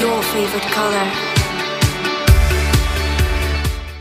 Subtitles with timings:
[0.00, 1.06] Your favorite color.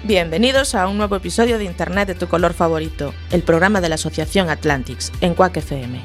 [0.05, 3.95] Bienvenidos a un nuevo episodio de Internet de tu color favorito, el programa de la
[3.95, 6.01] Asociación Atlantics, en Quack FM.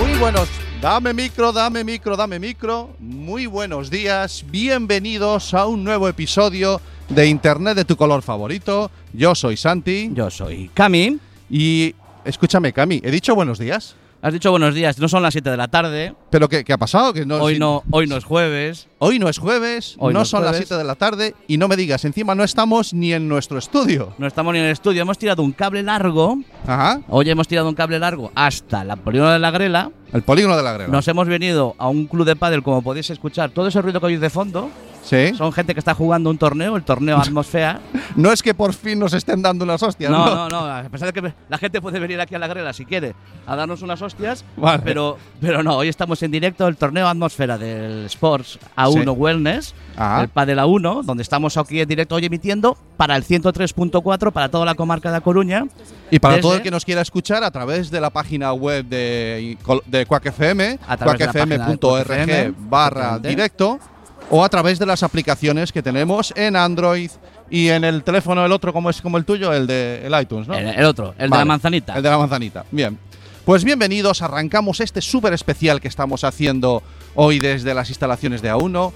[0.00, 0.48] Muy buenos,
[0.80, 2.96] dame micro, dame micro, dame micro.
[2.98, 8.90] Muy buenos días, bienvenidos a un nuevo episodio de Internet de tu color favorito.
[9.12, 11.18] Yo soy Santi Yo soy Cami.
[11.50, 13.96] y escúchame, Cami, he dicho buenos días.
[14.24, 16.14] Has dicho buenos días, no son las 7 de la tarde.
[16.30, 17.12] ¿Pero qué, qué ha pasado?
[17.12, 18.88] Que no, hoy, si- no, hoy no es jueves.
[18.98, 20.66] Hoy no es jueves, Hoy no, son las jueves.
[20.68, 24.14] 7 de la tarde y no me digas, encima no estamos ni en nuestro estudio.
[24.16, 25.02] No estamos ni en el estudio.
[25.02, 26.38] Hemos tirado un cable largo.
[26.66, 29.90] Ajá, Hoy hemos tirado un cable largo hasta la polígono de la Grela.
[30.14, 30.90] el polígono de la grela.
[30.90, 33.50] Nos hemos venido a un club de pádel, como podéis escuchar.
[33.50, 34.70] Todo ese ruido que oís de fondo
[35.04, 35.34] Sí.
[35.36, 37.80] son gente que está jugando un torneo, el torneo Atmosfera.
[38.16, 40.24] No es que por fin nos estén dando unas hostias, ¿no?
[40.24, 40.66] No, no, no.
[40.66, 43.14] A pesar de que la gente puede venir aquí a la Grela si quiere
[43.46, 44.44] a darnos unas hostias.
[44.56, 44.82] Vale.
[44.84, 49.08] Pero, pero no, hoy estamos en directo el torneo Atmosfera del Sports A1 Sí.
[49.10, 49.74] Wellness.
[49.96, 50.22] Ajá.
[50.22, 54.64] el Padel A1, donde estamos aquí en directo hoy emitiendo para el 103.4 para toda
[54.64, 55.64] la comarca de A Coruña.
[56.10, 59.58] Y para todo el que nos quiera escuchar a través de la página web de,
[59.86, 63.78] de Quack FM, quackfm.org FM, barra directo,
[64.30, 67.10] o a través de las aplicaciones que tenemos en Android
[67.50, 70.48] y en el teléfono el otro, como es como el tuyo, el de el iTunes,
[70.48, 70.54] ¿no?
[70.54, 71.94] El, el otro, el de la manzanita.
[71.94, 72.64] El de la manzanita.
[72.70, 72.98] Bien.
[73.44, 76.82] Pues bienvenidos, arrancamos este súper especial que estamos haciendo
[77.14, 78.92] hoy desde las instalaciones de A1.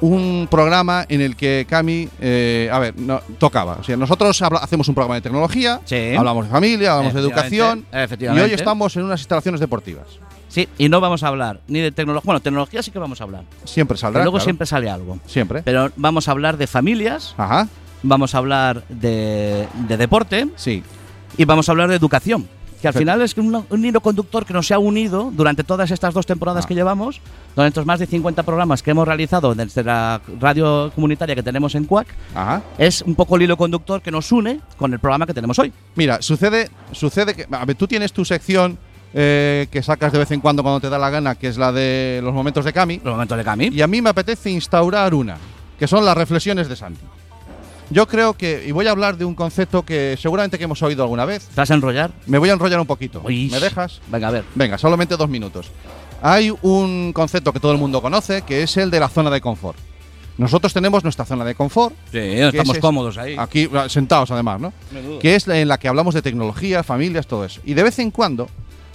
[0.00, 3.74] Un programa en el que Cami, eh, a ver, no, tocaba.
[3.74, 6.14] O sea, nosotros hacemos un programa de tecnología, Sí.
[6.16, 10.06] hablamos de familia, hablamos de Efectivamente, educación, y hoy estamos en unas instalaciones deportivas.
[10.52, 12.26] Sí, y no vamos a hablar ni de tecnología.
[12.26, 13.44] Bueno, tecnología sí que vamos a hablar.
[13.64, 14.18] Siempre saldrá.
[14.20, 14.44] Pero luego claro.
[14.44, 15.18] siempre sale algo.
[15.26, 15.62] Siempre.
[15.62, 17.68] Pero vamos a hablar de familias, Ajá,
[18.02, 20.82] vamos a hablar de, de deporte sí.
[21.38, 22.46] y vamos a hablar de educación.
[22.82, 26.12] Que al final es un, un hilo conductor que nos ha unido durante todas estas
[26.12, 26.68] dos temporadas Ah.
[26.68, 27.20] que llevamos,
[27.54, 31.76] durante estos más de 50 programas que hemos realizado desde la radio comunitaria que tenemos
[31.76, 32.60] en CUAC, Ajá.
[32.78, 35.72] es un poco el hilo conductor que nos une con el programa que tenemos hoy.
[35.94, 37.46] Mira, sucede, sucede que.
[37.52, 38.76] A ver, tú tienes tu sección
[39.14, 41.72] eh, que sacas de vez en cuando cuando te da la gana, que es la
[41.72, 43.00] de los momentos de Cami.
[43.04, 43.68] Los momentos de Cami.
[43.72, 45.36] Y a mí me apetece instaurar una,
[45.78, 47.00] que son las reflexiones de Santi.
[47.90, 51.02] Yo creo que, y voy a hablar de un concepto que seguramente que hemos oído
[51.02, 51.46] alguna vez.
[51.48, 52.10] ¿Te vas a enrollar?
[52.26, 53.20] Me voy a enrollar un poquito.
[53.24, 53.48] Uy.
[53.50, 54.00] ¿Me dejas?
[54.08, 54.44] Venga, a ver.
[54.54, 55.70] Venga, solamente dos minutos.
[56.22, 59.40] Hay un concepto que todo el mundo conoce, que es el de la zona de
[59.42, 59.76] confort.
[60.38, 63.36] Nosotros tenemos nuestra zona de confort, Sí, estamos es- cómodos ahí.
[63.38, 64.72] aquí ah, sentados además, ¿no?
[65.20, 67.60] que es en la que hablamos de tecnología, familias, todo eso.
[67.66, 68.48] Y de vez en cuando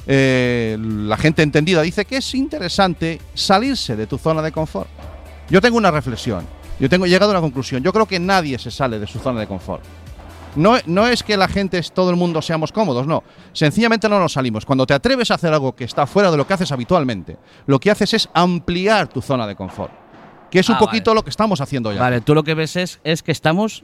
[0.08, 4.88] eh, la gente entendida dice que es interesante salirse de tu zona de confort.
[5.50, 6.46] Yo tengo una reflexión,
[6.80, 7.84] yo tengo he llegado a una conclusión.
[7.84, 9.84] Yo creo que nadie se sale de su zona de confort.
[10.56, 13.24] No, no es que la gente, es- todo el mundo seamos cómodos, no.
[13.54, 14.66] Sencillamente no nos salimos.
[14.66, 17.80] Cuando te atreves a hacer algo que está fuera de lo que haces habitualmente, lo
[17.80, 19.92] que haces es ampliar tu zona de confort.
[20.50, 21.20] Que es un Ah, poquito vale.
[21.20, 22.00] lo que estamos haciendo ya.
[22.00, 23.84] Vale, tú lo que ves es, es que estamos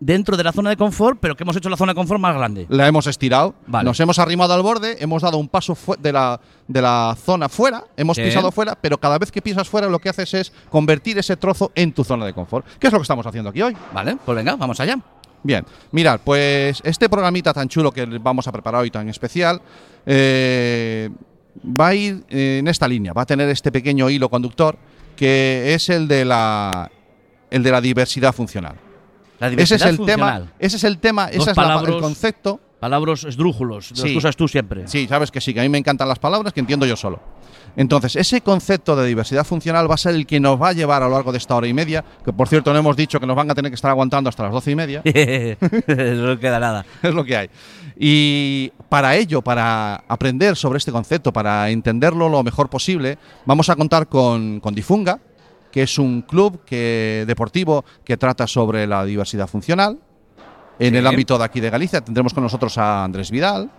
[0.00, 2.34] dentro de la zona de confort, pero que hemos hecho la zona de confort más
[2.34, 2.66] grande.
[2.70, 3.84] La hemos estirado, Vale.
[3.84, 7.84] nos hemos arrimado al borde, hemos dado un paso de la, de la zona fuera,
[7.96, 11.36] hemos pisado fuera, pero cada vez que pisas fuera lo que haces es convertir ese
[11.36, 12.66] trozo en tu zona de confort.
[12.78, 13.76] ¿Qué es lo que estamos haciendo aquí hoy?
[13.92, 14.98] Vale, pues venga, vamos allá.
[15.42, 19.60] Bien, mirad, pues este programita tan chulo que vamos a preparar hoy tan especial
[20.04, 21.08] eh,
[21.64, 24.76] va a ir en esta línea, va a tener este pequeño hilo conductor
[25.16, 26.90] que es el de la,
[27.50, 28.76] el de la diversidad funcional.
[29.40, 30.42] La Ese diversidad es el funcional.
[30.44, 32.60] tema, ese es el tema, Dos ese es la- el concepto.
[32.78, 34.12] Palabras esdrújulos, los Sí.
[34.12, 34.88] que usas tú siempre.
[34.88, 37.20] Sí, sabes que sí, que a mí me encantan las palabras que entiendo yo solo.
[37.76, 41.02] Entonces, ese concepto de diversidad funcional va a ser el que nos va a llevar
[41.02, 43.26] a lo largo de esta hora y media, que por cierto no hemos dicho que
[43.26, 46.84] nos van a tener que estar aguantando hasta las doce y media, no queda nada.
[47.02, 47.50] es lo que hay.
[47.98, 53.76] Y para ello, para aprender sobre este concepto, para entenderlo lo mejor posible, vamos a
[53.76, 55.18] contar con, con Difunga,
[55.70, 59.98] que es un club que, deportivo que trata sobre la diversidad funcional.
[60.78, 60.96] En Sí.
[60.98, 63.70] el ámbito de aquí de Galicia tendremos con nosotros a Andrés Vidal.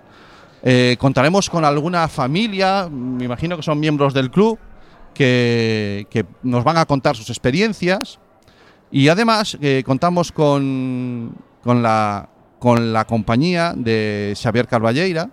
[0.63, 4.59] Eh, contaremos con alguna familia, me imagino que son miembros del club,
[5.13, 8.19] que, que nos van a contar sus experiencias.
[8.91, 12.29] Y además eh, contamos con, con, la,
[12.59, 15.29] con la compañía de Xavier Carballeira,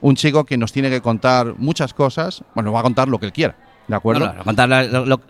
[0.00, 2.42] un chico que nos tiene que contar muchas cosas.
[2.54, 3.56] Bueno, va a contar lo que él quiera.
[3.86, 4.26] ¿De acuerdo?
[4.26, 5.20] Bueno, contar la- lo- lo-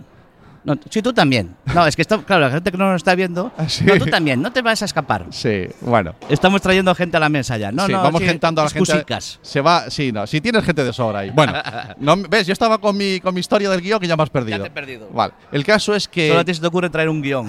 [0.62, 1.56] no, sí, tú también.
[1.74, 3.50] No, es que esto, claro, la gente que no nos está viendo.
[3.56, 3.84] Ah, sí.
[3.84, 5.26] No, tú también, no te vas a escapar.
[5.30, 6.14] Sí, bueno.
[6.28, 7.72] Estamos trayendo gente a la mesa ya.
[7.72, 9.16] No, Sí, no, vamos sí, gentando a la gente.
[9.42, 10.26] Se va, sí, no.
[10.26, 11.30] Si tienes gente de sobra ahí.
[11.30, 11.54] Bueno,
[11.98, 14.30] no, ves, yo estaba con mi, con mi historia del guion que ya me has
[14.30, 14.58] perdido.
[14.58, 15.08] Ya te he perdido.
[15.10, 15.32] Vale.
[15.50, 16.28] El caso es que.
[16.28, 17.48] Solo a ti se te ocurre traer un guion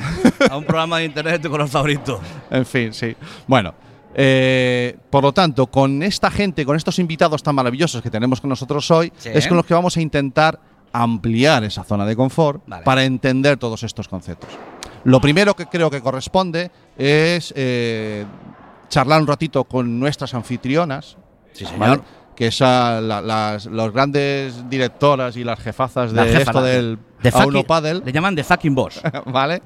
[0.49, 2.21] a un programa de internet de tu color favorito.
[2.49, 3.15] En fin, sí.
[3.47, 3.73] Bueno,
[4.13, 8.49] eh, por lo tanto, con esta gente, con estos invitados tan maravillosos que tenemos con
[8.49, 10.59] nosotros hoy, es con los que vamos a intentar
[10.93, 12.83] ampliar esa zona de confort Vale.
[12.83, 14.49] para entender todos estos conceptos.
[15.03, 18.25] Lo primero que creo que corresponde es eh,
[18.89, 21.17] charlar un ratito con nuestras anfitrionas,
[21.53, 21.79] Sí, señor.
[21.79, 22.01] ¿vale?
[22.35, 26.65] que son la- las los grandes directoras y las jefazas de La jefa, esto la-
[26.67, 28.01] del de fucking- Paddle.
[28.05, 28.99] Le llaman de fucking boss.
[29.25, 29.61] ¿Vale?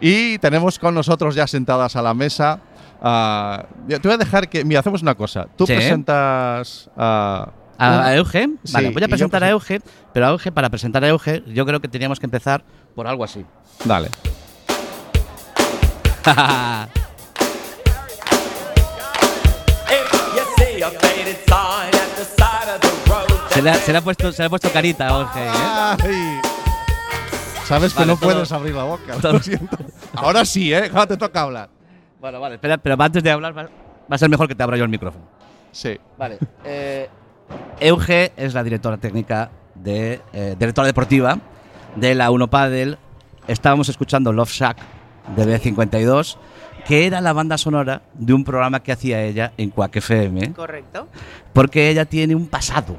[0.00, 2.60] Y tenemos con nosotros ya sentadas a la mesa.
[3.00, 4.64] a- ya te voy a dejar que.
[4.64, 5.46] Mira, hacemos una cosa.
[5.56, 5.74] Tú Sí.
[5.74, 7.50] presentas a.
[7.78, 8.48] A, a Euge.
[8.64, 9.80] Sí, Vale, voy a presentar a Euge,
[10.12, 12.64] pero a Euge, para presentar a Euge, yo creo que teníamos que empezar
[12.94, 13.44] por algo así.
[13.84, 14.08] Dale.
[23.50, 25.46] se, le ha, se le ha puesto, se le ha puesto carita a Euge.
[25.46, 25.50] ¿eh?
[26.04, 26.40] Ay.
[27.64, 29.14] Sabes que Vale, no todo- puedes abrir la boca.
[29.20, 29.76] todo- Lo siento.
[30.14, 30.88] Ahora sí, ¿eh?
[30.92, 31.68] Ahora te toca hablar.
[32.20, 33.68] Bueno, vale, espera, pero antes de hablar, va, va
[34.08, 35.24] a ser mejor que te abra yo el micrófono.
[35.70, 35.98] Sí.
[36.16, 36.38] Vale.
[36.64, 37.08] Eh,
[37.80, 40.20] Euge es la directora técnica de.
[40.32, 41.38] eh, directora deportiva
[41.96, 42.98] de la Uno Paddle.
[43.46, 44.76] Estábamos escuchando Love Shack
[45.36, 46.36] de B52,
[46.86, 51.08] que era la banda sonora de un programa que hacía ella en Quack FM, Correcto.
[51.52, 52.96] porque ella tiene un pasado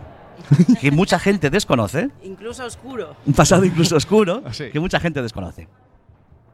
[0.82, 3.16] que mucha gente desconoce, Incluso oscuro.
[3.26, 4.70] un pasado incluso oscuro, Sí.
[4.72, 5.68] que mucha gente desconoce.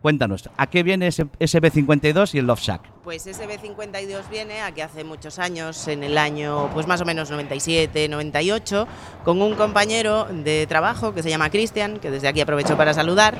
[0.05, 2.81] Cuéntanos, ¿a qué viene ese, ese B52 y el Love Shack?
[3.03, 7.05] Pues ese B52 viene a que hace muchos años, en el año pues más o
[7.05, 8.87] menos 97, 98,
[9.23, 13.35] con un compañero de trabajo que se llama Cristian, que desde aquí aprovecho para saludar.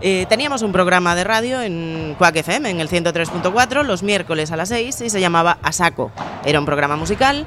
[0.00, 4.56] eh, teníamos un programa de radio en Quack FM, en el 103.4, los miércoles a
[4.56, 6.10] las 6, y se llamaba Asaco.
[6.44, 7.46] Era un programa musical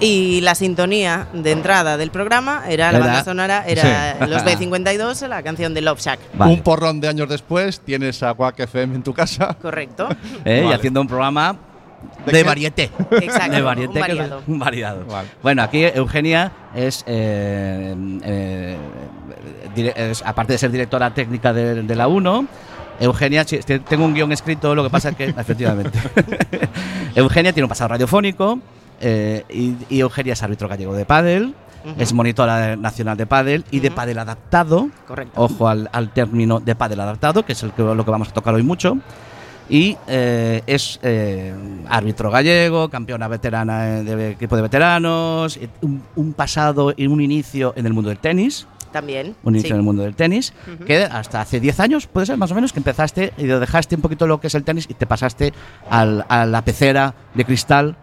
[0.00, 4.26] y la sintonía de entrada del programa era, la banda sonora, era Sí.
[4.30, 6.20] los B52, la canción de Love Shack.
[6.34, 6.52] Vale.
[6.52, 9.56] Un porrón de años después tienes a Quack FM en tu casa.
[9.60, 10.08] Correcto.
[10.44, 10.66] ¿Eh?
[10.68, 11.56] Y haciendo un programa
[12.24, 12.90] ¿De de, varieté.
[13.10, 14.42] Exacto, de un varieté, variado.
[14.46, 15.04] un variado.
[15.06, 15.28] Vale.
[15.42, 18.76] Bueno, aquí Eugenia es, eh, eh,
[19.96, 22.46] es, aparte de ser directora técnica de, de la 1,
[23.00, 25.98] Eugenia, tengo un guion escrito, lo que pasa es que, efectivamente,
[27.14, 28.60] Eugenia tiene un pasado radiofónico
[29.00, 31.54] eh, y, y Eugenia es árbitro gallego de pádel,
[31.98, 34.88] es monitora nacional de pádel y de pádel adaptado.
[35.06, 35.40] Correcto.
[35.40, 38.32] Ojo al, al término de pádel adaptado, que es el que, lo que vamos a
[38.32, 38.98] tocar hoy mucho.
[39.70, 41.54] Y eh, es eh,
[41.88, 47.84] árbitro gallego, campeona veterana de equipo de veteranos, un, un pasado y un inicio en
[47.86, 49.34] el mundo del tenis, También.
[49.42, 49.72] un inicio sí.
[49.72, 50.54] en el mundo del tenis,
[50.86, 54.00] que hasta hace 10 años, puede ser más o menos, que empezaste y dejaste un
[54.00, 55.52] poquito lo que es el tenis y te pasaste
[55.90, 57.96] al- a la pecera de cristal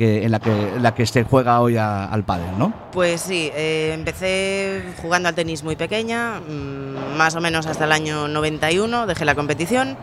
[0.00, 2.72] que, en, la que, en la que se juega hoy a- al pádel, ¿no?
[2.90, 7.92] Pues sí, eh, empecé jugando al tenis muy pequeña, mm, más o menos hasta el
[7.92, 9.98] año 91, dejé la competición.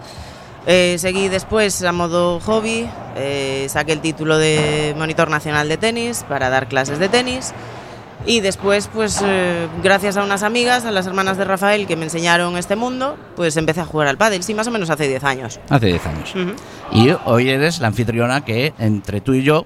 [0.68, 6.24] Eh, seguí después a modo hobby, eh, saqué el título de monitor nacional de tenis
[6.30, 7.54] para dar clases de tenis.
[8.26, 12.04] Y después, pues eh, gracias a unas amigas, a las hermanas de Rafael que me
[12.04, 15.24] enseñaron este mundo, pues empecé a jugar al pádel, sí, más o menos hace 10
[15.24, 15.60] años.
[15.70, 16.36] Hace 10 años.
[16.36, 16.52] Ujú.
[16.92, 19.66] Y hoy eres la anfitriona que entre tú y yo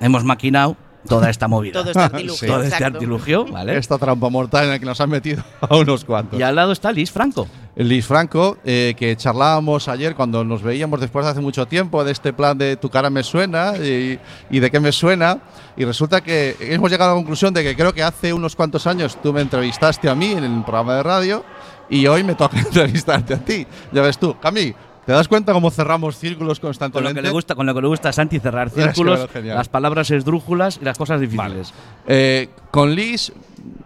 [0.00, 0.76] hemos maquinado
[1.06, 1.80] toda esta movida.
[1.80, 2.36] Todo este artilugio.
[2.36, 2.46] Sí.
[2.52, 3.76] Todo este artilugio, ¿vale?
[3.76, 6.38] Esta trampa mortal en la que nos han metido a unos cuantos.
[6.38, 7.46] Y al lado está Liz Franco.
[7.76, 12.12] Liz Franco, eh, que charlábamos ayer cuando nos veíamos después de hace mucho tiempo de
[12.12, 14.18] este plan de tu cara me suena y,
[14.50, 15.38] y de qué me suena.
[15.76, 18.86] Y resulta que hemos llegado a la conclusión de que creo que hace unos cuantos
[18.86, 21.44] años tú me entrevistaste a mí en el programa de radio
[21.88, 23.66] y hoy me toca entrevistarte a ti.
[23.92, 24.74] Ya ves tú, Cami,
[25.10, 27.14] ¿te das cuenta cómo cerramos círculos Con lo constantemente?
[27.14, 29.68] que le gusta, con lo que le gusta a Santi cerrar Es que círculos, las
[29.68, 31.74] palabras esdrújulas y las cosas difíciles.
[32.06, 33.32] Eh, con Liz,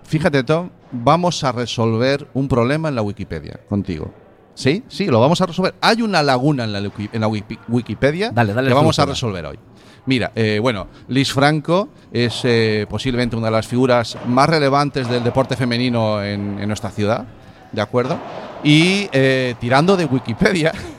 [0.02, 4.12] fíjate Tom, vamos a resolver un problema en la Wikipedia contigo.
[4.52, 4.84] ¿Sí?
[4.88, 5.74] Sí, lo vamos a resolver.
[5.80, 7.24] Hay una laguna en la, en
[7.68, 9.58] Wikipedia Dale, dale que vamos a resolver hoy.
[10.04, 15.24] Mira, eh, bueno, Liz Franco es eh, posiblemente una de las figuras más relevantes del
[15.24, 17.24] deporte femenino en, en nuestra ciudad,
[17.72, 18.18] ¿de acuerdo?
[18.62, 20.72] Y eh, tirando de Wikipedia,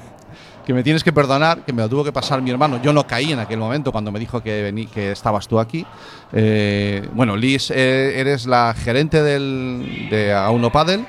[0.66, 2.82] que me tienes que perdonar, que me lo tuvo que pasar mi hermano.
[2.82, 5.86] Yo no caí en aquel momento cuando me dijo que, vení, que estabas tú aquí.
[6.34, 11.06] Eh, bueno, Liz, eh, eres la gerente del, de Auno Paddle,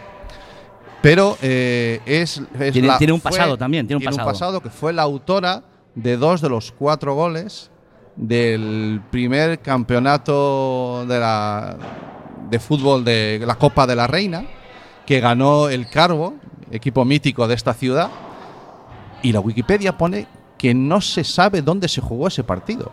[1.03, 4.61] pero eh, es, es Tiene- la- tiene un fue- pasado también, tiene un pasado.
[4.61, 5.63] que fue la autora
[5.95, 7.71] de dos de los cuatro goles
[8.17, 11.77] del primer campeonato de la
[12.51, 14.45] de fútbol de la Copa de la Reina,
[15.07, 16.35] que ganó el Carbo,
[16.71, 18.09] equipo mítico de esta ciudad,
[19.29, 22.93] y la Wikipedia pone que no se sabe dónde se jugó ese partido.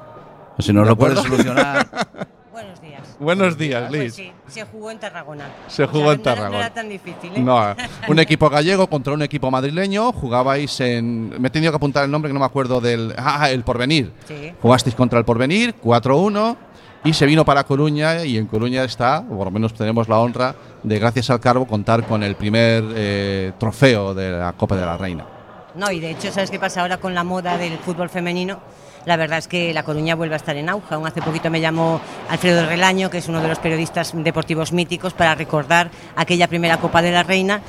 [0.60, 1.88] Si no ¿De lo puedes solucionar.
[2.52, 3.02] Buenos días.
[3.20, 4.14] Buenos días, Pues Liz.
[4.16, 5.46] sí, se jugó en Tarragona.
[5.68, 6.58] Se O jugó sea, en no era- Tarragona.
[6.58, 7.40] No era tan difícil, ¿eh?
[7.40, 7.76] No,
[8.08, 10.12] un equipo gallego contra un equipo madrileño.
[10.12, 11.40] Jugabais en.
[11.42, 13.14] Me he tenido que apuntar el nombre que no me acuerdo del.
[13.18, 14.12] Ah, el Porvenir.
[14.28, 14.54] Sí.
[14.62, 16.56] Jugasteis contra el Porvenir, 4-1.
[17.06, 18.24] Y se vino para Coruña.
[18.26, 21.66] Y en Coruña está, o por lo menos tenemos la honra de, gracias al Carbo,
[21.68, 25.26] contar con el primer eh, trofeo de la Copa de la Reina.
[25.76, 28.60] No, y de hecho, ¿sabes qué pasa ahora con la moda del fútbol femenino?
[29.06, 30.94] La verdad es que La Coruña vuelve a estar en auge.
[30.94, 32.00] Aún hace poquito me llamó
[32.30, 37.02] Alfredo Relaño, que es uno de los periodistas deportivos míticos, para recordar aquella primera Copa
[37.02, 37.62] de la Reina,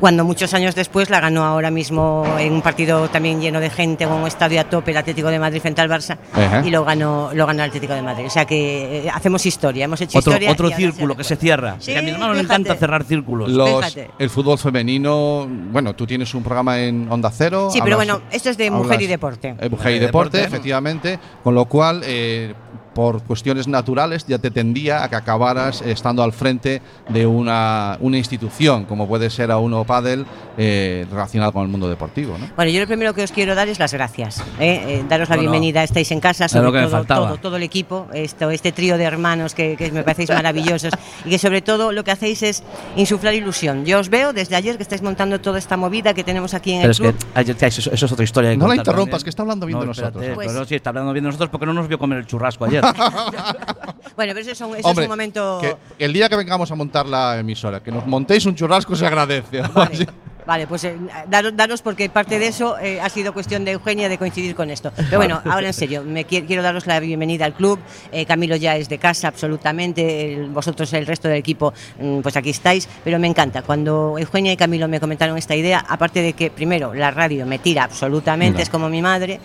[0.00, 4.04] cuando muchos años después la ganó ahora mismo en un partido también lleno de gente,
[4.06, 6.62] con un estadio a tope, el Atlético de Madrid frente al Barça, Ajá.
[6.64, 8.26] y lo ganó, lo ganó el Atlético de Madrid.
[8.26, 10.50] O sea que eh, hacemos historia, hemos hecho otro historia.
[10.50, 11.76] otro círculo que se cierra.
[11.78, 13.50] Sí, a mi hermano le encanta cerrar círculos.
[13.50, 17.68] Los- el fútbol femenino, bueno, tú tienes un programa en Onda Cero.
[17.72, 19.48] Sí, pero bueno, esto es de mujer y deporte.
[19.48, 20.56] Eh, mujer y Mujer y deporte, deporte.
[20.56, 22.52] efectivamente, con lo cual, eh,
[22.94, 28.18] por cuestiones naturales, ya te tendía a que acabaras estando al frente de una, una
[28.18, 30.24] institución, como puede ser a uno Padel,
[30.56, 32.38] eh, relacionado con el mundo deportivo.
[32.38, 32.48] ¿no?
[32.56, 34.38] Bueno, yo lo primero que os quiero dar es las gracias.
[34.60, 35.00] ¿eh?
[35.00, 38.50] Eh, daros la Bueno, bienvenida, estáis en casa, sobre todo, todo, todo el equipo, esto,
[38.50, 40.92] este trío de hermanos que, que me parecéis maravillosos
[41.24, 42.62] y que sobre todo lo que hacéis es
[42.96, 43.84] insuflar ilusión.
[43.84, 46.82] Yo os veo desde ayer que estáis montando toda esta movida que tenemos aquí en
[46.82, 47.56] Pero el es club.
[47.60, 48.50] eso, eso es otra historia.
[48.50, 50.14] que No la interrumpas, que está hablando bien de nosotros.
[50.14, 52.26] espérate, Pues- pero sí, está hablando bien de nosotros porque no nos vio comer el
[52.26, 52.83] churrasco ayer.
[54.16, 55.60] Bueno, pero eso es un, eso Hombre, es un momento...
[55.98, 59.60] el día que vengamos a montar la emisora, que nos montéis un churrasco se agradece.
[59.62, 60.06] Vale,
[60.46, 60.96] vale, pues eh,
[61.28, 64.70] daros, daros porque parte de eso eh, ha sido cuestión de Eugenia de coincidir con
[64.70, 64.92] esto.
[64.96, 67.78] Pero bueno, ahora en serio, me qui- quiero daros la bienvenida al club.
[68.12, 72.36] Eh, Camilo ya es de casa absolutamente, el- vosotros el resto del equipo, mm, pues
[72.36, 72.88] aquí estáis.
[73.04, 76.94] Pero me encanta cuando Eugenia y Camilo me comentaron esta idea, aparte de que primero
[76.94, 79.40] la radio me tira absolutamente, es como mi madre,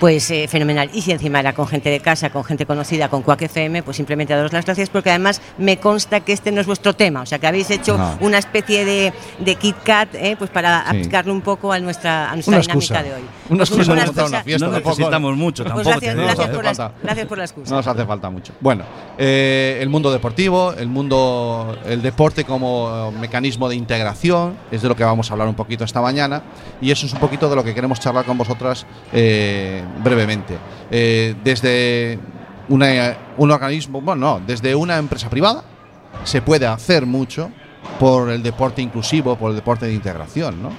[0.00, 0.90] pues eh, fenomenal.
[0.92, 3.96] Y si encima era con gente de casa, con gente conocida, con Quack FM, pues
[3.96, 7.26] simplemente daros las gracias porque además me consta que este no es vuestro tema, o
[7.26, 8.16] sea que habéis hecho No.
[8.20, 10.31] una especie de, de Kit Kat, ¿eh?
[10.36, 10.88] Pues para Sí.
[10.98, 13.02] aplicarlo un poco a nuestra, a nuestra dinámica excusa.
[13.02, 13.22] de hoy.
[13.48, 14.66] Una Pues excusa una para montar una excusa- fiesta.
[14.66, 15.90] no necesitamos mucho, Pues tampoco.
[15.90, 17.70] gracias, nos gracias, hace por la, gracias por la excusa.
[17.70, 18.52] No nos hace falta mucho.
[18.60, 18.84] Bueno,
[19.18, 24.88] eh, el mundo deportivo, el mundo, el deporte como eh, mecanismo de integración, es de
[24.88, 26.42] lo que vamos a hablar un poquito esta mañana,
[26.80, 30.56] y eso es un poquito de lo que queremos charlar con vosotras eh, brevemente.
[30.90, 32.18] Eh, desde
[32.68, 35.64] una- un organismo, bueno, no, desde una empresa privada
[36.24, 37.50] se puede hacer mucho
[37.98, 40.70] por el deporte inclusivo, por el deporte de integración, ¿no?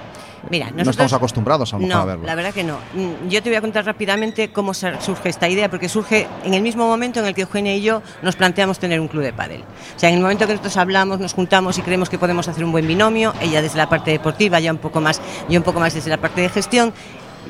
[0.50, 2.26] Mira, no estamos acostumbrados a, No, a verlo.
[2.26, 2.78] la verdad que no.
[2.94, 6.62] Mm, Yo te voy a contar rápidamente cómo surge esta idea, porque surge en el
[6.62, 9.62] mismo momento en el que Eugenia y yo nos planteamos tener un club de pádel.
[9.96, 12.66] O sea, en el momento que nosotros hablamos, nos juntamos y creemos que podemos hacer
[12.66, 15.80] un buen binomio, ella desde la parte deportiva, ya un poco más, yo un poco
[15.80, 16.94] más desde la parte de gestión.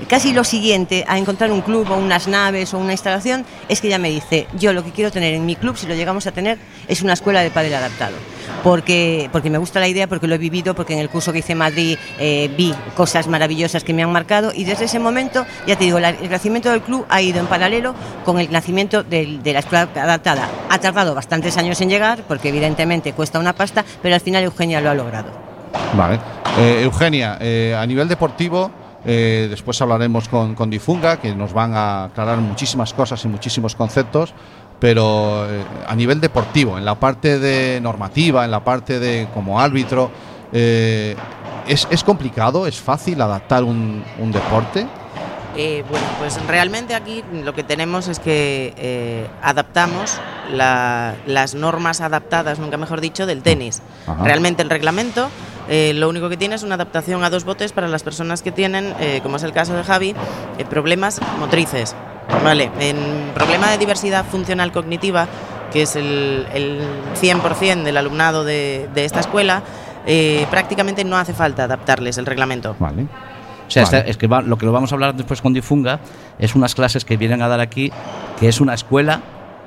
[0.08, 3.88] Casi lo siguiente a encontrar un club o unas naves o una instalación es que
[3.88, 6.32] ella me dice, yo lo que quiero tener en mi club, si lo llegamos a
[6.32, 6.58] tener,
[6.88, 8.16] es una escuela de pádel adaptado.
[8.64, 11.40] Porque, porque me gusta la idea, porque lo he vivido, porque en el curso que
[11.40, 15.46] hice en Madrid eh, vi cosas maravillosas que me han marcado y desde ese momento,
[15.68, 17.94] ya te digo, el crecimiento del club ha ido en paralelo
[18.26, 20.50] con el nacimiento de la escuela adaptada.
[20.70, 24.82] Ha tardado bastantes años en llegar, porque evidentemente cuesta una pasta, pero al final Eugenia
[24.82, 25.32] lo ha logrado.
[25.96, 26.20] Vale.
[26.58, 28.72] Eh, Eugenia, eh, a nivel deportivo,
[29.06, 33.76] eh, después hablaremos con, con Difunga, que nos van a aclarar muchísimas cosas y muchísimos
[33.76, 34.34] conceptos,
[34.80, 39.60] pero eh, a nivel deportivo, en la parte de normativa, en la parte de como
[39.60, 40.12] árbitro,
[40.52, 41.16] eh,
[41.68, 44.88] ¿es, es complicado, es fácil adaptar un, un deporte?
[45.56, 50.18] Eh, bueno, pues realmente aquí lo que tenemos es que eh, adaptamos
[50.52, 53.82] la- las normas adaptadas, nunca mejor dicho, del tenis.
[54.08, 54.24] Ajá.
[54.24, 55.30] Realmente el reglamento
[55.70, 58.52] eh, lo único que tiene es una adaptación a dos botes para las personas que
[58.52, 60.14] tienen, eh, como es el caso de Javi,
[60.70, 61.96] problemas motrices.
[62.44, 65.28] Vale, en problema de diversidad funcional cognitiva,
[65.72, 66.82] que es el, el
[67.22, 69.62] 100% del alumnado de, de esta escuela,
[70.50, 72.76] prácticamente no hace falta adaptarles el reglamento.
[72.80, 73.08] Vale.
[73.68, 73.98] O sea, Vale.
[74.00, 76.00] esta- es que va- lo que lo vamos a hablar después con Difunga
[76.40, 77.92] es unas clases que vienen a dar aquí,
[78.40, 79.22] que es una escuela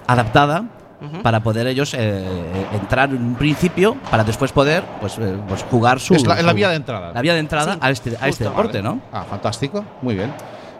[0.07, 0.65] adaptada
[1.01, 1.23] Ujú.
[1.23, 2.25] para poder ellos eh,
[2.73, 6.15] entrar en un principio, para después poder pues, eh, pues jugar su.
[6.15, 7.13] es la, es la su- vía de entrada.
[7.13, 8.45] la vía de entrada Sí, a este, a este justo.
[8.45, 9.01] deporte, ¿no?
[9.13, 10.33] Ah, fantástico, muy bien.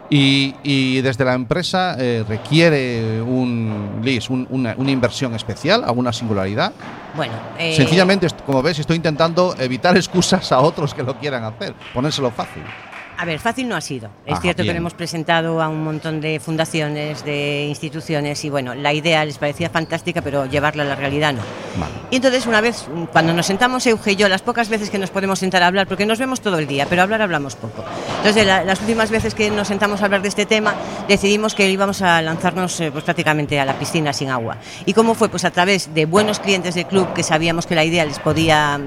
[0.09, 6.13] Y, y desde la empresa eh, requiere un, Liz, un- una, una inversión especial, alguna
[6.13, 6.71] singularidad.
[7.13, 11.73] Bueno, eh, Sencillamente, como ves, estoy intentando evitar excusas a otros que lo quieran hacer,
[11.93, 12.63] ponérselo fácil.
[13.19, 14.09] A ver, fácil no ha sido.
[14.27, 14.69] Es Ajá, cierto bien.
[14.69, 19.25] que lo hemos presentado a un montón de fundaciones, de instituciones y bueno, la idea
[19.25, 21.41] les parecía fantástica, pero llevarla a la realidad no.
[21.79, 21.93] Vale.
[22.11, 25.09] Y entonces una vez, cuando nos sentamos Euge y yo, las pocas veces que nos
[25.09, 27.83] podemos sentar a hablar, porque nos vemos todo el día, pero hablar hablamos poco.
[28.17, 30.75] Entonces la- las últimas veces que nos sentamos a hablar de este tema,
[31.07, 34.57] decidimos que íbamos a lanzarnos eh, pues, prácticamente a la piscina sin agua.
[34.85, 35.27] ¿Y cómo fue?
[35.29, 38.79] Pues a través de buenos clientes del club que sabíamos que la idea les podía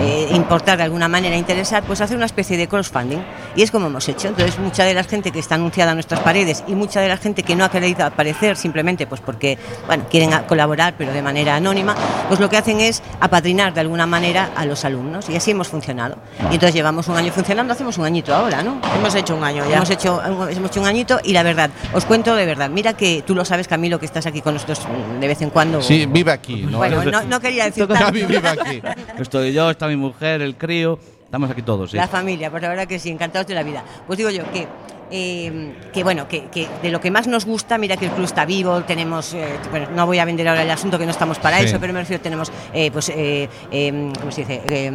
[0.00, 3.18] eh, importar de alguna manera, interesar, pues hacer una especie de crowdfunding.
[3.54, 4.28] Y es como hemos hecho.
[4.28, 7.18] Entonces mucha de la gente que está anunciada en nuestras paredes y mucha de la
[7.18, 11.56] gente que no ha querido aparecer simplemente pues porque bueno, quieren colaborar pero de manera
[11.56, 11.94] anónima,
[12.26, 15.28] pues lo que hacen es apadrinar de alguna manera a los alumnos.
[15.28, 16.16] Y así hemos funcionado.
[16.50, 18.80] Y entonces llevamos un año funcionando, hacemos un añito ahora, ¿no?
[18.96, 19.76] Hemos hecho un año ya.
[19.76, 23.22] Hemos hecho, hemos hecho un añito y la verdad, os cuento de verdad, mira que
[23.26, 25.82] tú lo sabes Camilo que estás aquí con nosotros mm, de vez en cuando.
[25.82, 26.62] Sí, vive aquí.
[26.62, 26.78] ¿no?
[26.78, 28.06] Bueno, no, no quería decir tanto.
[28.06, 28.82] Gaby vive aquí.
[29.18, 30.98] Estoy yo, está mi mujer, el crío.
[31.26, 31.96] Estamos aquí todos, sí.
[31.96, 33.84] La familia, pues la verdad que sí, encantados de la vida.
[34.06, 34.66] Pues digo yo que,
[35.10, 38.24] eh, que bueno, que, que de lo que más nos gusta, mira que el club
[38.24, 41.38] está vivo, tenemos, eh, bueno, no voy a vender ahora el asunto que no estamos
[41.38, 41.64] para Sí.
[41.66, 44.62] eso, pero me refiero, tenemos, eh, pues, eh, eh, ¿cómo se dice?
[44.68, 44.92] Eh,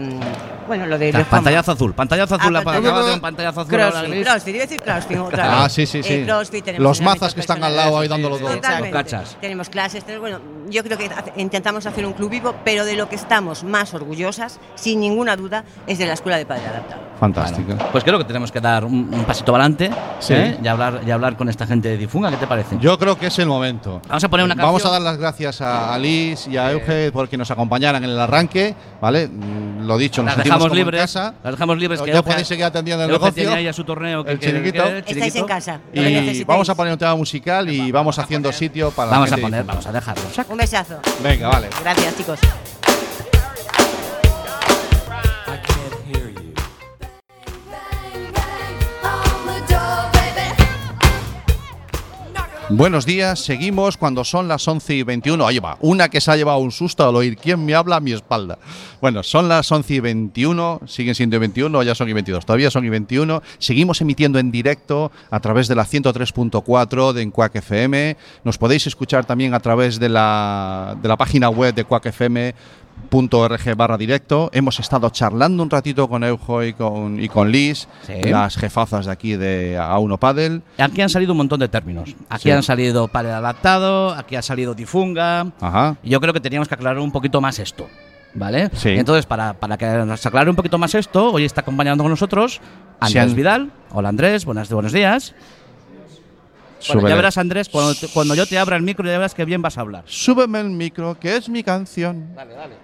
[0.68, 1.12] bueno, lo de...
[1.12, 4.12] Los pantallazo azul, pantallazo azul, Ah, la pantallazo- acabas de un pantallazo azul ahora Crossfit,
[4.14, 4.26] gris.
[4.28, 5.54] crossfit, iba a decir crossfit otra vez.
[5.58, 6.14] Ah, sí, sí, sí.
[6.14, 8.50] Eh, crossfit, tenemos Los mazas que están al lado ahí dándolo todo.
[8.54, 9.38] Los cachas.
[9.42, 10.40] Tenemos clases, tenemos- bueno,
[10.70, 14.60] yo creo que intentamos hacer un club vivo, pero de lo que estamos más orgullosas,
[14.76, 17.02] sin ninguna duda, es de la Escuela de Padre Adaptado.
[17.20, 17.68] Fantástico.
[17.76, 20.34] Bueno, pues creo que tenemos que dar un, un pasito adelante Sí.
[20.36, 20.58] ¿eh?
[20.64, 22.30] y, hablar, y hablar con esta gente de Difunga.
[22.30, 22.78] ¿Qué te parece?
[22.80, 24.02] Yo creo que es el momento.
[24.08, 24.92] Vamos a poner una Vamos a canción.
[24.94, 28.76] dar las gracias a Liz y a Euge por que nos acompañaran en el arranque,
[29.02, 29.28] ¿vale?
[29.28, 31.02] Mm, Lo dicho, nos las dejamos como en libres.
[31.02, 31.34] casa.
[31.44, 32.00] Las dejamos libres.
[32.06, 33.44] Ya Euge- podéis seguir atendiendo el Euge negocio.
[33.44, 34.84] tiene ahí a su torneo que El que- chiringuito.
[34.84, 35.38] que- Estáis chiringuito.
[35.40, 35.80] en casa.
[35.92, 36.02] que
[36.34, 39.36] Y vamos a poner un tema musical y vamos haciendo sitio para la Vamos a
[39.36, 39.74] gente poner, difunta.
[39.74, 40.52] vamos a dejarlo.
[40.52, 41.00] Un besazo.
[41.24, 41.68] Venga, vale.
[41.82, 42.40] Gracias, chicos.
[52.74, 55.46] Buenos días, seguimos cuando son las 11 y 21.
[55.46, 58.00] Ahí va, una que se ha llevado un susto al oír quién me habla a
[58.00, 58.60] mi espalda.
[59.02, 62.46] Bueno, son las 11 y 21, siguen siendo y 21, o ya son y 22,
[62.46, 63.44] todavía son y 21.
[63.60, 68.16] Seguimos emitiendo en directo a través de la 103.4 de Encuac FM.
[68.46, 72.56] Nos podéis escuchar también a través de la, de la página web de Quack FM
[73.10, 74.50] .org barra directo.
[74.54, 78.22] Hemos estado charlando un ratito con Eujo y con, y con Liz, Sí.
[78.24, 80.62] las jefazas de aquí de A1 Paddle.
[80.78, 82.16] Aquí han salido un montón de términos.
[82.30, 82.52] Aquí Sí.
[82.52, 85.48] han salido padre adaptado, aquí ha salido difunga.
[85.60, 85.98] Ajá.
[86.04, 87.88] Y yo creo que teníamos que aclarar un poquito más esto.
[88.34, 88.70] ¿Vale?
[88.76, 88.90] Sí.
[88.92, 92.62] Entonces, para, para que nos aclare un poquito más esto, hoy está acompañando con nosotros
[93.02, 93.72] Andrés Vidal.
[93.92, 95.36] Hola Andrés, buenas, buenos días.
[96.94, 99.46] Bueno, ya verás Andrés, cuando, te- cuando yo te abra el micro ya verás que
[99.46, 100.04] bien vas a hablar.
[100.08, 102.34] Súbeme el micro, que es mi canción.
[102.34, 102.76] Dale, dale.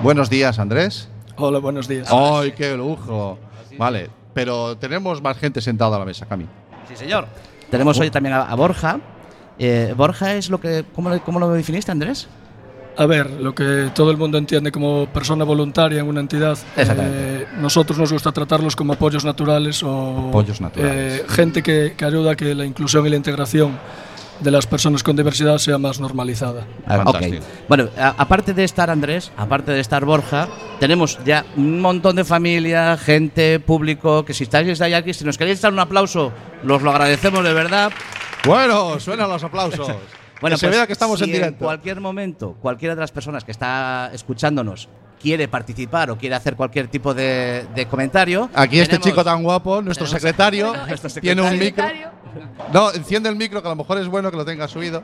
[0.00, 1.08] Buenos días, Andrés.
[1.36, 2.08] Hola, buenos días.
[2.10, 3.38] ¡Ay, qué lujo!
[3.76, 6.46] Vale, pero tenemos más gente sentada a la mesa, Cami.
[6.88, 7.26] Sí, señor.
[7.70, 8.98] Tenemos hoy también a, a Borja.
[9.58, 10.84] Eh, Borja es lo que.
[10.94, 12.28] ¿cómo lo, cómo lo definiste, Andrés?
[12.96, 17.42] A ver, lo que todo el mundo entiende como persona voluntaria en una entidad, Exactamente.
[17.42, 21.20] eh, nosotros nos gusta tratarlos como apoyos naturales o Apoyos naturales.
[21.20, 23.78] eh, gente que, que ayuda a que la inclusión y la integración
[24.40, 26.66] de las personas con diversidad sea más normalizada.
[26.86, 27.36] Ah, Fantástico.
[27.44, 27.68] ok.
[27.68, 30.48] Bueno, a- aparte de estar Andrés, aparte de estar Borja,
[30.78, 35.36] tenemos ya un montón de familia, gente, público, que si estáis ahí aquí, si nos
[35.38, 37.92] queréis dar un aplauso, los lo agradecemos de verdad.
[38.46, 39.88] Bueno, suenan los aplausos.
[40.40, 41.66] Bueno, que se pues, vea que estamos si en directo.
[41.66, 44.88] cualquier momento, cualquiera de las personas que está escuchándonos
[45.20, 48.48] quiere participar o quiere hacer cualquier tipo de, de comentario.
[48.54, 52.08] Aquí este tenemos- chico tan guapo, nuestro secretario, Nuestro tiene un secretario.
[52.34, 52.48] micro.
[52.72, 55.02] No, enciende el micro, que a lo mejor es bueno que lo tenga subido.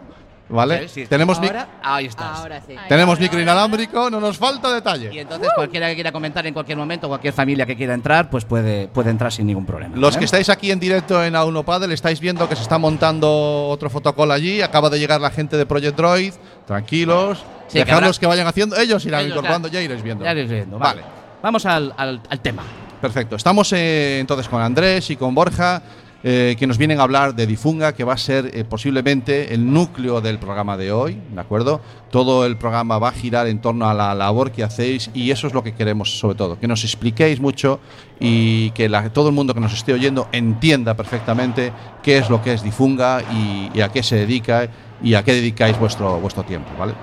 [0.48, 0.82] ¿Vale?
[0.88, 1.06] Sí, sí.
[1.08, 2.44] Tenemos, Ahora, ahí estás.
[2.68, 2.76] sí.
[2.88, 5.20] tenemos micro inalámbrico, no nos falta Y detalle.
[5.20, 8.86] entonces cualquiera que quiera comentar en cualquier momento, cualquier familia que quiera entrar, pues puede,
[8.86, 9.96] puede entrar sin ningún problema.
[9.96, 10.18] Los ¿vale?
[10.20, 13.90] que estáis aquí en directo en A1 Paddle estáis viendo que se está montando otro
[13.90, 14.62] fotocall allí.
[14.62, 16.34] Acaba de llegar la gente de Project Droid.
[16.64, 17.44] Tranquilos.
[17.68, 18.76] Sí, que Dejadlos habrá- que vayan haciendo.
[18.76, 20.24] Ellos irán Ellos incorporando, ya- ya iréis viendo.
[20.24, 21.02] Ya iréis viendo, Vale.
[21.02, 21.12] vale.
[21.42, 22.62] Vamos al, al- al tema.
[23.00, 23.36] Perfecto.
[23.36, 25.82] Estamos eh, entonces con Andrés y con Borja,
[26.24, 29.70] eh, que nos vienen a hablar de Difunga, que va a ser eh, posiblemente el
[29.72, 31.80] núcleo del programa de hoy, ¿de acuerdo?
[32.10, 35.46] Todo el programa va a girar en torno a la labor que hacéis y eso
[35.46, 37.78] es lo que queremos sobre todo, que nos expliquéis mucho
[38.18, 41.70] y que la- todo el mundo que nos esté oyendo entienda perfectamente
[42.02, 44.68] qué es lo que es Difunga y, y a qué se dedica
[45.02, 46.94] y a qué dedicáis vuestro, vuestro tiempo, ¿vale?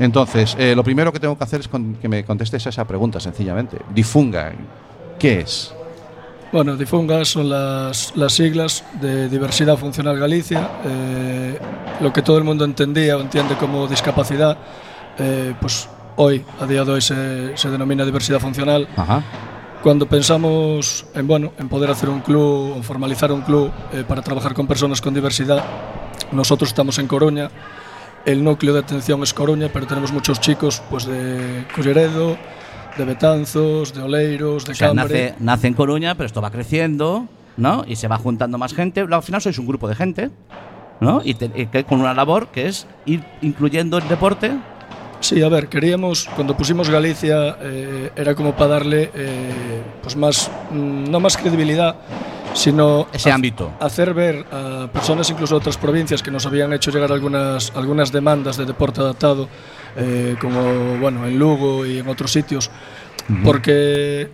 [0.00, 2.84] Entonces, eh, lo primero que tengo que hacer es con- que me contestes a esa
[2.86, 3.76] pregunta, sencillamente.
[3.94, 4.52] Difunga,
[5.18, 5.72] ¿qué es?
[6.52, 10.68] Bueno, Difunga son las, las siglas de Diversidad Funcional Galicia.
[10.84, 11.58] eh,
[12.00, 14.56] lo que todo el mundo entendía o entiende como discapacidad,
[15.18, 15.86] eh, pues
[16.16, 18.88] hoy, a día de hoy, se, se denomina diversidad funcional.
[18.96, 19.22] Ajá.
[19.82, 24.20] cuando pensamos en, bueno, en poder hacer un club o formalizar un club eh, para
[24.20, 25.64] trabajar con personas con diversidad,
[26.32, 27.50] nosotros estamos en Coruña.
[28.26, 32.36] El núcleo de atención es Coruña, pero tenemos muchos chicos pues, de Culleredo,
[32.96, 35.04] de Betanzos, de Oleiros, de O sea, Cambre.
[35.30, 37.84] nace, nace en Coruña, pero esto va creciendo, ¿no?
[37.86, 39.00] Y se va juntando más gente.
[39.10, 40.30] Al final sois un grupo de gente,
[41.00, 41.22] ¿no?
[41.24, 44.52] Y, te- y con una labor que es ir incluyendo el deporte.
[45.20, 50.50] Sí, a ver, queríamos, cuando pusimos Galicia, eh, era como para darle eh, pues más,
[50.70, 51.94] mm, no más credibilidad,
[52.54, 53.72] sino Ese ámbito.
[53.80, 58.10] hacer ver a personas incluso de otras provincias que nos habían hecho llegar algunas, algunas
[58.12, 59.48] demandas de deporte adaptado,
[59.96, 62.70] eh, como bueno, en Lugo y en otros sitios,
[63.44, 64.28] porque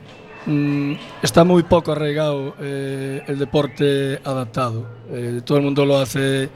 [0.46, 4.86] mm, está muy poco arraigado eh, el deporte adaptado.
[5.10, 6.48] Eh, todo el mundo lo hace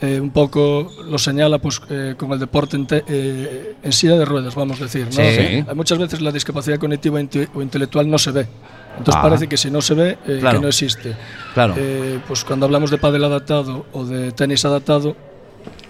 [0.00, 4.16] eh, un poco, lo señala pues, eh, con el deporte en, te- eh, en silla
[4.16, 5.06] de ruedas, vamos a decir.
[5.06, 5.12] ¿no?
[5.12, 5.64] Sí.
[5.74, 7.20] Muchas veces la discapacidad cognitiva
[7.54, 8.46] o intelectual no se ve.
[8.98, 9.22] Entonces Ah.
[9.22, 10.58] parece que si no se ve, eh, Claro.
[10.58, 11.16] que no existe.
[11.54, 11.74] Claro.
[11.76, 15.16] Eh, pues cuando hablamos de pádel adaptado o de tenis adaptado,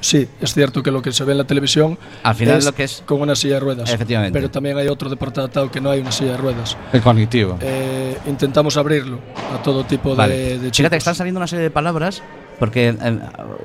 [0.01, 2.85] sí, es cierto que lo que se ve en la televisión Al final lo que
[2.85, 3.91] es- con una silla de ruedas.
[3.93, 4.39] Efectivamente.
[4.39, 6.77] Pero también hay otro deporte adaptado que no hay una silla de ruedas.
[6.93, 7.59] El cognitivo.
[7.61, 9.19] Eh, intentamos abrirlo
[9.55, 10.35] a todo tipo Vale.
[10.35, 10.91] de, de Fíjate chicos.
[10.91, 12.23] que están saliendo una serie de palabras,
[12.59, 12.95] porque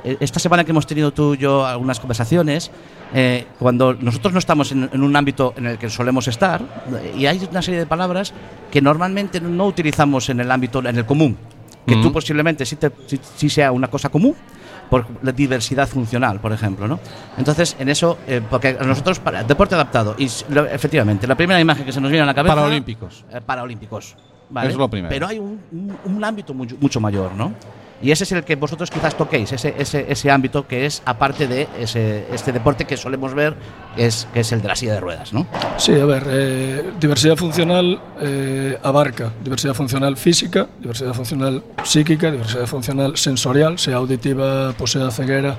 [0.03, 2.71] eh, esta semana que hemos tenido tú y yo algunas conversaciones,
[3.13, 6.61] eh, cuando nosotros no estamos en, en un ámbito en el que solemos estar,
[7.17, 8.33] y hay una serie de palabras
[8.71, 11.37] que normalmente no utilizamos en el ámbito, en el común,
[11.85, 12.13] que tú Ujú.
[12.13, 14.35] posiblemente sí, te- sí- sí sea una cosa común,
[14.89, 16.97] por la diversidad funcional, por ejemplo, ¿no?
[17.37, 21.85] Entonces, en eso, eh, porque nosotros, para, deporte adaptado, y lo- efectivamente, la primera imagen
[21.85, 22.55] que se nos viene a la cabeza...
[22.55, 23.25] Paraolímpicos.
[23.31, 24.15] Eh, paraolímpicos.
[24.49, 24.69] ¿vale?
[24.69, 25.09] Es lo primero.
[25.13, 27.51] Pero hay un, un- un ámbito mucho, mucho mayor, ¿no?
[28.01, 31.47] Y ese es el que vosotros quizás toquéis, ese, ese, ese ámbito que es aparte
[31.47, 33.55] de ese, este deporte que solemos ver,
[33.95, 35.47] que es, que es el de la silla de ruedas, ¿no?
[35.77, 42.67] Sí, a ver, eh, diversidad funcional eh, abarca diversidad funcional física, diversidad funcional psíquica, diversidad
[42.67, 45.57] funcional sensorial, sea auditiva, pues sea ceguera.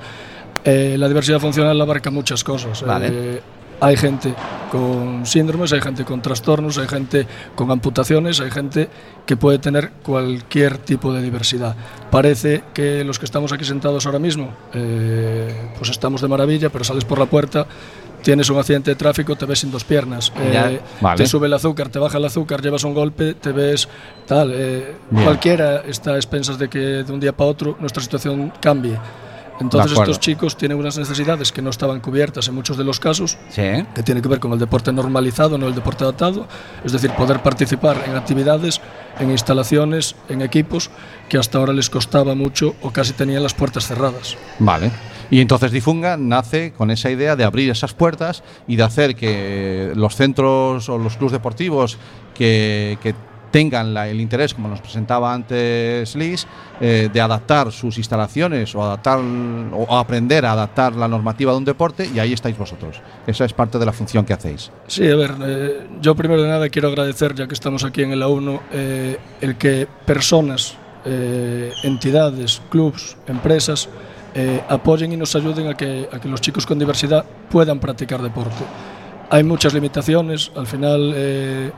[0.63, 2.81] Eh, la diversidad funcional abarca muchas cosas.
[2.83, 3.41] Vale.
[3.81, 4.33] Hay gente
[4.71, 8.89] con síndromes, hay gente con trastornos, hay gente con amputaciones, hay gente
[9.25, 11.75] que puede tener cualquier tipo de diversidad.
[12.11, 16.83] Parece que los que estamos aquí sentados ahora mismo, eh, pues estamos de maravilla, pero
[16.83, 17.65] sales por la puerta,
[18.21, 21.17] tienes un accidente de tráfico, te ves sin dos piernas, eh, Vale.
[21.17, 23.87] te sube el azúcar, te baja el azúcar, llevas un golpe, te ves
[24.27, 24.51] tal.
[24.53, 28.97] eh, cualquiera está a expensas de que de un día para otro nuestra situación cambie.
[29.59, 33.37] Entonces estos chicos tienen unas necesidades que no estaban cubiertas en muchos de los casos
[33.49, 33.61] Sí.
[33.93, 36.47] que tiene que ver con el deporte normalizado, no el deporte adaptado,
[36.83, 38.79] es decir, poder participar en actividades,
[39.19, 40.89] en instalaciones, en equipos
[41.27, 44.37] que hasta ahora les costaba mucho o casi tenían las puertas cerradas.
[44.59, 44.91] Vale.
[45.31, 49.91] Y entonces Difunga nace con esa idea de abrir esas puertas y de hacer que
[49.95, 51.97] los centros o los clubes deportivos
[52.33, 53.13] que, que
[53.51, 56.45] tengan la- el interés, como nos presentaba antes Liz,
[56.81, 61.65] eh, de adaptar sus instalaciones o adaptar o aprender a adaptar la normativa de un
[61.65, 63.01] deporte y ahí estáis vosotros.
[63.27, 64.71] Esa es parte de la función que hacéis.
[64.87, 68.11] Sí, a ver, eh, yo primero de nada quiero agradecer, ya que estamos aquí en
[68.11, 73.89] el A1, eh, el que personas, eh, entidades, clubs, empresas
[74.35, 78.21] eh, apoyen y nos ayuden a que, a que los chicos con diversidad puedan practicar
[78.21, 78.63] deporte.
[79.31, 81.71] Hay muchas limitaciones, al final eh,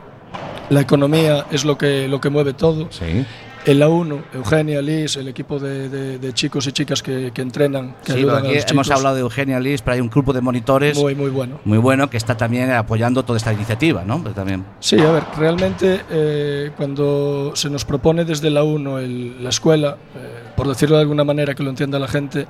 [0.69, 2.87] la economía es lo que, lo que mueve todo.
[2.91, 3.25] Sí.
[3.63, 7.95] El A1, Eugenia, Liz, el equipo de, de- de chicos y chicas que, que entrenan,
[8.03, 10.09] que Sí, ayudan aquí a los hemos chicos, hablado de Eugenia Liz, pero hay un
[10.09, 11.59] grupo de monitores muy, muy bueno.
[11.63, 14.19] muy bueno que está también apoyando toda esta iniciativa, ¿no?
[14.23, 14.65] Pero también.
[14.79, 19.97] Sí, a ver, realmente eh, cuando se nos propone desde la 1 el- la escuela,
[20.15, 22.47] eh, por decirlo de alguna manera que lo entienda la gente,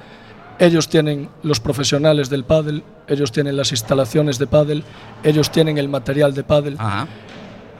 [0.60, 4.84] ellos tienen los profesionales del pádel, ellos tienen las instalaciones de pádel,
[5.24, 7.08] ellos tienen el material de pádel Ajá.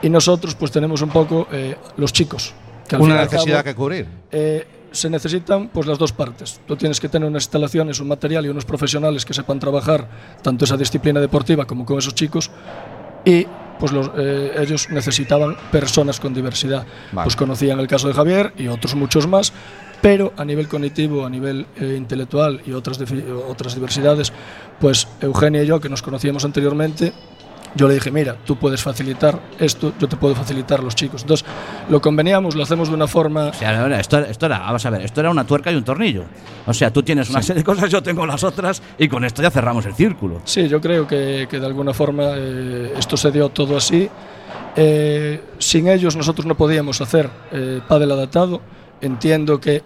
[0.02, 2.52] Y nosotros pues tenemos un poco eh, los chicos.
[2.88, 4.06] que al Una al cabo, necesidad que cubrir.
[4.30, 6.60] eh, se necesitan pues las dos partes.
[6.66, 10.06] Tú tienes que tener unas instalaciones, un material y unos profesionales que sepan trabajar
[10.42, 12.50] tanto esa disciplina deportiva como con esos chicos
[13.24, 13.46] y
[13.78, 16.84] pues los, eh, ellos necesitaban personas con diversidad.
[17.12, 17.24] Vale.
[17.24, 19.52] Pues conocían el caso de Javier y otros muchos más,
[20.02, 22.98] pero a nivel cognitivo, a nivel eh, intelectual y otras,
[23.48, 24.32] otras diversidades,
[24.78, 27.12] pues Eugenia y yo, que nos conocíamos anteriormente,
[27.74, 31.22] yo le dije, mira, tú puedes facilitar esto, yo te puedo facilitar los chicos.
[31.22, 31.46] Entonces,
[31.88, 35.02] lo conveníamos, lo hacemos de una forma O sea, esto, esto era, vamos a ver,
[35.02, 36.24] esto era una tuerca y un tornillo.
[36.66, 39.42] O sea, tú tienes una serie de cosas, yo tengo las otras, y con esto
[39.42, 40.40] ya cerramos el círculo.
[40.44, 44.08] Sí, yo creo que, que de alguna forma eh, esto se dio todo así.
[44.76, 48.60] Eh, sin ellos nosotros no podíamos hacer eh, pádel adaptado.
[49.00, 49.82] Entiendo que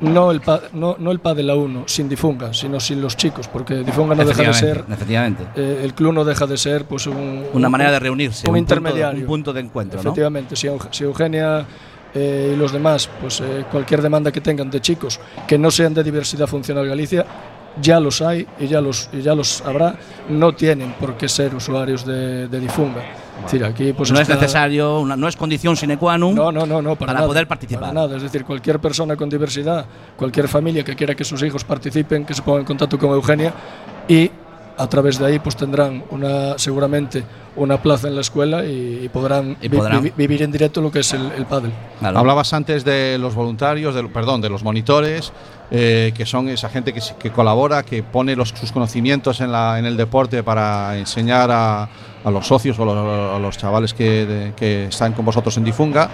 [0.00, 3.48] no el, pa- no, no el pádel a uno sin Difunga, sino sin los chicos,
[3.48, 5.44] porque Difunga no deja de ser, Efectivamente.
[5.56, 8.42] eh, el club no deja de ser pues un, Una un- manera de reunirse.
[8.46, 9.20] un punto- intermediario.
[9.20, 10.00] un punto de encuentro.
[10.00, 10.68] Efectivamente, si
[11.04, 11.66] Eugenia
[12.14, 15.92] eh, y los demás, pues eh, cualquier demanda que tengan de chicos que no sean
[15.94, 17.26] de diversidad funcional Galicia,
[17.80, 19.94] ya los hay y ya los, y ya los habrá,
[20.30, 23.02] no tienen por qué ser usuarios de, de Difunga.
[23.38, 26.52] Es decir, aquí pues no es necesario, una- no es condición sine qua non No,
[26.52, 27.80] no, no, no, para, para nada, poder participar.
[27.80, 28.16] para nada.
[28.16, 32.34] Es decir, cualquier persona con diversidad, cualquier familia que quiera que sus hijos participen, que
[32.34, 33.52] se ponga en contacto con Eugenia
[34.08, 34.30] y
[34.76, 37.24] a través de ahí pues tendrán una seguramente
[37.56, 40.02] una plaza en la escuela y, y podrán, Y vi- podrán.
[40.04, 41.72] vi- vivir en directo lo que es el, el pádel.
[41.98, 42.18] Claro.
[42.18, 45.32] Hablabas antes de los voluntarios, de, lo- perdón, de los monitores,
[45.70, 49.78] eh, que son esa gente que, que colabora, que pone los, sus conocimientos en, la,
[49.78, 51.82] en el deporte para enseñar a,
[52.24, 55.64] a los socios o los, a los chavales que, de- que están con vosotros en
[55.64, 56.08] Difunga.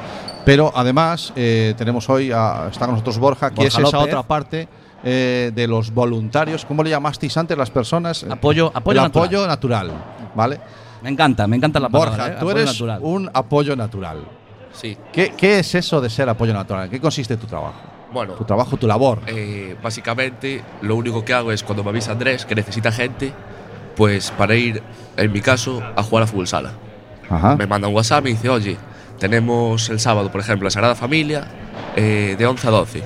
[0.44, 4.00] Pero además eh, tenemos hoy, a, está con nosotros Borja, que Borja es esa López.
[4.14, 4.68] otra parte
[5.04, 6.64] eh, de los voluntarios.
[6.64, 8.24] ¿Cómo le llamasteis antes las personas?
[8.24, 9.26] Apoyo- apoyo el natural.
[9.26, 9.90] apoyo natural.
[10.34, 10.60] ¿Vale?
[11.02, 12.10] Me encanta, me encanta la palabra.
[12.12, 12.30] Borja, ¿eh?
[12.32, 12.98] tú Apoyo eres natural.
[13.02, 14.18] un apoyo natural.
[14.72, 16.86] Sí, ¿Qué, qué es eso de ser apoyo natural?
[16.86, 17.74] ¿En qué consiste tu trabajo?
[18.14, 19.20] Bueno, Tu trabajo, tu labor.
[19.26, 23.32] eh, básicamente lo único que hago es cuando me avisa Andrés que necesita gente,
[23.96, 24.82] pues para ir,
[25.16, 26.72] en mi caso, a jugar a fútbol sala.
[27.28, 27.56] Ajá.
[27.56, 28.76] Me manda un WhatsApp y dice, oye,
[29.18, 31.44] tenemos el sábado, por ejemplo, la Sagrada Familia
[31.96, 33.02] eh, de 11 a 12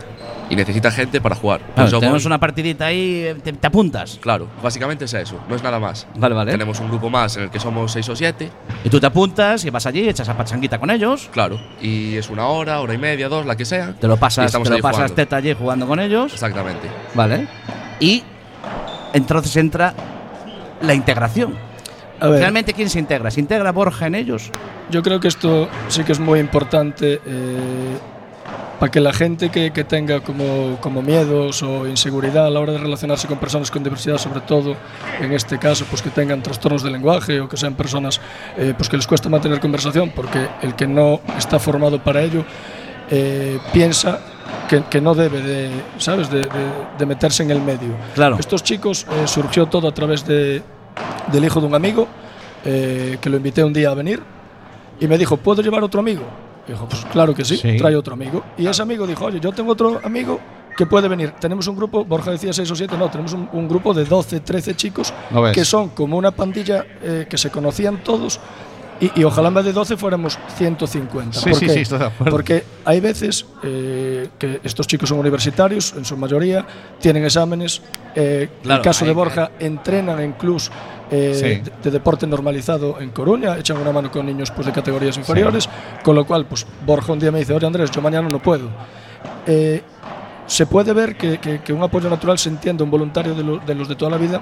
[0.50, 1.61] y necesita gente para jugar.
[1.61, 2.26] Pues Claro, tenemos voy.
[2.28, 4.18] una partidita ahí, eh, te, te apuntas.
[4.20, 6.06] Claro, básicamente es eso, no es nada más.
[6.16, 6.50] Vale, vale.
[6.52, 8.50] Tenemos un grupo más en el que somos 6 o 7,
[8.84, 12.30] Y tú te apuntas y vas allí, echas a pachanguita con ellos, claro, y es
[12.30, 13.92] una hora, hora y media, dos, la que sea.
[14.00, 16.88] te lo pasas, te lo pasas teta allí jugando con ellos, Exactamente.
[17.14, 17.46] ¿vale?
[18.00, 18.22] Y
[19.12, 19.94] entonces entra
[20.80, 21.54] la integración.
[22.20, 23.30] ¿Realmente quién se integra?
[23.30, 24.50] ¿Se integra Borja en ellos?
[24.90, 27.98] yo creo que esto sí que es muy importante eh,
[28.78, 32.72] para que la gente que, que tenga como, como miedos o inseguridad a la hora
[32.72, 34.76] de relacionarse con personas con diversidad, sobre todo
[35.20, 38.20] en este caso, pues que tengan trastornos de lenguaje o que sean personas
[38.56, 42.44] eh, pues que les cuesta mantener conversación, porque el que no está formado para ello
[43.10, 44.20] eh, piensa
[44.68, 46.30] que, que no debe de, ¿sabes?
[46.30, 46.48] De, de-
[46.98, 47.94] de meterse en el medio.
[48.14, 48.36] Claro.
[48.38, 50.62] Estos chicos eh, surgió todo a través de,
[51.32, 52.06] del hijo de un amigo
[52.64, 54.20] eh, que lo invité un día a venir
[55.00, 56.22] y me dijo, ¿puedo llevar otro amigo?
[56.68, 57.76] Y dijo, pues claro que sí, Sí.
[57.78, 58.44] trae otro amigo.
[58.57, 60.38] Y ese amigo dijo, oye, yo tengo otro amigo
[60.76, 61.33] que puede venir.
[61.40, 64.40] Tenemos un grupo, Borja decía 6 o 7, no, tenemos un, un grupo de 12,
[64.40, 65.12] 13 chicos
[65.52, 68.38] que son como una pandilla eh, que se conocían todos.
[69.00, 71.38] Y, y ojalá en vez de 12 fuéramos 150.
[71.40, 71.72] Sí, ¿Por sí, qué?
[71.72, 72.31] sí, estoy de acuerdo.
[72.33, 76.66] Porque hay veces eh, que estos chicos son universitarios, en su mayoría,
[77.00, 77.81] tienen exámenes.
[78.16, 80.70] eh, en el caso de hay- Borja, entrenan en clubs
[81.11, 81.71] eh, Sí.
[81.71, 85.68] de, de deporte normalizado en Coruña, echan una mano con niños pues, de categorías inferiores,
[86.03, 88.68] con lo cual, pues Borja un día me dice, oye Andrés, yo mañana no puedo.
[89.47, 89.83] Eh,
[90.47, 93.59] se puede ver que, que- que un apoyo natural se entiende un voluntario de, lo-
[93.59, 94.40] de los de toda la vida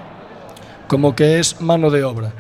[0.89, 2.33] como que es mano de obra.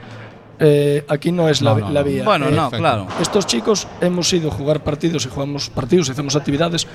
[0.58, 2.24] Eh, aquí no es la, No, no, la vía.
[2.24, 3.06] Bueno, Eh, no, claro.
[3.20, 6.86] estos chicos hemos ido a jugar partidos y jugamos partidos y hacemos actividades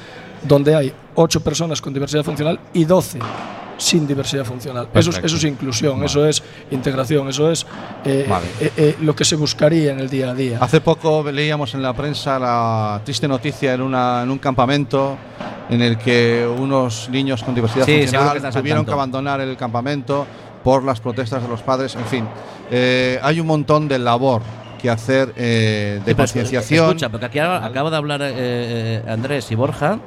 [0.43, 3.19] donde hay 8 personas con diversidad funcional y 12
[3.81, 4.87] sin diversidad funcional.
[4.93, 5.25] Eso es, Perfecto.
[5.27, 6.05] eso es inclusión, Vale.
[6.05, 7.65] eso es integración, eso es
[8.05, 8.45] eh, Vale.
[8.59, 10.59] eh, eh, lo que se buscaría en el día a día.
[10.61, 15.17] Hace poco leíamos en la prensa la triste noticia en, una, en un campamento
[15.67, 19.57] en el que unos niños con diversidad Sí, seguro que funcional tuvieron que abandonar el
[19.57, 20.27] campamento
[20.63, 21.95] por las protestas de los padres.
[21.95, 22.27] En fin,
[22.69, 24.43] eh, hay un montón de labor
[24.79, 26.85] que hacer eh, de Sí, concienciación.
[26.89, 28.21] Escucha, porque aquí acaba de hablar
[29.07, 29.97] Andrés y Borja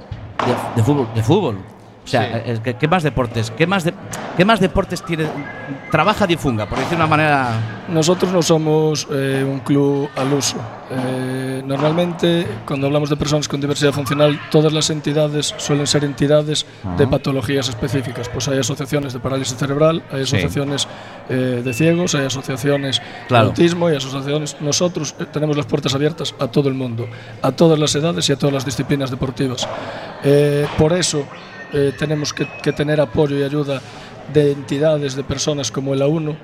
[0.46, 1.08] de, de fútbol.
[1.12, 1.73] De fútbol.
[2.04, 2.50] O sea, Sí.
[2.50, 3.50] eh, ¿qué, qué más deportes?
[3.50, 3.94] ¿Qué más, de,
[4.36, 5.26] ¿Qué más deportes tiene?
[5.90, 7.52] Trabaja Difunga, por decir de una manera.
[7.88, 10.56] Nosotros no somos eh, un club al uso.
[10.90, 16.66] Eh, normalmente, cuando hablamos de personas con diversidad funcional, todas las entidades suelen ser entidades
[16.98, 18.28] de patologías específicas.
[18.28, 20.36] Pues hay asociaciones de parálisis cerebral, hay Sí.
[20.36, 20.86] asociaciones
[21.30, 23.44] eh, de ciegos, hay asociaciones Claro.
[23.44, 24.56] de autismo, hay asociaciones.
[24.60, 27.06] Nosotros eh, tenemos las puertas abiertas a todo el mundo,
[27.40, 29.66] a todas las edades y a todas las disciplinas deportivas.
[30.22, 31.24] Eh, por eso
[31.72, 33.80] eh, tenemos que, que tener apoyo y ayuda
[34.32, 36.34] de entidades, de personas como el A1,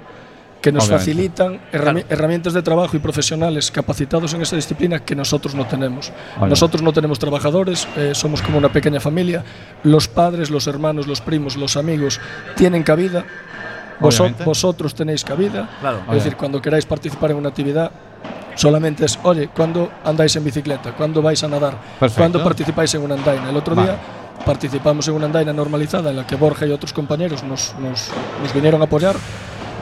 [0.61, 0.98] que nos Obviamente.
[0.98, 6.11] facilitan herrami- herramientas de trabajo y profesionales capacitados en esta disciplina que nosotros no tenemos.
[6.11, 6.50] Obviamente.
[6.50, 9.42] Nosotros no tenemos trabajadores, eh, somos como una pequeña familia.
[9.85, 12.20] Los padres, los hermanos, los primos, los amigos
[12.56, 13.24] tienen cabida.
[14.02, 14.44] Obviamente.
[14.44, 15.68] vosotros tenéis cabida.
[15.80, 15.98] Claro.
[16.09, 17.90] Es decir, cuando queráis participar en una actividad,
[18.54, 20.92] solamente es, oye, ¿cuándo andáis en bicicleta?
[20.92, 21.74] ¿Cuándo vais a nadar?
[21.98, 22.18] Perfecto.
[22.20, 23.50] ¿Cuándo participáis en una andaina?
[23.50, 23.88] El otro Vale.
[23.92, 23.98] día
[24.44, 28.11] participamos en una andaina normalizada en la que Borja y otros compañeros nos, nos-
[28.42, 29.16] nos vinieron a apoyar.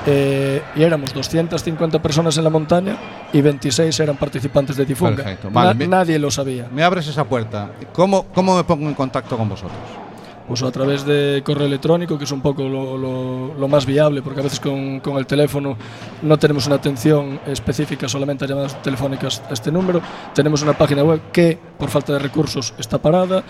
[0.07, 2.97] eh, y éramos 250 personas en la montaña
[3.33, 5.17] y 26 eran participantes de Difunga.
[5.17, 5.49] Perfecto.
[5.53, 6.67] Vale, Na- mi- nadie lo sabía.
[6.73, 7.73] Me abres esa puerta.
[7.93, 9.77] ¿Cómo, ¿Cómo me pongo en contacto con vosotros?
[10.47, 14.23] pues a través de correo electrónico, que es un poco lo, lo- lo más viable,
[14.23, 15.77] porque a veces con, con el teléfono
[16.23, 20.01] no tenemos una atención específica solamente a llamadas telefónicas a este número.
[20.35, 23.43] Tenemos una página web que, por falta de recursos, está parada.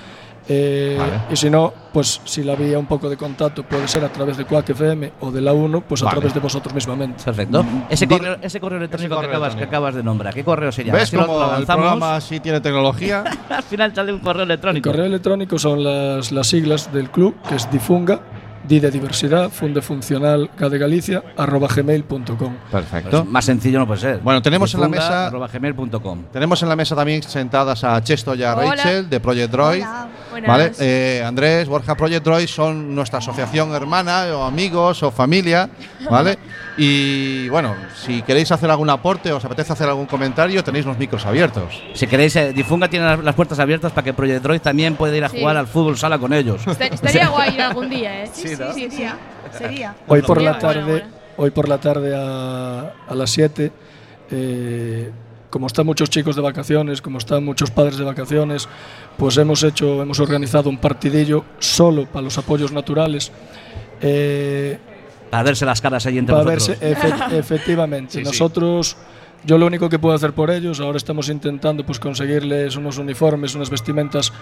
[0.51, 1.13] Eh, Vale.
[1.31, 4.37] Y si no, pues si la vía un poco de contacto puede ser a través
[4.39, 6.17] de Quack FM o de la 1, pues a Vale.
[6.19, 7.23] través de vosotros mismamente.
[7.23, 7.65] Perfecto.
[7.91, 10.73] Ese Dile- correo, ese correo electrónico correo que, acabas, que acabas de nombrar, ¿qué correo
[10.73, 10.93] sería?
[10.95, 11.87] ¿Ves lo- cómo lo el lanzamos.
[11.87, 13.25] programa sí tiene tecnología?
[13.51, 14.89] Al final sale un correo El electrónico.
[14.91, 18.21] correo electrónico son las, las siglas del club, que es difunga,
[18.69, 22.55] di de diversidad, funde funcional, K de Galicia, arroba gmail.com.
[22.71, 23.23] Perfecto.
[23.23, 24.19] Pues más sencillo no puede ser.
[24.19, 26.25] Bueno, tenemos en la mesa- arroba gmail.com.
[26.33, 28.71] Tenemos en la mesa también sentadas a Chesto y a Hola.
[28.77, 29.83] Rachel de Project Droid.
[29.83, 30.49] Hola, buenas.
[30.49, 30.73] ¿Vale?
[30.81, 35.69] Eh, Andrés, Borja, Project Droid son nuestra asociación hermana o amigos o familia,
[36.11, 36.39] ¿vale?
[36.81, 40.97] Y bueno, si queréis hacer algún aporte o os apetece hacer algún comentario, tenéis los
[40.97, 41.83] micros abiertos.
[41.95, 45.17] Si queréis, eh, Difunga tiene las, las puertas abiertas para que Project Droid también pueda
[45.17, 45.41] ir a Sí.
[45.41, 46.65] jugar al fútbol sala con ellos.
[46.67, 48.31] Est- Estaría guay ir algún día, ¿eh?
[48.33, 49.05] Sí, sí, sí, sí.
[49.59, 49.97] Sería.
[50.07, 51.07] Hoy por Sería la bueno, tarde, bueno.
[51.37, 53.73] hoy por la tarde a, a las 7,
[54.31, 55.11] eh,
[55.51, 58.69] como están muchos chicos de vacaciones, como están muchos padres de vacaciones,
[59.17, 63.33] pues hemos hecho, hemos organizado un partidillo solo para los apoyos naturales.
[64.01, 64.79] Eh,
[65.31, 66.81] Para verse las caras ahí entre para vosotros.
[66.81, 68.13] verse, efe- efectivamente.
[68.13, 68.25] Sí, sí.
[68.25, 68.97] Nosotros,
[69.45, 73.55] yo lo único que puedo hacer por ellos, ahora estamos intentando pues conseguirles unos uniformes,
[73.55, 74.33] unas vestimentas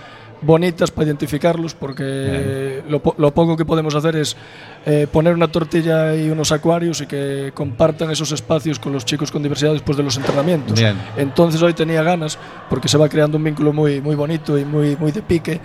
[0.42, 4.37] bonitas para identificarlos, porque lo, lo poco que podemos hacer es
[4.85, 9.31] eh, poner una tortilla y unos acuarios y que compartan esos espacios con los chicos
[9.31, 10.79] con diversidad después de los entrenamientos.
[10.79, 10.96] Bien.
[11.16, 14.94] Entonces hoy tenía ganas, porque se va creando un vínculo muy, muy bonito y muy,
[14.96, 15.61] muy de pique.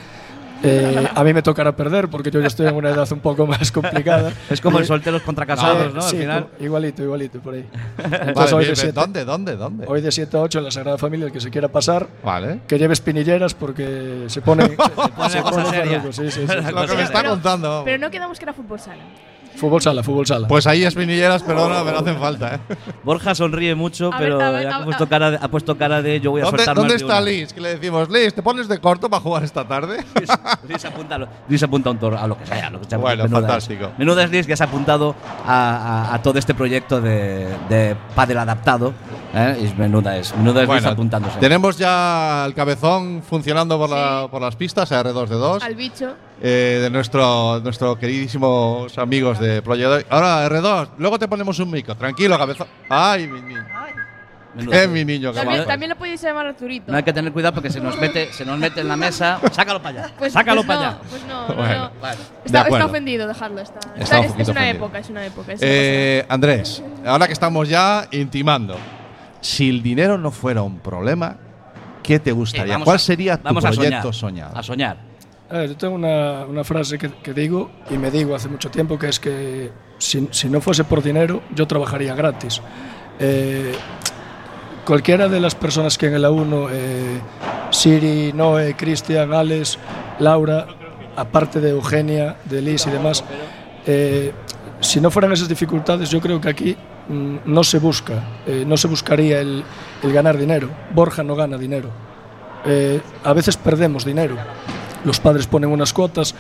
[0.64, 3.48] Eh, a mí me tocará perder porque yo ya estoy en una edad un poco
[3.48, 4.32] más complicada.
[4.50, 6.02] Es como el solteros contra casados, eh, ¿no?
[6.04, 6.44] Al sí, final.
[6.50, 7.66] como- igualito, igualito, por ahí.
[7.98, 8.76] Vale, Entonces, hoy, bien, de.
[8.82, 9.26] 7, ¿Dónde?
[9.26, 9.56] ¿Dónde?
[9.56, 9.86] ¿Dónde?
[9.88, 12.60] hoy de 7 a 8 en la Sagrada Familia, el que se quiera pasar, Vale.
[12.68, 14.64] que lleve espinilleras porque se pone.
[14.70, 15.98] se, pone la cosa seria.
[16.00, 16.56] farruco, sí, sí, sí, sí.
[16.56, 17.82] Lo que me Pero- está contando.
[17.86, 19.04] Pero no quedamos que era fútbol sala.
[19.56, 20.48] Fútbol sala, fútbol sala.
[20.48, 22.60] Pues ahí espinilleras, perdona, pero hacen falta, ¿eh?
[23.04, 25.78] Borja sonríe mucho, A ver, pero a ver, a- ha, puesto cara de, ha puesto
[25.78, 27.22] cara de yo voy a ¿Dónde, soltar dónde está.
[27.22, 27.54] Liz?
[27.54, 30.04] Que le decimos, Liz, ¿te pones de corto para jugar esta tarde?
[30.68, 32.68] Liz apunta, a lo- Liz apunta a un toro, a lo que sea.
[32.68, 33.46] a Lo que sea Bueno, menuda es.
[33.46, 33.92] fantástico.
[33.98, 38.38] Menuda es Liz que has apuntado a, a- a todo este proyecto de, de pádel
[38.40, 38.94] adaptado.
[39.36, 39.70] ¿eh?
[39.72, 41.40] Y menuda es, menuda es Liz apuntándose.
[41.40, 46.14] tenemos ya el cabezón funcionando por, la- por las pistas, R2D2, Al bicho.
[46.42, 50.06] Eh, de nuestro, nuestro queridísimos amigos de Project Droid.
[50.10, 51.96] Ahora, R2, luego te ponemos un micro.
[51.96, 52.68] Tranquilo, cabezón.
[52.90, 53.66] Ay, mi niño.
[54.70, 56.92] Eh, mi niño, También, también lo podéis llamar Arturito.
[56.92, 59.40] No hay que tener cuidado porque se nos mete, se nos mete en la mesa.
[59.54, 60.14] Sácalo para allá.
[60.18, 61.00] Pues- Sácalo pues para no, allá.
[61.10, 61.84] Pues no, no, Bueno.
[61.86, 61.92] no.
[62.02, 62.16] Bueno.
[62.44, 63.62] Está, está ofendido dejarlo.
[63.62, 64.86] Está, Está está- un es, una ofendido.
[64.86, 65.54] época, es una época.
[65.54, 68.76] no Eh, Andrés, ahora que estamos ya intimando,
[69.40, 71.38] si el dinero no fuera un problema,
[72.04, 72.74] ¿qué te gustaría?
[72.74, 74.48] vamos ¿Cuál a- sería tu vamos a proyecto soñar.
[74.50, 74.58] soñado?
[74.60, 75.11] A soñar.
[75.52, 79.10] Yo tengo una, una frase que, que digo y me digo hace mucho tiempo que
[79.10, 82.62] es que si, si no fuese por dinero yo trabajaría gratis.
[83.20, 83.74] Eh,
[84.86, 87.22] cualquiera de las personas que en el A1, eh,
[87.70, 89.78] Siri, Noé, Cristian, Alex,
[90.20, 90.68] Laura,
[91.16, 93.24] aparte de Eugenia, de Liz y demás,
[93.86, 94.32] eh,
[94.80, 98.78] si no fueran esas dificultades, yo creo que aquí mm, no se busca, eh, no
[98.78, 99.64] se buscaría el,
[100.02, 100.70] el ganar dinero.
[100.94, 101.90] Borja no gana dinero.
[102.66, 104.36] Eh, a veces perdemos dinero.
[105.06, 106.36] Los padres ponen unas cuotas,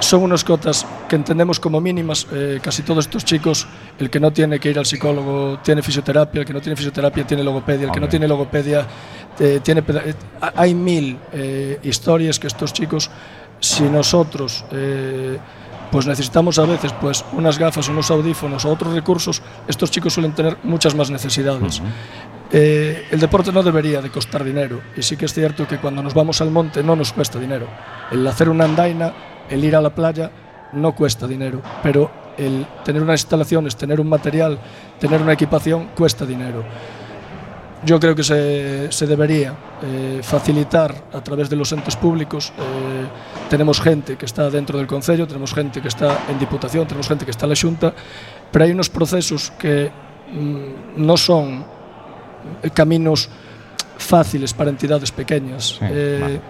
[0.00, 2.26] son unas cuotas que entendemos como mínimas.
[2.32, 3.66] Eh, casi todos estos chicos,
[3.98, 7.26] el que no tiene que ir al psicólogo tiene fisioterapia, el que no tiene fisioterapia
[7.26, 8.86] tiene logopedia, el que no tiene logopedia
[9.38, 9.82] eh, tiene...
[9.86, 13.10] eh, ha- hay mil eh, historias que estos chicos,
[13.60, 14.64] si nosotros...
[15.92, 20.32] pues necesitamos a veces pues unas gafas, unos audífonos o otros recursos, estos chicos suelen
[20.32, 21.82] tener muchas más necesidades.
[22.54, 26.02] Eh, el deporte no debería de costar dinero y sí que es cierto que cuando
[26.02, 27.66] nos vamos al monte no nos cuesta dinero.
[28.10, 29.14] El hacer una andaina,
[29.48, 30.30] el ir a la playa
[30.74, 34.58] no cuesta dinero, pero el tener unas instalaciones, tener un material,
[34.98, 36.62] tener una equipación cuesta dinero.
[37.84, 42.52] Yo creo que se, debería eh, facilitar a través de los entes públicos.
[42.56, 47.08] Eh, tenemos gente que está dentro del Concello, tenemos gente que está en Diputación, tenemos
[47.08, 47.92] gente que está en la Xunta,
[48.52, 49.90] pero hay unos procesos que
[50.32, 51.64] mm, no son
[52.74, 53.28] caminos
[53.98, 55.78] fáciles para entidades pequeñas.
[55.82, 56.40] Eh, vale.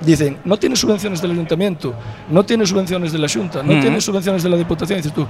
[0.00, 1.94] Dicen, no tiene subvenciones del ayuntamiento,
[2.28, 3.82] no tiene subvenciones de la Junta, no Ujú.
[3.82, 4.98] tiene subvenciones de la Diputación.
[4.98, 5.26] Y dices tú,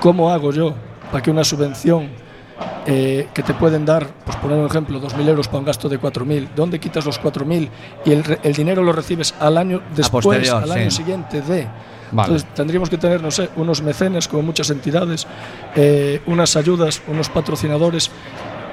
[0.00, 0.74] ¿cómo hago yo
[1.10, 2.08] para que una subvención
[2.86, 6.00] eh, que te pueden dar, pues poner un ejemplo, 2.000 euros para un gasto de
[6.00, 7.68] 4.000, ¿dónde quitas los 4.000
[8.04, 10.96] y el, dinero lo recibes al año después, al año sí.
[10.96, 11.68] siguiente de?
[12.10, 12.28] Vale.
[12.28, 15.26] Entonces tendríamos que tener, no sé, unos mecenas como muchas entidades,
[15.76, 18.10] eh, unas ayudas, unos patrocinadores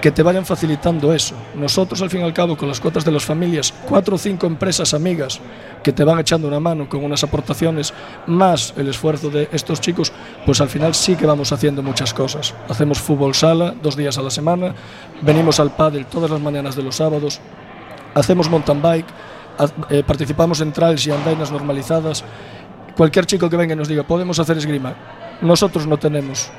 [0.05, 1.33] que te vayan facilitando eso.
[1.55, 4.45] Nosotros, al fin y al cabo, con las cuotas de las familias, cuatro o cinco
[4.45, 5.41] empresas amigas
[5.81, 7.91] que te van echando una mano con unas aportaciones,
[8.27, 10.13] más el esfuerzo de estos chicos,
[10.45, 12.53] pues al final sí que vamos haciendo muchas cosas.
[12.69, 14.75] Hacemos fútbol sala dos días a la semana,
[15.23, 17.41] venimos al pádel todas las mañanas de los sábados,
[18.13, 19.07] hacemos mountain bike,
[19.89, 22.23] eh, participamos en trails y andainas normalizadas.
[22.95, 24.93] Cualquier chico que venga y nos diga, podemos hacer esgrima,
[25.41, 26.51] nosotros no tenemos,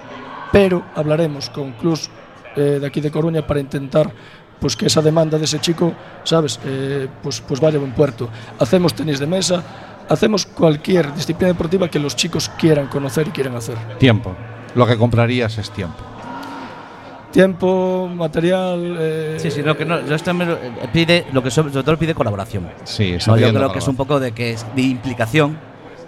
[0.50, 2.10] pero hablaremos con clubs
[2.56, 4.10] eh, de aquí de Coruña para intentar
[4.58, 5.92] pues que esa demanda de ese chico,
[6.24, 8.28] sabes, Eh, pues, pues vaya a buen puerto.
[8.58, 9.62] Hacemos tenis de mesa,
[10.08, 13.76] hacemos cualquier disciplina deportiva que los chicos quieran conocer y quieran hacer.
[13.98, 14.34] Tiempo.
[14.74, 15.98] Lo que comprarías es tiempo.
[17.32, 18.96] Tiempo, material.
[18.98, 20.56] eh, Sí, sí, lo que no, yo esto me eh,
[20.92, 22.66] pide, lo que sobre, sobre todo pide colaboración.
[22.84, 25.58] Sí, está No, yo creo que es un poco de que es de implicación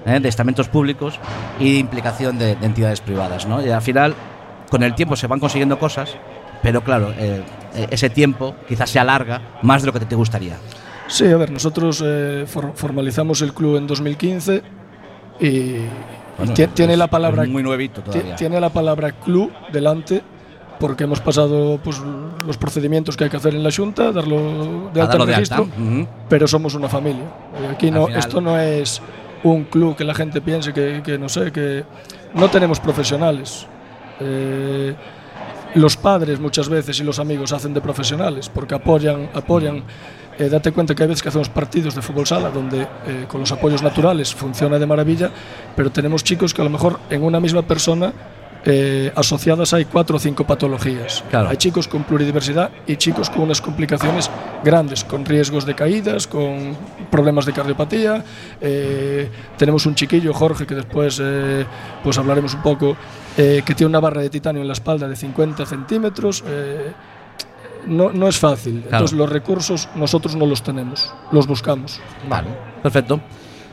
[0.07, 0.21] ¿eh?
[0.21, 1.19] de estamentos públicos
[1.61, 3.65] y de implicación de, de entidades privadas, ¿no?
[3.65, 4.15] Y al final,
[4.71, 6.17] con el tiempo se van consiguiendo cosas,
[6.63, 7.43] pero claro, eh,
[7.75, 10.57] eh, ese tiempo quizás se alarga más de lo que te, gustaría.
[11.07, 14.63] Sí, a ver, nosotros eh, for- formalizamos el club en 2015
[15.41, 15.77] y
[16.37, 18.37] Bueno, ti- tiene la palabra muy nuevito todavía.
[18.37, 20.23] tiene la palabra club delante
[20.79, 22.01] porque hemos pasado pues,
[22.47, 25.65] los procedimientos que hay que hacer en la Junta, darlo de alta en de registro,
[25.65, 26.07] alta, ujú.
[26.29, 27.25] pero somos una familia.
[27.73, 29.03] Aquí Al no, final- esto no es
[29.43, 31.85] un club que la gente piense que, que no sé, que
[32.35, 33.67] no tenemos profesionales.
[34.21, 34.95] Eh,
[35.75, 39.85] los padres muchas veces y los amigos hacen de profesionales porque apoyan, apoyan.
[40.39, 43.41] Eh, date cuenta que hay veces que hacemos partidos de fútbol sala donde eh, con
[43.41, 45.31] los apoyos naturales funciona de maravilla,
[45.75, 48.13] pero tenemos chicos que a lo mejor en una misma persona
[48.69, 51.25] eh, asociadas hay cuatro o cinco patologías.
[51.31, 51.49] Claro.
[51.49, 54.31] Hay chicos con pluridiversidad y chicos con unas complicaciones
[54.63, 56.77] grandes, con riesgos de caídas, con
[57.11, 58.25] problemas de cardiopatía.
[58.61, 61.65] Eh, tenemos un chiquillo, Jorge, que después eh,
[62.05, 62.97] pues hablaremos un poco,
[63.37, 66.45] eh, que tiene una barra de titanio en la espalda de 50 centímetros.
[66.47, 66.93] eh,
[67.87, 68.81] no, no es fácil.
[68.83, 68.97] Claro.
[68.97, 72.01] Entonces los recursos nosotros no los tenemos, los buscamos.
[72.29, 72.49] Vale,
[72.83, 73.21] perfecto.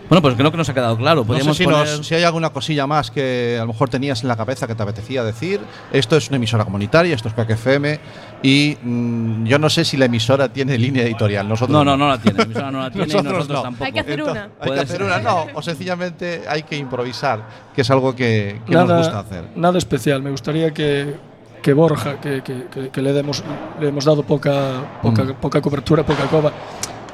[0.09, 1.25] Bueno, pues creo que nos ha quedado claro.
[1.27, 4.21] No sé si, poner- nos- si hay alguna cosilla más que a lo mejor tenías
[4.21, 5.59] en la cabeza que te apetecía decir.
[5.91, 7.99] Esto es una emisora comunitaria, esto es CAC FM
[8.43, 11.47] y mm, yo no sé si la emisora tiene línea editorial.
[11.49, 12.37] Nosotros No, no, no la tiene.
[12.37, 13.63] La emisora no la tiene y Nosotros nosotros no.
[13.63, 13.85] tampoco.
[13.85, 14.51] Hay que hacer Entonces, una.
[14.65, 18.73] Hay que hacer una, no, o sencillamente hay que improvisar, que es algo que, que
[18.73, 19.45] nos gusta hacer.
[19.55, 20.21] Nada especial.
[20.21, 21.15] Me gustaría que,
[21.63, 23.43] que Borja, que, que- que- que le, demos,
[23.81, 25.33] le hemos dado poca, poca, Mm.
[25.41, 26.51] poca cobertura, poca coba,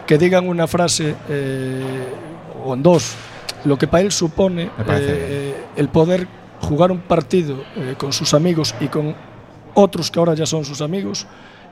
[0.05, 1.81] que digan una frase eh,
[2.63, 3.13] o en dos,
[3.65, 6.27] lo que para él supone parece eh, el poder
[6.61, 9.15] jugar un partido eh, con sus amigos y con
[9.73, 11.25] otros que ahora ya son sus amigos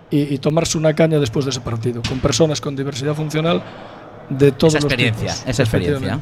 [0.10, 3.62] y, y tomarse una caña después de ese partido, con personas con diversidad funcional
[4.30, 5.48] de todos Esa los experiencia, tipos.
[5.50, 6.20] esa experiencia.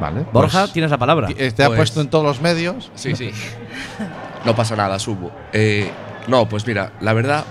[0.00, 1.28] Vale, Borja, pues, tienes la palabra.
[1.28, 2.90] te ha Pues- puesto en todos los medios.
[2.94, 3.30] Sí, sí.
[4.44, 5.32] No pasa nada, subo.
[5.52, 5.90] Eh,
[6.28, 7.44] no, pues mira, la verdad,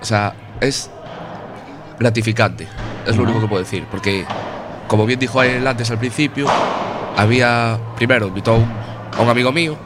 [0.00, 0.88] o sea, es
[1.98, 2.68] gratificante.
[3.06, 3.84] Es lo único que puedo decir.
[3.90, 4.24] Porque,
[4.94, 6.46] como bien dijo él antes al principio,
[7.16, 8.72] había, primero, invitó a un,
[9.18, 9.76] a un amigo mío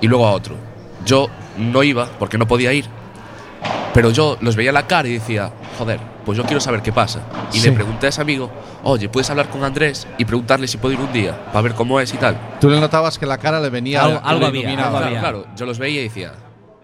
[0.00, 0.56] y luego a otro.
[1.04, 2.86] Yo no iba porque no podía ir.
[3.94, 6.92] Pero yo los veía en la cara y decía, joder, pues yo quiero saber qué
[6.92, 7.20] pasa.
[7.52, 7.68] Y Sí.
[7.70, 8.50] le pregunté a ese amigo,
[8.82, 12.00] oye, ¿puedes hablar con Andrés y preguntarle si puedo ir un día para ver cómo
[12.00, 12.36] es y tal?
[12.60, 15.20] Tú le notabas que la cara le venía Algo- algo le había, algo Claro, había.
[15.20, 16.32] claro, yo los veía y decía,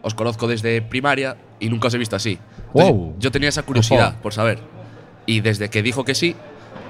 [0.00, 2.38] os conozco desde primaria y nunca os he visto así.
[2.68, 3.16] Entonces, Wow.
[3.18, 4.22] Yo tenía esa curiosidad Ojo.
[4.22, 4.60] por saber.
[5.26, 6.34] Y desde que dijo que sí,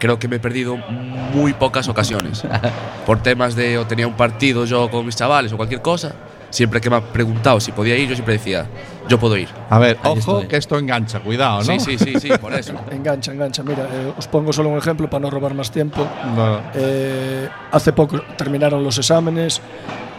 [0.02, 2.42] creo que me he perdido muy pocas ocasiones.
[3.06, 6.12] por temas de o tenía un partido yo con mis chavales o cualquier cosa,
[6.50, 8.66] siempre que me ha preguntado si podía ir, yo siempre decía,
[9.08, 9.48] yo puedo ir.
[9.70, 10.48] A ver, Ahí ojo estoy.
[10.48, 11.62] que esto engancha, cuidado, ¿no?
[11.62, 12.74] Sí, sí, sí, sí, por eso.
[12.90, 13.62] Engancha, engancha.
[13.62, 16.04] Mira, eh, os pongo solo un ejemplo para no robar más tiempo.
[16.34, 16.58] No.
[16.74, 19.60] Eh, hace poco terminaron los exámenes,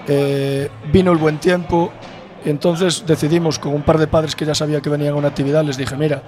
[0.08, 1.92] eh, vino el buen tiempo
[2.46, 5.28] y entonces decidimos con un par de padres que ya sabía que venían a una
[5.28, 6.24] actividad, les dije, mira,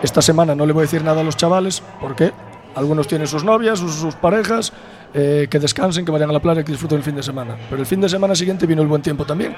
[0.00, 2.32] esta semana no le voy a decir nada a los chavales porque
[2.74, 4.72] algunos tienen sus novias, sus, sus parejas,
[5.14, 7.56] eh, que descansen, que vayan a la playa, que disfruten el fin de semana.
[7.68, 9.54] Pero el fin de semana siguiente vino el buen tiempo también.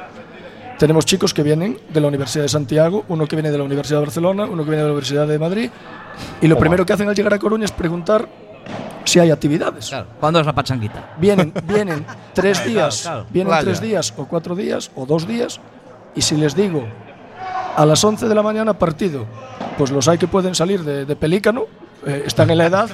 [0.78, 3.98] Tenemos chicos que vienen de la Universidad de Santiago, uno que viene de la Universidad
[4.00, 5.70] de Barcelona, uno que viene de la Universidad de Madrid,
[6.40, 8.26] y lo primero que hacen al llegar a Coruña es preguntar
[9.04, 9.88] si hay actividades.
[9.90, 10.06] Claro.
[10.18, 11.14] ¿Cuándo es la pachanguita?
[11.18, 13.26] Vienen, vienen tres Claro, días, claro.
[13.30, 13.64] vienen Playa.
[13.64, 15.60] tres días o cuatro días o dos días,
[16.16, 16.84] y si les digo
[17.76, 19.26] a las 11 de la mañana partido,
[19.78, 21.66] pues los hay que pueden salir de, de pelícano,
[22.06, 22.88] eh, están en la edad,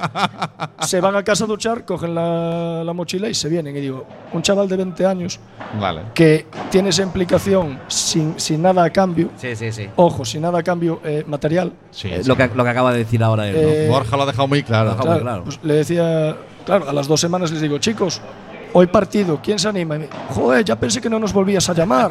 [0.80, 3.76] se van a casa a duchar, cogen la, la mochila y se vienen.
[3.76, 5.40] Y digo, un chaval de 20 años
[5.80, 6.02] Vale.
[6.14, 9.88] que tiene esa implicación sin, sin nada a cambio, Sí, sí, sí.
[9.96, 12.28] ojo, sin nada a cambio eh, material, Sí, Eh, sí.
[12.28, 13.68] Lo, que, lo que acaba de decir ahora él, ¿no?
[13.68, 14.94] Eh, Borja lo ha dejado muy claro.
[14.96, 15.44] Muy claro.
[15.44, 16.36] pues le decía,
[16.66, 18.20] claro, a las dos semanas les digo, chicos,
[18.72, 19.96] hoy partido, ¿quién se anima?
[19.96, 22.10] Y me, Joder, ya pensé que no nos volvías a llamar.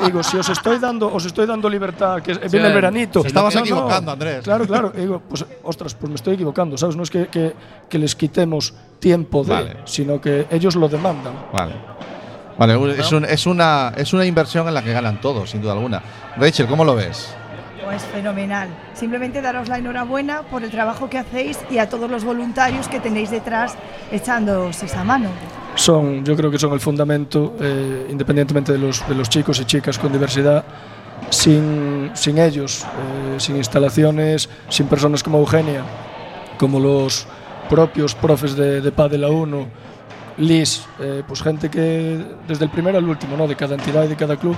[0.00, 3.22] Y digo, si os estoy dando, os estoy dando libertad, que viene el veranito.
[3.22, 3.66] se estabas No, no.
[3.66, 4.42] equivocando, Andrés.
[4.44, 4.92] Claro, claro.
[4.96, 6.96] Y digo, pues, ostras, pues me estoy equivocando, ¿sabes?
[6.96, 7.54] No es que, que-
[7.88, 9.76] que les quitemos tiempo de, Vale.
[9.84, 11.34] sino que ellos lo demandan.
[11.52, 11.74] Vale.
[12.58, 15.72] Vale, es, un- es una, es una inversión en la que ganan todos, sin duda
[15.72, 16.02] alguna.
[16.36, 17.34] Rachel, ¿cómo lo ves?
[17.84, 18.68] Pues fenomenal.
[18.94, 23.00] Simplemente daros la enhorabuena por el trabajo que hacéis y a todos los voluntarios que
[23.00, 23.74] tenéis detrás
[24.10, 25.28] echándoos esa mano.
[25.74, 29.64] son, yo creo que son el fundamento, eh, independientemente de los, de los chicos y
[29.64, 30.64] chicas con diversidad,
[31.30, 35.82] sin, sin ellos, eh, sin instalaciones, sin personas como Eugenia,
[36.58, 37.26] como los
[37.68, 39.66] propios profes de, de PA de la 1,
[40.38, 43.46] Liz, eh, pues gente que desde el primero al último, ¿no?
[43.46, 44.56] de cada entidad y de cada club,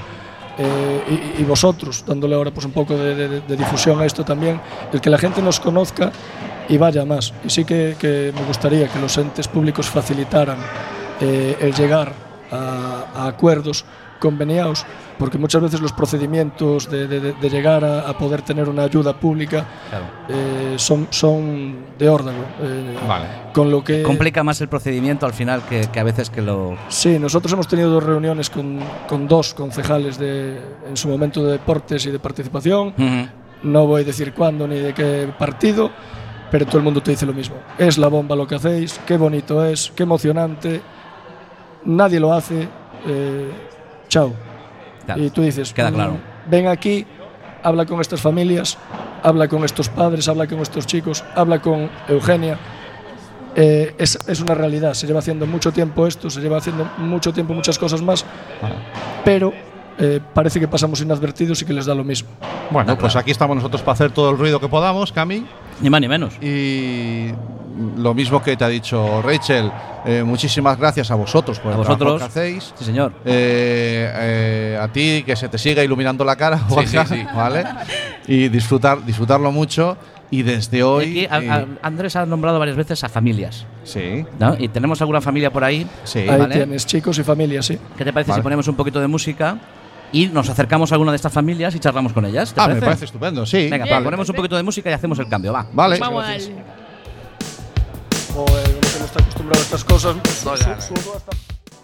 [0.56, 4.60] eh, y, vosotros, dándole ahora pues un poco de, difusión a esto también,
[4.92, 6.12] el que la gente nos conozca
[6.68, 7.32] y vaya más.
[7.44, 10.58] Y sí que, me gustaría que los entes públicos facilitaran
[11.20, 12.12] eh, el llegar
[12.52, 13.84] a acuerdos
[14.28, 14.86] conveniados,
[15.18, 19.12] porque muchas veces los procedimientos de, de- de- llegar a, a poder tener una ayuda
[19.12, 19.66] pública
[20.30, 22.38] eh, son, son de órdago.
[22.62, 23.26] eh, Vale.
[23.52, 26.74] Con lo que Complica más el procedimiento al final que, que a veces que lo.
[26.88, 30.58] Sí, nosotros hemos tenido dos reuniones con, con dos concejales de,
[30.88, 32.88] en su momento de deportes y de participación.
[32.98, 33.28] Ujú.
[33.64, 35.90] No voy a decir cuándo ni de qué partido,
[36.50, 37.56] pero todo el mundo te dice lo mismo.
[37.78, 40.80] Es la bomba lo que hacéis, qué bonito es, qué emocionante.
[41.84, 42.66] Nadie lo hace.
[43.06, 43.50] eh,
[44.08, 44.32] chao.
[45.06, 46.16] Claro, y tú dices, queda "Mm, claro.
[46.48, 47.06] ven aquí,
[47.62, 48.78] habla con estas familias,
[49.22, 52.58] habla con estos padres, habla con estos chicos, habla con Eugenia.
[53.56, 57.32] Eh, es, es una realidad, se lleva haciendo mucho tiempo esto, se lleva haciendo mucho
[57.32, 58.24] tiempo muchas cosas más,
[59.24, 59.52] pero
[59.98, 62.28] eh, parece que pasamos inadvertidos y que les da lo mismo.
[62.70, 65.44] Bueno, pues aquí estamos nosotros para hacer todo el ruido que podamos, Cami.
[65.80, 66.34] Ni más ni menos.
[66.42, 67.28] Y
[67.98, 69.70] lo mismo que te ha dicho Rachel,
[70.04, 72.20] eh, muchísimas gracias a vosotros por A el trabajo vosotros.
[72.22, 72.72] que hacéis.
[72.78, 73.12] Sí, señor.
[73.24, 77.26] Eh, eh, a ti que se te siga iluminando la cara, Sí, sí, sí.
[77.34, 77.64] ¿vale?
[78.28, 79.96] Y disfrutar, disfrutarlo mucho.
[80.30, 81.26] Y desde Y hoy.
[81.30, 83.66] aquí a- eh, a- Andrés ha nombrado varias veces a familias.
[83.84, 84.56] sí, ¿no?
[84.58, 85.86] Y tenemos alguna familia por ahí.
[86.04, 86.20] sí.
[86.20, 86.54] Ahí Vale.
[86.56, 87.78] tienes chicos y familias, sí.
[87.96, 88.40] ¿Qué te parece Vale.
[88.40, 89.56] si ponemos un poquito de música
[90.14, 92.54] y nos acercamos a alguna de estas familias y charlamos con ellas?
[92.54, 92.80] ¿Te Ah, parece?
[92.80, 93.68] me parece estupendo, sí.
[93.68, 94.04] Venga, Bien.
[94.04, 95.66] ponemos un poquito de música y hacemos el cambio, va.
[95.72, 95.98] Vale.
[95.98, 96.40] Vamos al.
[98.36, 100.16] O uno que no está acostumbrado a estas cosas.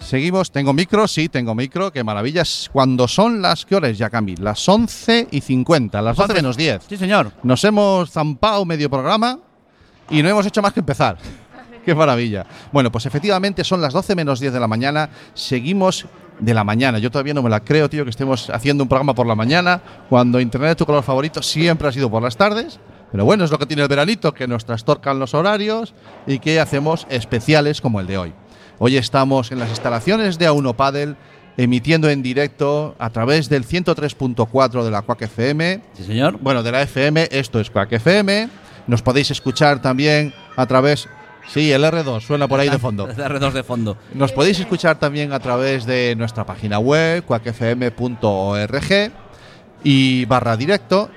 [0.00, 2.68] Seguimos, tengo micro, sí, tengo micro, qué maravillas.
[2.72, 4.34] Cuando son las, ¿qué horas ya, Cami?
[4.36, 6.82] Las 11 y 50, las 12 menos 10.
[6.88, 7.32] Sí, señor.
[7.44, 9.38] Nos hemos zampado medio programa
[10.08, 11.18] y no hemos hecho más que empezar.
[11.84, 12.44] Qué maravilla.
[12.72, 15.08] Bueno, pues efectivamente son las 12 menos 10 de la mañana.
[15.34, 16.06] Seguimos
[16.40, 16.98] de la mañana.
[16.98, 19.80] Yo todavía no me la creo, tío, que estemos haciendo un programa por la mañana,
[20.08, 22.80] cuando Internet, tu color favorito, siempre ha sido por las tardes.
[23.12, 25.94] Pero bueno, es lo que tiene el veranito, que nos trastorcan los horarios
[26.26, 28.32] y que hacemos especiales como el de hoy.
[28.78, 31.16] Hoy estamos en las instalaciones de A1 Padel,
[31.56, 35.82] emitiendo en directo a través del 103.4 de la Quack FM.
[35.94, 36.38] Sí, señor.
[36.40, 38.48] Bueno, de la FM, esto es Quack FM.
[38.86, 41.08] Nos podéis escuchar también a través.
[41.48, 43.08] Sí, el R2 suena por ahí de fondo.
[43.16, 43.96] R2 de fondo.
[44.14, 49.12] Nos podéis escuchar también a través de nuestra página web, quackfm.org
[49.82, 51.10] y barra directo.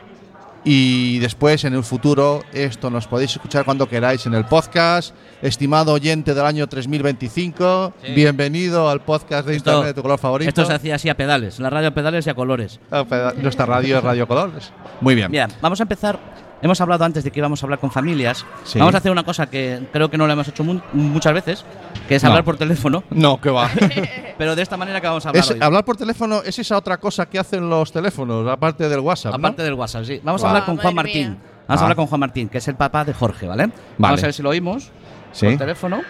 [0.65, 5.13] Y después, en el futuro, esto nos podéis escuchar cuando queráis en el podcast.
[5.41, 8.13] Estimado oyente del año 3025, Sí.
[8.13, 10.47] bienvenido al podcast de Esto- Internet de tu color favorito.
[10.47, 11.59] Esto se hacía así a pedales.
[11.59, 12.79] La radio a pedales y a colores.
[12.91, 14.71] Ah, peda- Nuestra radio es Radio Colores.
[15.01, 15.29] Muy bien.
[15.29, 16.17] Bien, vamos a empezar.
[16.63, 18.45] Hemos hablado antes de que íbamos a hablar con familias.
[18.63, 18.79] Sí.
[18.79, 21.65] Vamos a hacer una cosa que creo que no lo hemos hecho mu- muchas veces,
[22.07, 22.29] que es No.
[22.29, 23.03] hablar por teléfono.
[23.11, 23.69] No, que va.
[24.37, 25.59] Pero de esta manera que vamos a hablar Es- hoy.
[25.61, 29.33] hablar por teléfono es esa otra cosa que hacen los teléfonos, aparte del WhatsApp.
[29.33, 29.37] ¿no?
[29.37, 30.21] Aparte del WhatsApp, sí.
[30.23, 31.27] Vamos a hablar con Juan Martín.
[31.27, 31.73] Vamos Ah.
[31.73, 33.69] a hablar con Juan Martín, que es el papá de Jorge, ¿vale?
[33.97, 34.89] Vamos a ver si lo oímos
[35.33, 35.47] Sí.
[35.47, 36.01] por teléfono.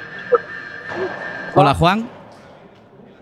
[1.56, 2.08] Hola, Juan.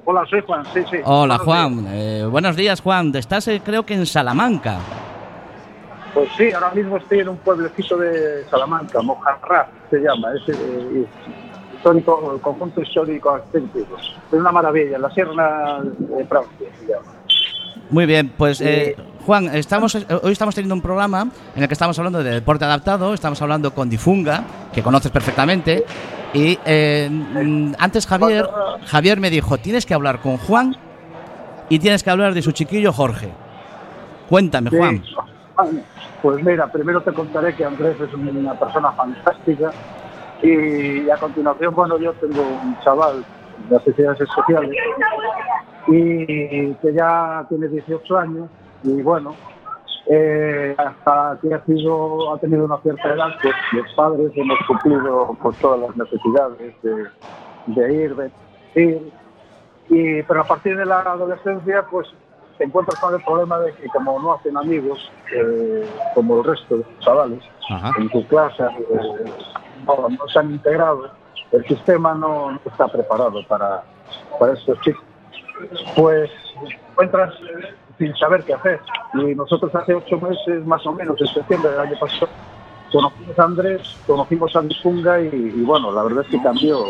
[0.03, 0.97] Hola, soy Juan, sí, sí.
[1.05, 1.87] Hola, Buenos Juan.
[1.93, 3.15] Eh, buenos días, Juan.
[3.15, 4.79] Estás, eh, creo que en Salamanca.
[6.13, 11.05] Pues sí, ahora mismo estoy en un pueblecito de Salamanca, Mojarra se llama, es eh,
[11.75, 13.97] histórico, conjunto histórico auténtico.
[13.97, 17.13] Es una maravilla, la Sierra de Francia se llama.
[17.89, 18.95] Muy bien, pues eh,
[19.25, 22.65] Juan, estamos, eh, hoy estamos teniendo un programa en el que estamos hablando de deporte
[22.65, 24.43] adaptado, estamos hablando con Difunga,
[24.73, 25.85] que conoces perfectamente,
[26.33, 28.49] y eh, mm, antes Javier,
[28.85, 30.75] Javier me dijo, tienes que hablar con Juan
[31.69, 33.29] y tienes que hablar de su chiquillo Jorge.
[34.29, 35.03] Cuéntame, Sí.
[36.21, 39.73] Pues mira, primero te contaré que Andrés es una persona fantástica
[40.41, 43.25] y a continuación, bueno, yo tengo un chaval
[43.57, 44.75] de necesidades sociales
[45.87, 48.49] y que ya tiene 18 años
[48.83, 49.37] y bueno,
[50.07, 55.27] eh, hasta que ha, sido, ha tenido una cierta edad, pues los padres hemos cumplido
[55.41, 56.75] con todas las necesidades
[57.67, 58.31] de, ir, de-
[59.89, 62.07] y- pero a partir de la adolescencia, pues
[62.61, 66.77] te encuentras con el problema de que como no hacen amigos, eh, como el resto
[66.77, 67.91] de los chavales, Ajá.
[67.97, 69.33] en tu clase eh,
[69.87, 71.09] no, no se han integrado,
[71.53, 73.81] el sistema no, no está preparado para,
[74.39, 75.03] para estos chicos.
[75.95, 76.29] Pues
[76.91, 77.33] encuentras
[77.97, 78.79] sin saber qué hacer.
[79.15, 82.29] Y nosotros hace ocho meses, más o menos, en septiembre del año pasado,
[82.91, 86.83] conocimos a Andrés, conocimos a Difunga y, y bueno, la verdad es que cambió,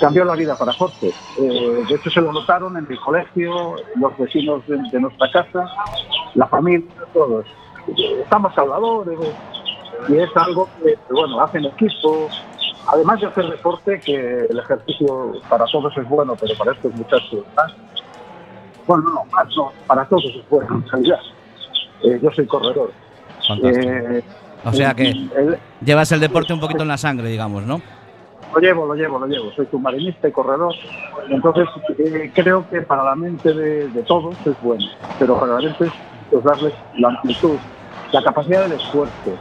[0.00, 1.12] cambió la vida para Jorge.
[1.38, 5.66] Eh, de hecho, se lo notaron en el colegio, los vecinos de, de nuestra casa,
[6.34, 7.46] la familia, todos.
[8.22, 9.18] Estamos salvadores
[10.08, 12.28] y es algo que, que, bueno, hacen equipo.
[12.86, 17.44] Además de hacer deporte, que el ejercicio para todos es bueno, pero para estos muchachos
[17.56, 17.72] más.
[18.86, 21.20] Bueno, no, más no, para todos es bueno, en realidad.
[22.02, 22.90] Eh, yo soy corredor.
[24.64, 27.80] O sea que el- llevas el deporte un poquito en la sangre, digamos, ¿no?
[28.52, 29.52] Lo llevo, lo llevo, lo llevo.
[29.52, 30.74] Soy submarinista y corredor.
[31.28, 34.84] Entonces, eh, creo que para la mente de, de todos es bueno.
[35.18, 35.92] Pero para la mente es
[36.30, 37.58] pues, darles la amplitud,
[38.12, 39.38] la capacidad del esfuerzo,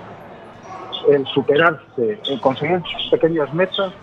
[1.10, 3.94] el superarse, el conseguir pequeñas metas,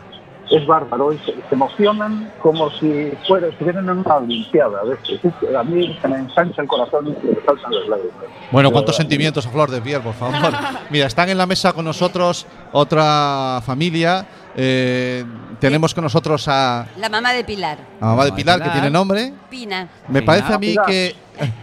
[0.51, 1.13] es bárbaro.
[1.13, 4.81] Y se, se emocionan como si fuera, estuvieran en una olimpiada.
[4.81, 5.21] A veces.
[5.25, 8.25] Es- A mí se me ensancha el corazón y se me saltan las lágrimas.
[8.53, 10.37] Bueno, De cuántos sentimientos a flor de piel, por favor.
[10.91, 14.27] Mira, están en la mesa con nosotros otra familia.
[14.55, 15.25] Eh,
[15.61, 17.79] tenemos con nosotros a, La mamá de Pilar.
[18.01, 19.33] a mamá de Pilar, que tiene nombre.
[19.51, 19.89] Pina.
[20.09, 20.87] Me parece a mí Pilar.
[20.87, 21.15] que.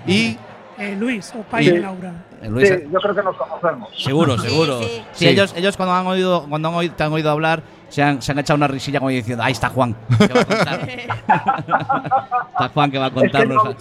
[0.08, 0.38] Y.
[0.78, 2.14] Eh, Luis, o pai Y- de Laura.
[2.42, 3.90] Eh, Luis, Sí, yo creo que nos conocemos.
[3.98, 4.80] Seguro, seguro.
[4.82, 4.88] sí.
[4.90, 5.28] Sí, Sí.
[5.28, 7.62] ellos, ellos cuando han oído, cuando han oído, te han oído hablar,
[7.94, 10.46] se han, se han echado una risilla como diciendo, ahí está Juan, que va a
[10.46, 10.90] contar.
[12.54, 13.64] está Juan que va a Es que contarnos.
[13.64, 13.76] no,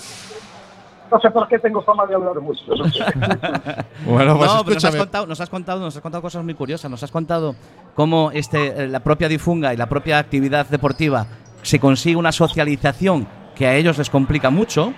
[1.13, 2.61] no sé por qué tengo fama de hablar mucho.
[2.77, 3.05] no sé.
[4.07, 6.53] Bueno, pues no, pero nos has, contado, nos has contado, nos has contado cosas muy
[6.53, 6.91] curiosas.
[6.91, 7.55] Nos has contado
[7.95, 11.27] cómo este, eh, la propia difunga y la propia actividad deportiva
[11.63, 14.93] se consigue una socialización que a ellos les complica mucho.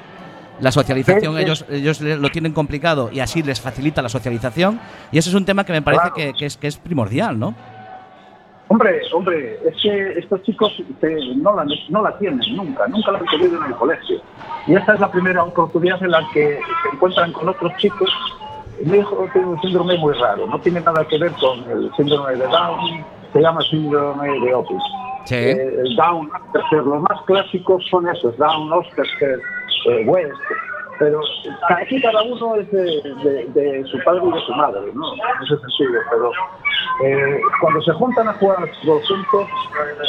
[0.60, 1.44] La socialización Sí, sí.
[1.44, 4.80] ellos ellos lo tienen complicado y así les facilita la socialización
[5.12, 6.14] y eso es un tema que me parece Claro.
[6.14, 7.54] que, que es, que es primordial, ¿no?
[8.68, 13.18] Hombre, hombre, es que estos chicos eh, no, la, no la tienen nunca, nunca la
[13.18, 14.20] han tenido en el colegio.
[14.66, 18.10] Y esta es la primera oportunidad en la que se encuentran con otros chicos.
[18.82, 22.32] Mi hijo tiene un síndrome muy raro, no tiene nada que ver con el síndrome
[22.32, 24.82] de Down, se llama síndrome de Otis.
[25.26, 25.34] Sí.
[25.36, 29.40] Eh, Down, Asperger, los más clásicos son esos, Down, Asperger,
[29.90, 30.32] eh, West,
[30.98, 31.20] pero
[31.68, 35.12] aquí cada uno es de, de- su padre y de su madre, ¿no?
[35.14, 36.30] En ese sentido, pero
[37.04, 39.48] eh, cuando se juntan a jugar los juntos,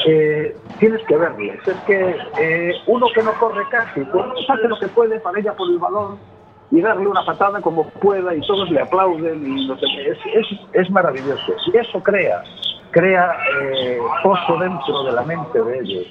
[0.08, 1.60] eh, tienes que verles.
[1.68, 5.54] Es que eh, uno que no corre casi, pues hace lo que puede para ella
[5.54, 6.18] por el balón
[6.72, 9.86] y darle una patada como pueda y todos le aplauden y no sé
[10.34, 11.54] es, es maravilloso.
[11.74, 12.44] Y eso crea,
[12.92, 16.08] crea eh, pozo dentro de la mente de ellos.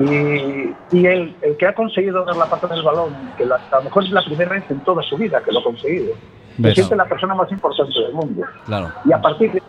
[0.00, 3.76] Y, y el, el que ha conseguido dar la patada del balón, que la- a
[3.78, 6.14] lo mejor es la primera vez en toda su vida que lo ha conseguido,
[6.56, 8.42] se siente la persona más importante del mundo.
[8.66, 8.90] Claro.
[9.04, 9.62] Y a partir de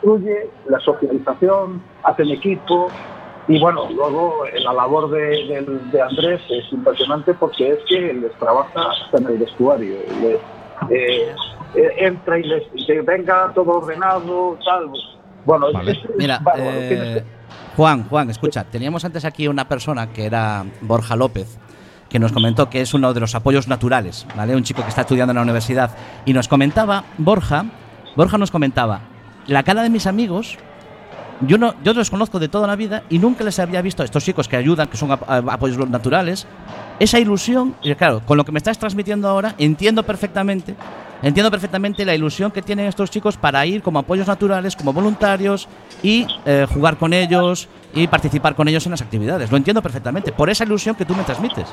[0.00, 2.88] construye la socialización, hacen equipo.
[3.48, 8.32] Y bueno, luego la labor de, de- de Andrés es impresionante porque es que les
[8.38, 9.96] trabaja hasta en el vestuario.
[10.20, 10.36] Les,
[10.90, 11.34] eh,
[11.74, 14.90] eh, entra y les dice, venga, todo ordenado, tal.
[15.44, 15.92] Bueno, es- Vale.
[15.92, 17.42] es, es Mira, eh, que-
[17.76, 21.58] Juan, Juan, escucha, teníamos antes aquí una persona que era Borja López,
[22.08, 24.54] que nos comentó que es uno de los apoyos naturales, ¿vale?
[24.54, 25.90] Un chico que está estudiando en la universidad.
[26.26, 27.64] Y nos comentaba, Borja,
[28.16, 29.00] Borja nos comentaba,
[29.46, 30.58] la cara de mis amigos,
[31.46, 34.04] yo no, yo los conozco de toda la vida y nunca les había visto a
[34.04, 36.46] estos chicos que ayudan, que son apoyos naturales,
[36.98, 40.76] esa ilusión, y claro, con lo que me estás transmitiendo ahora, entiendo perfectamente,
[41.22, 45.68] entiendo perfectamente la ilusión que tienen estos chicos para ir como apoyos naturales, como voluntarios
[46.02, 49.50] y eh, jugar con ellos y participar con ellos en las actividades.
[49.50, 51.66] Lo entiendo perfectamente, por esa ilusión que tú me transmites.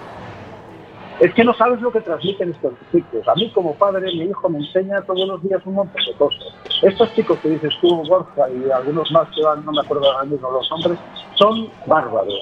[1.20, 3.28] Es que no sabes lo que transmiten estos chicos.
[3.28, 6.44] A mí como padre, mi hijo me enseña todos los días un montón de cosas.
[6.82, 10.26] Estos chicos que dices tú, Borja, y algunos más que van, no me acuerdo ahora
[10.26, 10.98] mismo los nombres,
[11.36, 12.34] son bárbaros.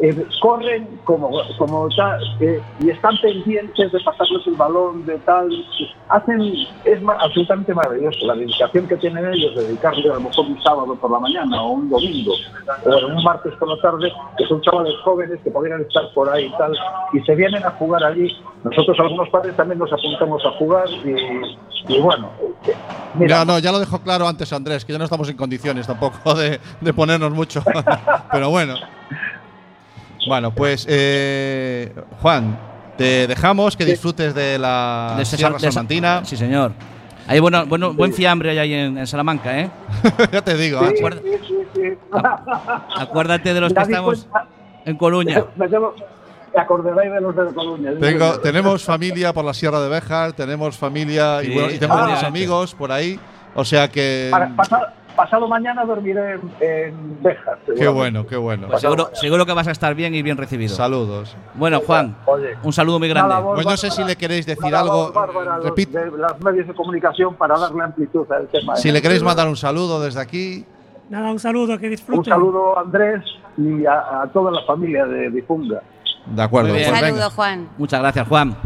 [0.00, 5.50] Eh, corren como, como tal, eh, y están pendientes de pasarles el balón, de tal.
[6.08, 6.40] Hacen,
[6.84, 10.62] es ma- absolutamente maravilloso la dedicación que tienen ellos, de dedicarle a lo mejor un
[10.62, 12.32] sábado por la mañana o un domingo,
[12.84, 16.46] o un martes por la tarde, que son chavales jóvenes que podrían estar por ahí
[16.46, 16.72] y tal,
[17.12, 18.28] y se vienen a jugar allí.
[18.64, 22.30] Nosotros algunos padres también nos apuntamos a jugar y, y bueno,
[23.14, 25.86] mira, Ya, no, ya lo dejó claro antes Andrés, que ya no estamos en condiciones
[25.86, 27.62] tampoco de, de ponernos mucho.
[28.32, 28.74] Pero bueno.
[30.26, 32.58] Bueno, pues eh, Juan,
[32.96, 36.24] te dejamos que disfrutes de la De Sierra sal- de esa- Salmantina.
[36.24, 36.72] Sí, señor.
[37.28, 39.70] Hay bueno, bueno, buen fiambre hay ahí en, en Salamanca, ¿eh?
[40.32, 40.80] ya te digo.
[40.88, 41.80] Sí, sí, sí, sí.
[42.98, 44.24] Acuérdate de los que estamos.
[44.24, 44.48] cuenta-
[44.84, 45.44] En Coruña.
[45.56, 45.94] Me tengo,
[46.54, 47.92] me acordaré de los de Coruña.
[48.00, 52.00] Tengo, tenemos familia por la Sierra de Béjar, tenemos familia y, Sí, bueno, y tenemos
[52.00, 52.26] ah, unos sí.
[52.26, 53.18] amigos por ahí.
[53.54, 54.28] O sea que.
[54.30, 57.58] Para- pasa- pasado mañana dormiré en, en Béjar.
[57.74, 58.68] Qué bueno, qué bueno.
[58.68, 60.74] Pues seguro, seguro que vas a estar bien y bien recibido.
[60.74, 61.34] Saludos.
[61.54, 62.54] Bueno, Juan, Oye.
[62.62, 63.30] un saludo muy grande.
[63.30, 65.12] Nada, vos, Pues no sé si le queréis decir nada, algo.
[65.62, 68.76] Repito, de los medios de comunicación para darle amplitud al tema.
[68.76, 70.66] si le queréis mandar un saludo desde aquí.
[71.08, 72.24] Nada, un saludo, que Un disfruten.
[72.34, 73.22] saludo a Andrés
[73.56, 75.80] y a, a toda la familia de Difunga.
[76.34, 76.72] De acuerdo.
[76.74, 76.88] Bien.
[76.88, 77.30] pues Saludo, venga.
[77.30, 77.68] Juan.
[77.78, 78.56] Muchas gracias, Juan.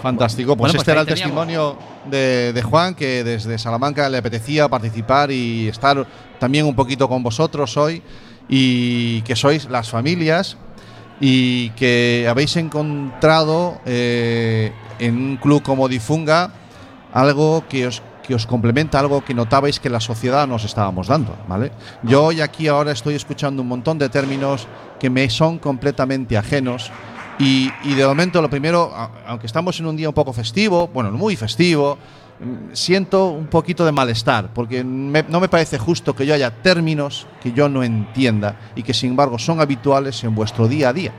[0.00, 0.56] Fantástico.
[0.56, 1.46] Pues Bueno, pues este era el teníamos.
[1.46, 1.78] testimonio
[2.10, 6.06] de, de Juan, que desde Salamanca le apetecía participar y estar
[6.38, 8.02] también un poquito con vosotros hoy.
[8.48, 10.56] Y que sois las familias
[11.20, 16.50] y que habéis encontrado eh, en un club como Difunga
[17.12, 21.36] algo que os, que os complementa, algo que notabais que la sociedad nos estábamos dando,
[21.48, 21.72] ¿vale?
[22.02, 24.66] Yo hoy aquí ahora estoy escuchando un montón de términos
[24.98, 26.90] que me son completamente ajenos
[27.38, 28.92] y, y de momento lo primero,
[29.26, 31.98] aunque estamos en un día un poco festivo, bueno, muy festivo,
[32.40, 37.26] mm, siento un poquito de malestar, porque no me parece justo que yo haya términos
[37.42, 41.12] que yo no entienda y que sin embargo son habituales en vuestro día a día.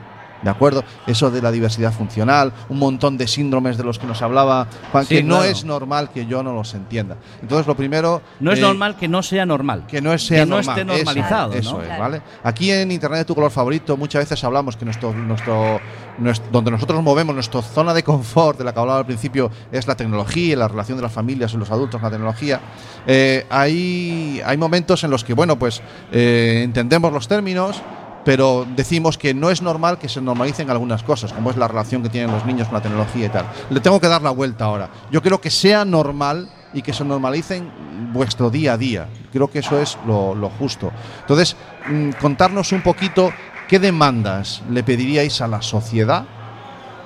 [0.43, 0.83] ¿De acuerdo?
[1.07, 5.05] Eso de la diversidad funcional, un montón de síndromes de los que nos hablaba Juan,
[5.05, 7.15] Sí, que no es normal que yo no los entienda.
[7.41, 8.21] Entonces, lo primero.
[8.39, 9.85] No es eh, normal que no sea normal.
[9.87, 10.79] que no sea Que no normal.
[10.79, 11.81] esté normalizado, Eso, ¿no?
[11.81, 12.01] es, Claro.
[12.03, 12.21] ¿vale?
[12.43, 15.79] Aquí en Internet tu color favorito muchas veces hablamos que nuestro, nuestro,
[16.17, 19.87] nuestro- donde nosotros movemos nuestra zona de confort, de la que hablaba al principio, es
[19.87, 22.59] la tecnología y la relación de las familias y los adultos con la tecnología.
[23.07, 25.81] Eh, hay, hay momentos en los que, bueno, pues
[26.11, 27.81] eh, entendemos los términos,
[28.25, 32.03] pero decimos que no es normal que se normalicen algunas cosas, como es la relación
[32.03, 33.45] que tienen los niños con la tecnología y tal.
[33.69, 34.89] Le tengo que dar la vuelta ahora.
[35.11, 37.69] Yo creo que sea normal y que se normalicen
[38.13, 39.07] vuestro día a día.
[39.31, 40.91] Creo que eso es lo, justo.
[41.21, 41.55] Entonces,
[41.87, 43.31] mm, contarnos un poquito
[43.67, 46.25] qué demandas le pediríais a la sociedad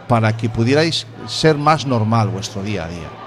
[0.07, 3.26] para que pudierais ser más normal vuestro día a día.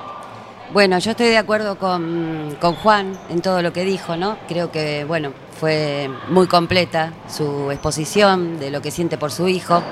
[0.72, 4.38] Bueno, yo estoy de acuerdo con, con Juan en todo lo que dijo, ¿no?
[4.46, 9.82] Creo que, bueno, fue muy completa su exposición de lo que siente por su hijo.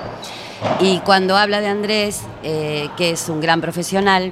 [0.79, 4.31] Y cuando habla de Andrés, eh, que es un gran profesional,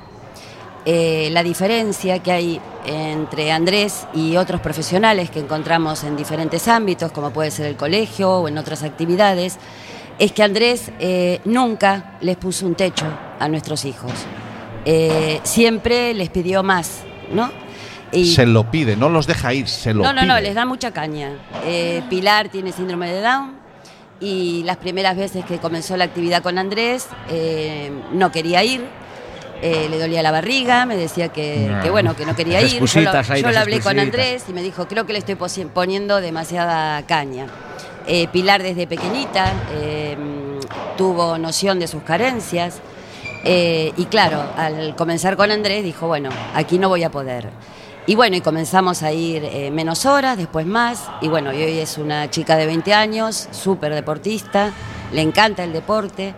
[0.85, 7.11] eh, la diferencia que hay entre Andrés y otros profesionales que encontramos en diferentes ámbitos,
[7.11, 9.57] como puede ser el colegio o en otras actividades,
[10.17, 13.05] es que Andrés eh, nunca les puso un techo
[13.37, 14.13] a nuestros hijos.
[14.89, 17.01] Eh, siempre les pidió más,
[17.33, 17.51] ¿no?
[18.13, 20.27] Y- Se lo pide, no los deja ir, se lo no, no, pide.
[20.29, 21.31] no, les da mucha caña.
[21.65, 23.51] Eh, Pilar tiene síndrome de Down
[24.21, 28.85] y las primeras veces que comenzó la actividad con Andrés eh, no quería ir.
[29.61, 31.81] eh, le dolía la barriga, me decía que, No.
[31.81, 32.67] que bueno, que no quería ir.
[32.67, 33.99] Yo lo, excusitas ahí, yo las lo hablé con.
[33.99, 35.35] Andrés y me dijo, creo que le estoy
[35.73, 37.47] poniendo demasiada caña.
[38.05, 40.15] Eh, Pilar desde pequeñita eh,
[40.95, 42.79] tuvo noción de sus carencias
[43.43, 47.49] eh, y claro, al comenzar con Andrés dijo, bueno, aquí no voy a poder.
[48.05, 51.77] Y bueno, y comenzamos a ir eh, menos horas, después más, y bueno, y hoy
[51.79, 54.71] es una chica de 20 años, súper deportista,
[55.11, 56.33] le encanta el deporte.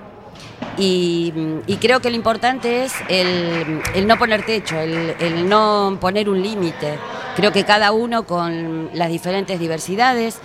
[0.77, 1.31] Y,
[1.79, 6.97] creo que lo importante es el, no poner techo, el, no poner un límite.
[7.35, 10.39] Creo que cada uno con las diferentes diversidades,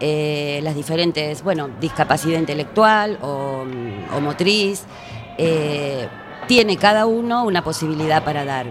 [0.00, 3.64] eh, las diferentes, bueno, discapacidad intelectual o
[4.20, 4.84] motriz,
[5.40, 6.08] eh,
[6.46, 8.66] tiene cada uno una posibilidad para dar.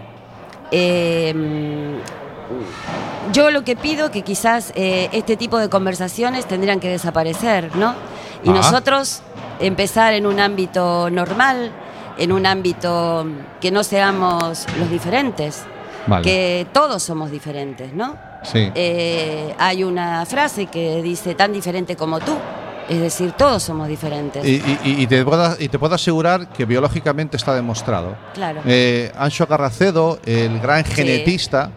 [0.72, 1.34] Eh,
[3.32, 7.94] yo lo que pido que quizás eh, este tipo de conversaciones tendrían que desaparecer, ¿no?
[8.44, 8.54] Y Ah.
[8.54, 9.22] nosotros
[9.60, 11.72] empezar en un ámbito normal,
[12.18, 13.26] en un ámbito
[13.62, 15.64] que no seamos los diferentes,
[16.08, 16.24] Vale.
[16.24, 18.16] que todos somos diferentes, ¿no?
[18.44, 18.72] Sí.
[18.74, 22.34] Eh, hay una frase que dice tan diferente como tú,
[22.90, 24.46] es decir, todos somos diferentes.
[24.46, 28.16] Y, y- y te puedo, y te puedo asegurar que biológicamente está demostrado.
[28.34, 28.62] Claro.
[28.66, 30.92] Eh, Ancho Carracedo, el gran Sí.
[30.94, 31.72] genetista,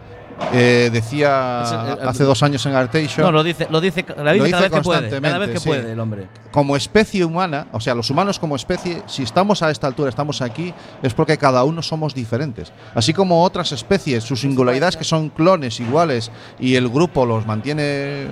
[0.51, 3.21] eh, decía hace dos años en Arteixo.
[3.21, 5.21] No, lo dice, lo dice, lo dice cada vez que puede.
[5.21, 5.69] Cada vez que sí.
[5.69, 6.27] puede el hombre.
[6.51, 10.41] Como especie humana, o sea, los humanos como especie, si estamos a esta altura, estamos
[10.41, 12.73] aquí, es porque cada uno somos diferentes.
[12.95, 18.25] Así como otras especies, sus singularidades que son clones iguales y el grupo los mantiene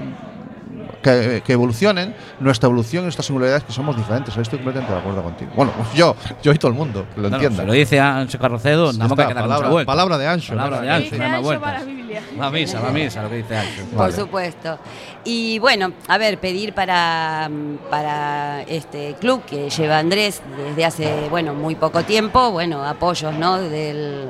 [1.01, 4.35] que, que evolucionen, nuestra evolución y nuestras singularidades que somos diferentes.
[4.35, 5.51] Estoy completamente de acuerdo contigo.
[5.55, 7.63] Bueno, pues yo, yo y todo el mundo, que lo No, no, entienda.
[7.63, 9.91] se lo dice Ancho Carrocedo, nada más que queda palabra- vuelta.
[9.91, 10.83] palabra de Ancho, Palabra ¿no?
[10.83, 12.21] de Ancho, no va a la Biblia.
[12.39, 13.85] Va a misa, va a misa, lo que dice Ancho.
[13.95, 14.79] Por supuesto.
[15.23, 17.49] Y bueno, a ver, pedir para,
[17.89, 23.57] para este club que lleva Andrés desde hace, bueno, muy poco tiempo, bueno, apoyos, ¿no?
[23.57, 24.29] Del,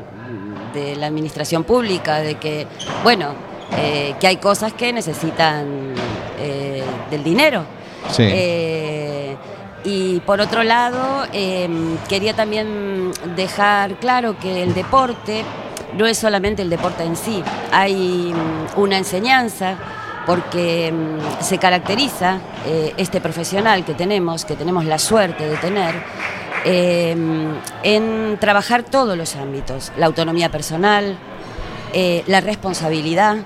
[0.74, 2.68] de la administración pública, de que,
[3.03, 3.34] bueno,
[3.78, 5.93] eh, que hay cosas que necesitan
[7.12, 7.64] del dinero.
[8.09, 8.24] Sí.
[8.26, 9.38] Eh,
[9.84, 11.68] Y por otro lado, eh,
[12.07, 15.43] quería también dejar claro que el deporte
[15.97, 19.76] no es solamente el deporte en sí, hay mm, una enseñanza
[20.28, 22.38] porque mm, se caracteriza
[22.68, 25.95] eh, este profesional que tenemos, que tenemos la suerte de tener,
[26.64, 27.16] eh,
[27.82, 31.18] en trabajar todos los ámbitos, la autonomía personal,
[31.91, 33.38] eh, la responsabilidad,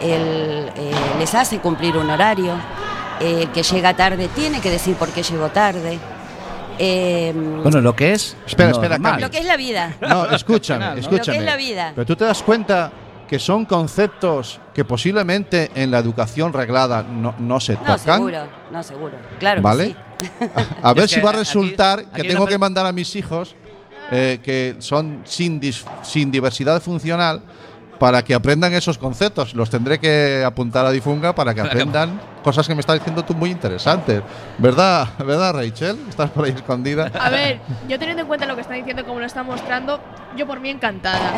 [0.00, 0.70] el,
[1.18, 2.54] les hace cumplir un horario,
[3.20, 5.98] el que llega tarde tiene que decir por qué llegó tarde.
[6.78, 8.36] Eh, Bueno, lo que es.
[8.46, 8.98] Espera, espera.
[8.98, 9.20] Cami.
[9.22, 9.94] lo que es la vida.
[10.00, 11.40] No, escúchame, Lo que es escúchame.
[11.40, 11.92] la vida.
[11.94, 12.90] Pero tú te das cuenta
[13.28, 17.98] que son conceptos que posiblemente en la educación reglada no, no se No, tocan.
[18.00, 18.38] seguro,
[18.70, 19.12] no, seguro.
[19.38, 19.96] Claro que ¿Vale?
[20.20, 20.26] sí.
[20.82, 23.54] A ver si que va a resultar aquí que tengo que mandar a mis hijos
[24.10, 27.40] eh, que son sin, dis- sin diversidad funcional
[27.98, 29.54] para que aprendan esos conceptos.
[29.54, 32.96] Los tendré que apuntar a Difunga para que Para que- aprendan cosas que me estás
[32.98, 34.22] diciendo tú muy interesantes.
[34.58, 35.98] ¿Verdad, ¿verdad Rachel?
[36.08, 37.10] Estás por ahí escondida.
[37.18, 39.98] A ver, yo teniendo en cuenta lo que está diciendo, como lo está mostrando,
[40.36, 41.32] yo por mí encantada.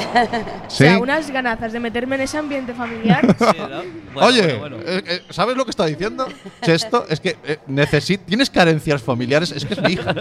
[0.66, 0.84] O ¿Sí?
[0.84, 3.24] sea, unas ganazas de meterme en ese ambiente familiar.
[4.16, 6.26] Oye, eh, eh, ¿sabes lo que está diciendo?
[6.62, 9.52] Chesto, es que eh, necesi- ¿Tienes carencias familiares?
[9.52, 10.12] Es que es mi hija.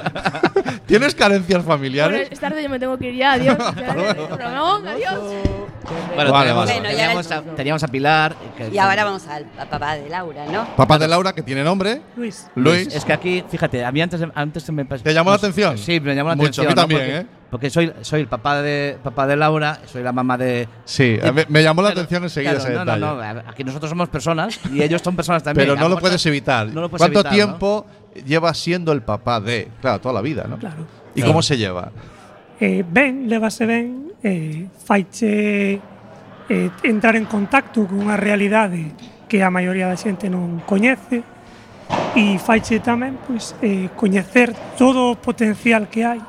[0.86, 2.28] ¿Tienes carencias Bueno, familiares?
[2.30, 3.34] es tarde, yo me tengo que ir ya.
[3.34, 3.58] Adiós.
[4.38, 5.20] Ramón, adiós.
[6.16, 6.66] Bueno, Vale, teníamos.
[6.66, 8.36] Bueno, teníamos a, teníamos a Pilar.
[8.58, 10.75] que- Y ahora vamos al papá de Laura, ¿no?
[10.76, 12.02] Papá de Laura, que tiene nombre.
[12.18, 12.48] Luis.
[12.56, 12.94] Luis.
[12.94, 15.78] Es que aquí, fíjate, a mí antes, antes me ¿Te llamó la atención?
[15.78, 16.76] Sí, me llamó la Mucho, a atención.
[16.76, 17.26] también, porque, ¿eh?
[17.50, 20.68] Porque soy, soy el papá de, papá de Laura, soy la mamá de.
[20.84, 23.00] Sí, Y- me, me llamó la Claro, atención enseguida claro, ese no, detalle.
[23.02, 25.68] No, no, aquí nosotros somos personas y ellos son personas también.
[25.70, 26.68] Pero no lo puedes evitar.
[26.68, 27.36] no lo puedes ¿Cuánto evitar, ¿no?
[27.38, 27.86] tiempo
[28.26, 29.70] lleva siendo el papá de?
[29.80, 30.58] Claro, toda la vida, ¿no?
[30.58, 30.86] Claro.
[31.16, 31.92] ¿Y cómo se lleva?
[32.60, 35.74] Eh, ben, levase ben, eh, faiche
[36.50, 38.92] eh, entrar en contacto con unha realidade
[39.28, 41.26] que a maioría da xente non coñece
[42.16, 46.22] e faiche tamén pois, eh, coñecer todo o potencial que hai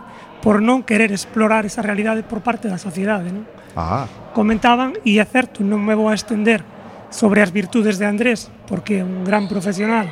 [0.43, 3.33] por non querer explorar esa realidade por parte da sociedade.
[3.33, 3.45] Non?
[3.75, 4.07] Ah.
[4.37, 6.63] Comentaban, e é certo, non me vou a estender
[7.09, 10.07] sobre as virtudes de Andrés, porque é un gran profesional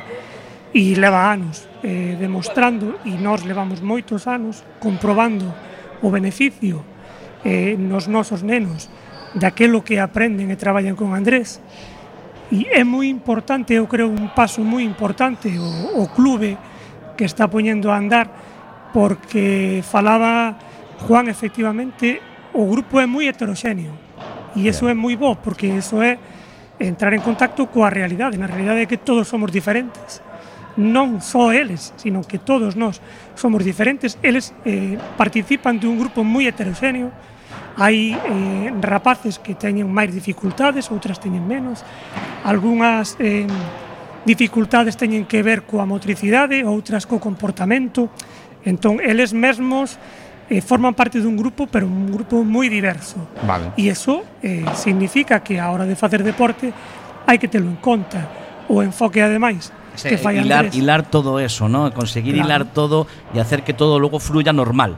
[0.75, 5.47] e leva anos eh, demostrando, e nós levamos moitos anos comprobando
[6.03, 6.83] o beneficio
[7.47, 8.91] eh, nos nosos nenos
[9.35, 11.63] daquelo que aprenden e traballan con Andrés,
[12.53, 16.57] E é moi importante, eu creo, un paso moi importante o, o clube
[17.17, 18.29] que está poñendo a andar
[18.93, 20.55] porque falaba
[21.07, 22.21] Juan efectivamente
[22.53, 23.91] o grupo é moi heteroxéneo
[24.55, 26.15] e iso é moi bo porque iso é
[26.79, 30.21] entrar en contacto coa realidade na realidade é que todos somos diferentes.
[30.75, 32.99] Non só eles, sino que todos nós
[33.39, 34.19] somos diferentes.
[34.19, 37.15] Eles eh, participan un grupo moi heteroxéneo
[37.75, 41.83] hai eh, rapaces que teñen máis dificultades, outras teñen menos,
[42.47, 43.47] algunhas eh,
[44.23, 48.07] dificultades teñen que ver coa motricidade, outras co comportamento,
[48.63, 49.99] entón eles mesmos
[50.49, 53.17] eh, forman parte dun grupo, pero un grupo moi diverso.
[53.43, 53.73] Vale.
[53.75, 56.71] E iso eh, significa que a hora de facer deporte
[57.25, 58.45] hai que telo en conta.
[58.65, 60.75] O enfoque, ademais, Ese, que fai hilar, Andrés.
[60.75, 61.93] hilar todo eso, ¿no?
[61.93, 62.45] conseguir claro.
[62.47, 64.97] hilar todo e hacer que todo logo fluya normal.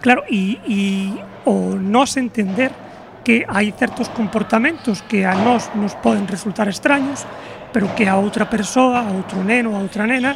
[0.00, 0.56] Claro, e
[1.44, 2.70] o nos entender
[3.22, 7.22] que hai certos comportamentos que a nós nos poden resultar extraños,
[7.70, 10.34] pero que a outra persoa, a outro neno, a outra nena,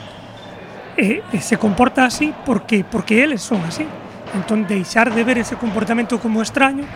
[0.97, 3.85] eh, eh, se comporta así porque, porque eles son así.
[4.35, 6.87] Entón, deixar de ver ese comportamento como extraño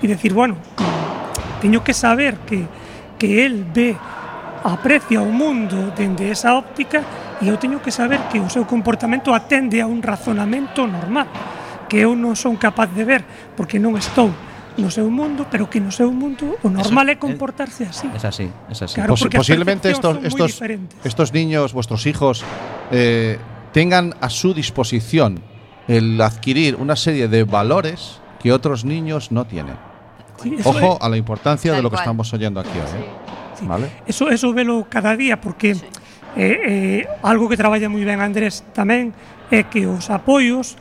[0.00, 0.56] e decir, bueno,
[1.60, 2.66] teño que saber que,
[3.18, 3.94] que el ve,
[4.64, 7.02] aprecia o mundo dende esa óptica
[7.40, 11.28] e eu teño que saber que o seu comportamento atende a un razonamento normal
[11.90, 13.26] que eu non son capaz de ver
[13.58, 14.30] porque non estou
[14.78, 18.06] no seu mundo, pero que no seu mundo o normal é comportarse así.
[18.14, 18.94] Es así, es así.
[18.94, 20.62] Claro, as posiblemente estos, estos,
[21.02, 22.46] estos niños, vuestros hijos,
[22.94, 23.36] eh,
[23.74, 25.42] tengan a su disposición
[25.90, 29.74] el adquirir una serie de valores que otros niños no tienen.
[30.40, 32.04] Sí, eso Ojo é- a la importancia de lo que cual.
[32.06, 32.94] estamos oyendo aquí hoy.
[32.96, 33.04] ¿eh?
[33.58, 33.66] Sí.
[33.66, 33.90] ¿Vale?
[34.06, 35.82] Eso, eso velo cada día porque eh,
[36.38, 39.12] eh, algo que traballa moi ben Andrés tamén
[39.52, 40.78] é que os apoios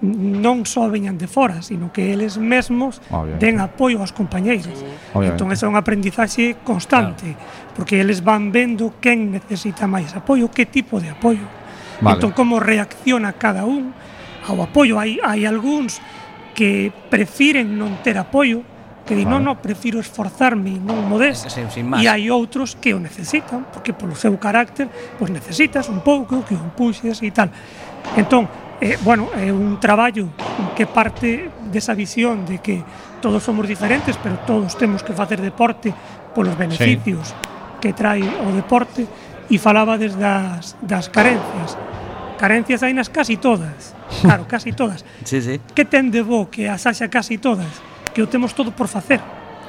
[0.00, 3.42] non só veñan de fora, sino que eles mesmos Obviamente.
[3.42, 4.78] den apoio aos compañeiros.
[5.10, 5.34] Obviamente.
[5.34, 7.74] Entón, esa é unha aprendizaxe constante, claro.
[7.74, 11.42] porque eles van vendo quen necesita máis apoio, que tipo de apoio.
[11.98, 12.22] Vale.
[12.22, 13.90] Entón, como reacciona cada un
[14.46, 15.02] ao apoio.
[15.02, 15.98] Hai, hai algúns
[16.54, 18.62] que prefiren non ter apoio,
[19.02, 19.42] que di, vale.
[19.42, 21.42] non, non, prefiro esforzarme e non modes.
[21.98, 24.86] E hai outros que o necesitan, porque polo seu carácter,
[25.18, 27.50] pois necesitas un pouco que o empuxes e tal.
[28.14, 28.46] Entón,
[28.80, 30.28] eh, bueno, é eh, un traballo
[30.76, 32.82] que parte desa visión de que
[33.20, 35.92] todos somos diferentes, pero todos temos que facer deporte
[36.34, 37.34] polos beneficios sí.
[37.80, 39.06] que trae o deporte
[39.50, 41.74] e falaba desde das, das carencias.
[42.38, 45.02] Carencias hai nas casi todas, claro, casi todas.
[45.26, 45.58] sí, sí.
[45.74, 47.82] Que ten de bo que as haxa casi todas?
[48.14, 49.18] Que o temos todo por facer.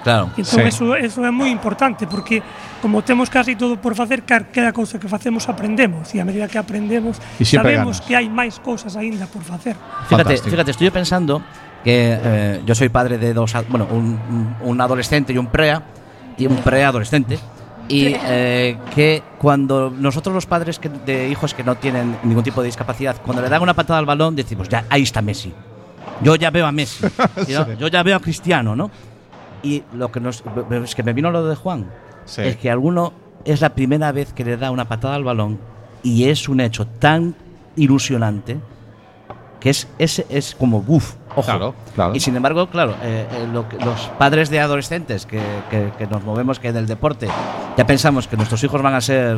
[0.03, 0.31] Claro.
[0.39, 2.39] Entón, eso, eso é moi importante porque
[2.79, 6.55] como temos casi todo por facer, cada cousa que facemos aprendemos e a medida que
[6.55, 8.07] aprendemos siempre sabemos ganas.
[8.07, 9.75] que hai máis cousas aínda por facer.
[10.07, 10.49] Fíjate, Fantástico.
[10.55, 11.43] fíjate, estoy pensando
[11.83, 14.15] que eh, yo soy padre de dos, bueno, un,
[14.63, 15.83] un- adolescente y un prea,
[16.39, 17.39] y un preadolescente,
[17.91, 22.61] y eh, que cuando nosotros los padres que- de hijos que no tienen ningún tipo
[22.61, 25.51] de discapacidad, cuando le dan una patada al balón, decimos, ya, ahí está Messi.
[26.23, 27.03] Yo ya veo a Messi.
[27.47, 28.91] Y yo, yo ya veo a Cristiano, ¿no?
[29.63, 30.43] Y lo que nos,
[30.83, 31.85] es que me vino lo de Juan,
[32.25, 32.41] Sí.
[32.43, 33.13] es que alguno
[33.45, 35.59] es la primera vez que le da una patada al balón
[36.03, 37.35] y es un hecho tan
[37.75, 38.57] ilusionante
[39.59, 41.41] que es, es, es como buf, ojo.
[41.41, 42.15] Claro, claro.
[42.15, 46.07] Y sin embargo, claro, eh, eh, lo que- los padres de adolescentes que, que- que
[46.07, 47.27] nos movemos que del deporte,
[47.77, 49.37] ya pensamos que nuestros hijos van a ser.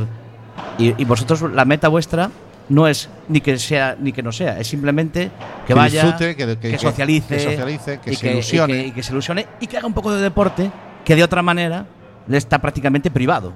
[0.77, 2.29] Y, y vosotros, la meta vuestra
[2.71, 5.29] no es ni que sea ni que no sea, es simplemente
[5.61, 8.73] que, Que vaya, disfrute, que- que- que- socialice, que socialice, que y se ilusione.
[8.73, 10.71] y que, y que se ilusione y que haga un poco de deporte
[11.05, 11.85] que de otra manera
[12.27, 13.53] le está prácticamente privado.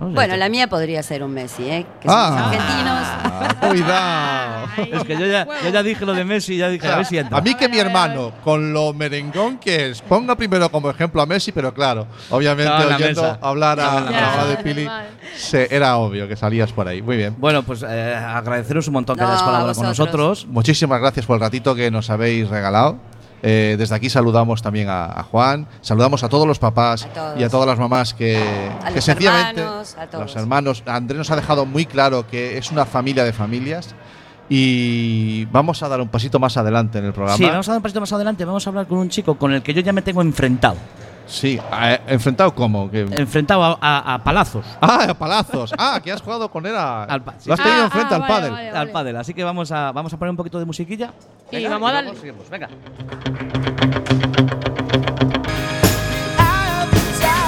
[0.00, 1.86] Bueno, la mía podría ser un Messi, ¿eh?
[2.00, 2.48] Que somos Ah.
[2.50, 3.60] argentinos.
[3.68, 4.66] Cuidado.
[4.98, 7.18] es que yo ya, yo ya dije lo de Messi, ya dije, a ver si
[7.18, 7.38] entra.
[7.38, 11.26] A mí que mi hermano, con lo merengón que es, ponga primero como ejemplo a
[11.26, 13.38] Messi, pero claro, obviamente No, oyendo mesa.
[13.42, 14.88] hablar a, No, la hora de Pili,
[15.36, 17.02] se- era obvio que salías por ahí.
[17.02, 17.34] Muy bien.
[17.38, 20.46] Bueno, pues eh, agradeceros un montón que No, hayáis colaborado con nosotros.
[20.48, 22.98] Muchísimas gracias por el ratito que nos habéis regalado.
[23.42, 27.40] Eh, desde aquí saludamos también a, a Juan, saludamos a todos los papás A todos.
[27.40, 28.36] y a todas las mamás que,
[28.82, 30.24] A que los sencillamente hermanos, a todos.
[30.24, 30.82] los hermanos.
[30.86, 33.94] Andrés nos ha dejado muy claro que es una familia de familias
[34.48, 37.36] y vamos a dar un pasito más adelante en el programa.
[37.38, 38.44] Sí, vamos a dar un pasito más adelante.
[38.44, 40.76] Vamos a hablar con un chico con el que yo ya me tengo enfrentado.
[41.30, 41.60] Sí,
[42.08, 42.90] enfrentado cómo?
[42.90, 44.66] Que- Enfrentado a, a- a palazos.
[44.80, 45.72] Ah, a palazos.
[45.78, 47.48] Ah, que has jugado con él a- Al sí.
[47.48, 48.50] Lo has tenido Ah, enfrente ah, al vale, pádel.
[48.50, 48.70] vale.
[48.70, 49.16] Al pádel.
[49.16, 51.12] Así que vamos a, vamos a poner un poquito de musiquilla.
[51.52, 52.34] Y vamos a luego darle.
[52.50, 52.68] Venga.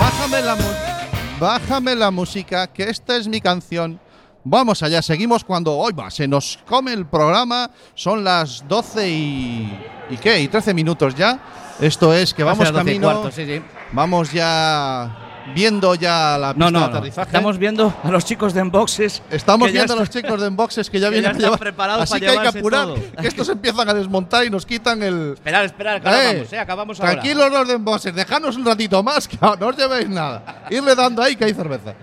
[0.00, 3.98] Bájame la, mu- bájame la música, que esta es mi canción.
[4.44, 7.70] Vamos allá, seguimos cuando hoy va, se nos come el programa.
[7.94, 9.78] Son las 12 y.
[10.10, 10.40] ¿Y qué?
[10.40, 11.38] ¿Y 13 minutos ya?
[11.80, 13.12] Esto es que vamos ser las 12 y camino.
[13.20, 13.62] cuarto, sí, sí.
[13.92, 15.16] Vamos ya
[15.54, 16.96] viendo ya la pista No, no, de no.
[16.98, 17.28] aterrizaje.
[17.28, 19.22] Estamos viendo a los chicos de Enboxes.
[19.30, 21.44] Estamos ya viendo a los está- chicos de Enboxes que ya que ya vienen a
[21.46, 22.96] están preparados Así para que hay que apurar, todo.
[23.20, 25.32] que estos empiezan a desmontar y nos quitan el.
[25.34, 27.12] Esperar, esperar, que Eh, acabamos, eh, acabamos ahora.
[27.12, 30.64] Tranquilos los de Enboxes, dejadnos un ratito más, que no os llevéis nada.
[30.70, 31.94] Irle dando ahí que hay cerveza.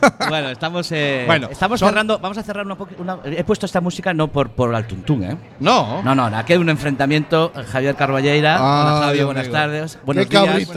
[0.28, 2.18] Bueno, estamos, eh, Bueno, estamos son- cerrando.
[2.18, 5.36] Vamos a cerrar una, una- He puesto esta música no por, por al tuntún, ¿eh?
[5.60, 6.02] No.
[6.02, 7.52] No, no, aquí hay un enfrentamiento.
[7.72, 8.56] Javier Carballeira.
[8.58, 9.92] Ah, Hola, Javi, Dios buenas tardes.
[9.96, 10.44] Qué Buenos días.
[10.44, 10.72] cabrito.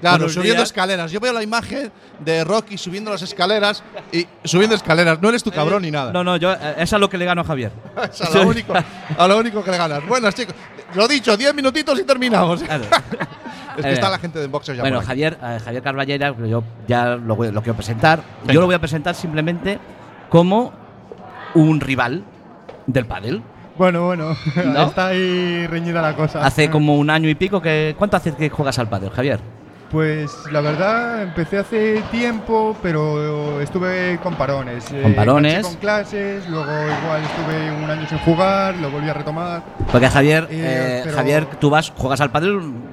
[0.00, 0.68] Claro, Buenos subiendo días.
[0.68, 1.10] escaleras.
[1.12, 1.90] Yo veo la imagen
[2.20, 5.20] de Rocky subiendo las escaleras y subiendo escaleras.
[5.20, 6.12] No eres tu cabrón ni nada.
[6.12, 7.72] No, no, yo, eh, es a lo que le gano a Javier.
[8.12, 8.72] Es a lo, único,
[9.16, 10.06] a lo único que le ganas.
[10.06, 10.54] Buenas, chicos.
[10.94, 12.62] Lo dicho, 10 minutitos y terminamos.
[12.62, 12.84] Claro.
[13.78, 15.00] Es que Eh, está la gente de Boxers ya Bueno.
[15.00, 18.20] Javier, eh, Javier Carballera, yo ya lo, voy- lo quiero presentar.
[18.46, 19.78] Yo lo voy a presentar simplemente
[20.28, 20.72] como
[21.54, 22.24] un rival
[22.86, 23.42] del pádel.
[23.76, 24.82] Bueno, bueno, ¿No?
[24.86, 26.44] está ahí reñida la cosa.
[26.44, 27.94] Hace como un año y pico que.
[27.96, 29.40] ¿Cuánto hace que juegas al pádel, Javier?
[29.90, 34.84] Pues la verdad, empecé hace tiempo, pero estuve con parones.
[34.92, 35.54] Eh, Con parones.
[35.54, 39.62] enganché Con clases, luego igual estuve un año sin jugar, lo volví a retomar.
[39.90, 42.30] Porque Javier, Eh, eh, pero- Javier, tú vas, juegas al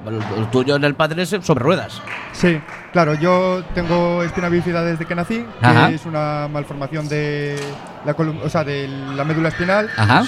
[0.06, 2.00] lo lo tuyo en el pádel es sobre ruedas.
[2.32, 2.58] Sí,
[2.92, 5.90] claro, yo tengo espina bífida desde que nací, que Ajá.
[5.90, 7.56] es una malformación de
[8.06, 9.90] la, colum- o sea, de la médula espinal.
[9.98, 10.24] Ajá.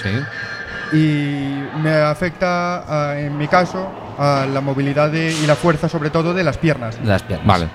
[0.92, 3.88] Y me afecta, a- en mi caso,
[4.18, 6.98] a la movilidad de- y la fuerza, sobre todo, de las piernas.
[7.04, 7.46] Las piernas.
[7.46, 7.68] Vale.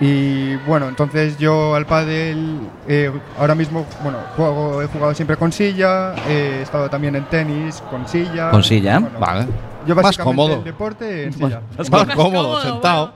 [0.00, 5.52] Y bueno, entonces yo al pádel eh, ahora mismo, bueno, juego, he jugado siempre con
[5.52, 8.50] silla, he estado también en tenis con silla.
[8.50, 9.46] Con silla, Bueno, Vale.
[9.86, 10.54] Yo Más cómodo.
[10.54, 11.60] el deporte en silla.
[11.78, 13.12] Más, Más cómodo, cómodo, sentado.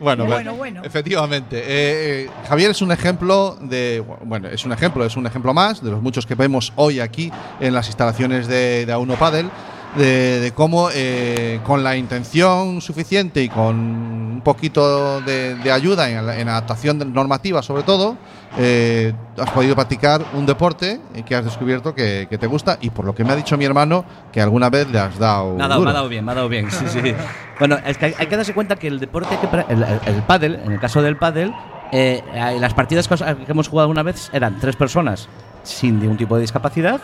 [0.00, 0.82] Bueno, Bueno, bueno, bueno.
[0.84, 1.58] efectivamente.
[1.58, 4.02] Eh, eh, Javier es un ejemplo de.
[4.24, 7.30] Bueno, es un ejemplo, es un ejemplo más de los muchos que vemos hoy aquí
[7.60, 9.50] en las instalaciones de, de A1 Padel.
[9.96, 16.08] De, de cómo eh, con la intención suficiente y con un poquito de, de ayuda
[16.08, 18.16] en, en adaptación normativa sobre todo,
[18.56, 23.04] eh, has podido practicar un deporte que has descubierto que, que te gusta y por
[23.04, 25.56] lo que me ha dicho mi hermano que alguna vez le has dado...
[25.56, 25.84] Me ha dado, duro.
[25.84, 26.70] me ha dado bien, me ha dado bien.
[26.70, 27.14] Sí, sí.
[27.58, 30.22] bueno, es que hay, hay que darse cuenta que el deporte, que el, el, el
[30.22, 31.52] pádel, en el caso del pádel,
[31.92, 32.22] eh,
[32.58, 35.28] las partidas que, os- que hemos jugado una vez eran tres personas
[35.64, 36.98] sin ningún tipo de discapacidad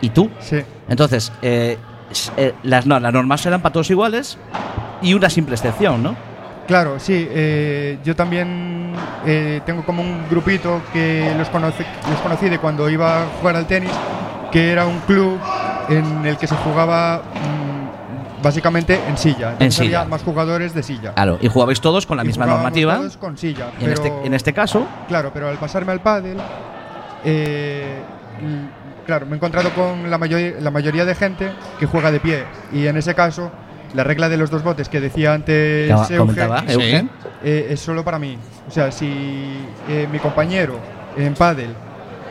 [0.00, 0.28] y tú.
[0.40, 0.56] Sí.
[0.88, 1.78] Entonces, eh,
[2.36, 4.38] eh, las, no, las normas eran para todos iguales
[5.02, 6.14] y una simple excepción, ¿no?
[6.66, 7.26] Claro, sí.
[7.30, 8.94] eh, yo también
[9.26, 13.56] eh, tengo como un grupito que los, conoce, los conocí de cuando iba a jugar
[13.56, 13.90] al tenis,
[14.50, 15.38] que era un club
[15.90, 19.50] en el que se jugaba mm, básicamente en silla.
[19.52, 19.98] Entonces silla.
[20.00, 21.12] había más jugadores de silla.
[21.12, 22.96] Claro, y jugabais todos con la Y misma normativa.
[22.96, 23.66] todos con silla.
[23.80, 26.38] En este, en este caso, Claro, pero al pasarme al pádel,
[27.24, 27.98] eh,
[29.04, 32.44] claro, me he encontrado con la, mayoría la mayoría de gente que juega de pie.
[32.72, 33.50] Y en ese caso,
[33.94, 37.06] la regla de los dos botes que decía antes Que Euge, comentaba, Euge.
[37.44, 38.38] eh, es solo para mí.
[38.68, 39.06] O sea, si
[39.88, 40.78] eh, mi compañero
[41.16, 41.74] en pádel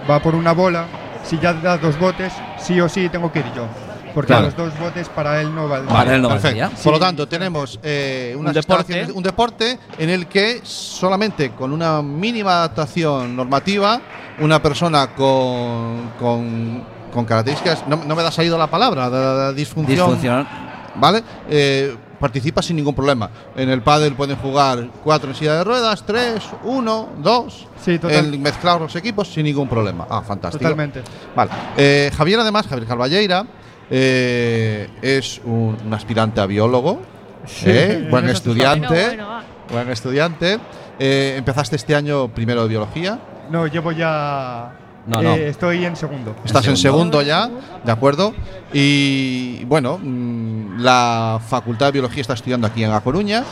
[0.10, 0.86] va por una bola,
[1.24, 3.68] si ya da dos botes, sí o sí tengo que ir yo.
[4.14, 4.46] Porque Claro.
[4.46, 5.88] los dos botes para él no valen.
[5.88, 6.70] perfecto.
[6.84, 8.60] Por lo tanto, tenemos eh, Un deporte.
[8.94, 14.00] instalaciones- un deporte en el que solamente con una mínima adaptación normativa,
[14.40, 16.84] una persona con, con,
[17.14, 20.48] con características, no, no me ha salido la palabra, de, de disfunción, Disfunción.
[20.96, 21.24] ¿vale?
[21.50, 23.30] Eh, participa sin ningún problema.
[23.56, 27.68] En el pádel pueden jugar cuatro en silla de ruedas, tres, uno, dos.
[27.84, 28.38] Sí, total.
[28.40, 30.08] Mezclar los equipos sin ningún problema.
[30.10, 30.62] Ah, fantástico.
[30.64, 31.02] Totalmente.
[31.36, 31.52] Vale.
[31.76, 33.46] Eh, Javier, además, Javier Carballeira,
[33.90, 37.02] eh, es un, un aspirante a biólogo.
[37.46, 38.08] Sí, ¿eh?
[38.10, 38.88] Buen estudiante.
[38.88, 39.44] Bueno, bueno, va.
[39.72, 40.60] Buen estudiante.
[41.00, 43.20] Eh, empezaste este año primero de biología.
[43.50, 44.74] No, llevo ya.
[45.06, 45.36] No, eh, no.
[45.36, 46.36] Estoy en segundo.
[46.46, 47.50] Estás en segundo ya,
[47.84, 48.34] ¿de acuerdo?
[48.72, 53.44] Y bueno, mm, la Facultad de Biología está estudiando aquí en A Coruña.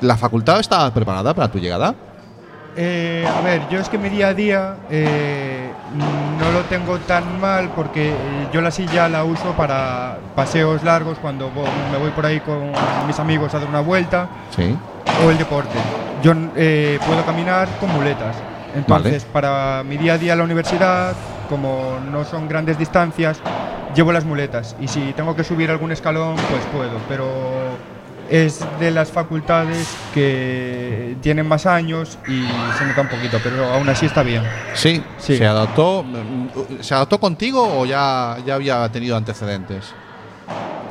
[0.00, 1.94] ¿La facultad está preparada para tu llegada?
[2.76, 5.70] Eh, a ver, yo es que mi día a día eh,
[6.56, 8.14] lo tengo tan mal porque eh,
[8.52, 11.50] yo la silla la uso para paseos largos cuando
[11.92, 12.72] me voy por ahí con
[13.06, 14.76] mis amigos a dar una vuelta Sí.
[15.24, 15.76] o el deporte.
[16.22, 18.36] Yo eh, puedo caminar con muletas.
[18.74, 21.14] Entonces, para mi día a día en la universidad,
[21.48, 23.38] como no son grandes distancias,
[23.94, 24.76] llevo las muletas.
[24.80, 26.98] Y si tengo que subir algún escalón, pues puedo.
[27.08, 27.26] Pero
[28.30, 32.46] es de las facultades que tienen más años y
[32.78, 34.42] se nota un poquito, pero aún así está bien.
[34.74, 35.36] Sí, Sí.
[35.36, 39.92] ¿Se adaptó, mm, ¿Se adaptó contigo o ya, ya había tenido antecedentes?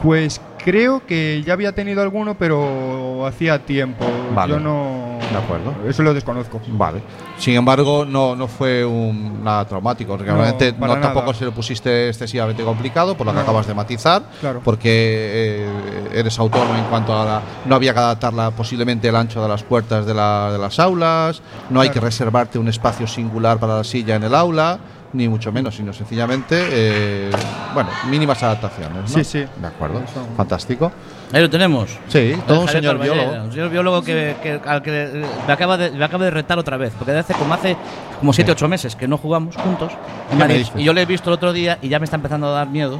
[0.01, 4.05] Pues creo que ya había tenido alguno, pero hacía tiempo.
[4.33, 4.53] Vale.
[4.53, 5.04] Yo no.
[5.31, 5.73] De acuerdo.
[5.87, 6.61] Eso lo desconozco.
[6.67, 7.01] Vale.
[7.37, 10.15] Sin embargo, no, no fue un, nada traumático.
[10.17, 11.01] Realmente no, nada.
[11.01, 13.41] tampoco se lo pusiste excesivamente complicado, por lo que No.
[13.43, 14.23] acabas de matizar.
[14.39, 14.61] Claro.
[14.63, 17.41] Porque eh, eres autónomo en cuanto a la.
[17.65, 21.41] No había que adaptarla posiblemente el ancho de las puertas de, la- de las aulas.
[21.69, 22.05] No hay que Claro.
[22.07, 24.79] reservarte un espacio singular para la silla en el aula.
[25.13, 27.31] Ni mucho menos, sino sencillamente, eh,
[27.73, 29.03] bueno, mínimas adaptaciones.
[29.03, 29.07] ¿no?
[29.07, 29.45] Sí, sí.
[29.61, 29.99] De acuerdo.
[29.99, 30.27] Eso.
[30.35, 30.91] Fantástico.
[31.33, 31.89] Ahí lo tenemos.
[32.07, 33.31] Sí, todo un señor biólogo.
[33.43, 36.77] Un señor biólogo que, que- al que me acaba, de, me acaba de retar otra
[36.77, 36.93] vez.
[36.97, 37.75] Porque hace como hace
[38.19, 39.91] como 7 8 meses que no jugamos juntos.
[40.29, 40.73] ¿Qué Y, me dices?
[40.77, 42.67] y yo le he visto el otro día y ya me está empezando a dar
[42.69, 42.99] miedo.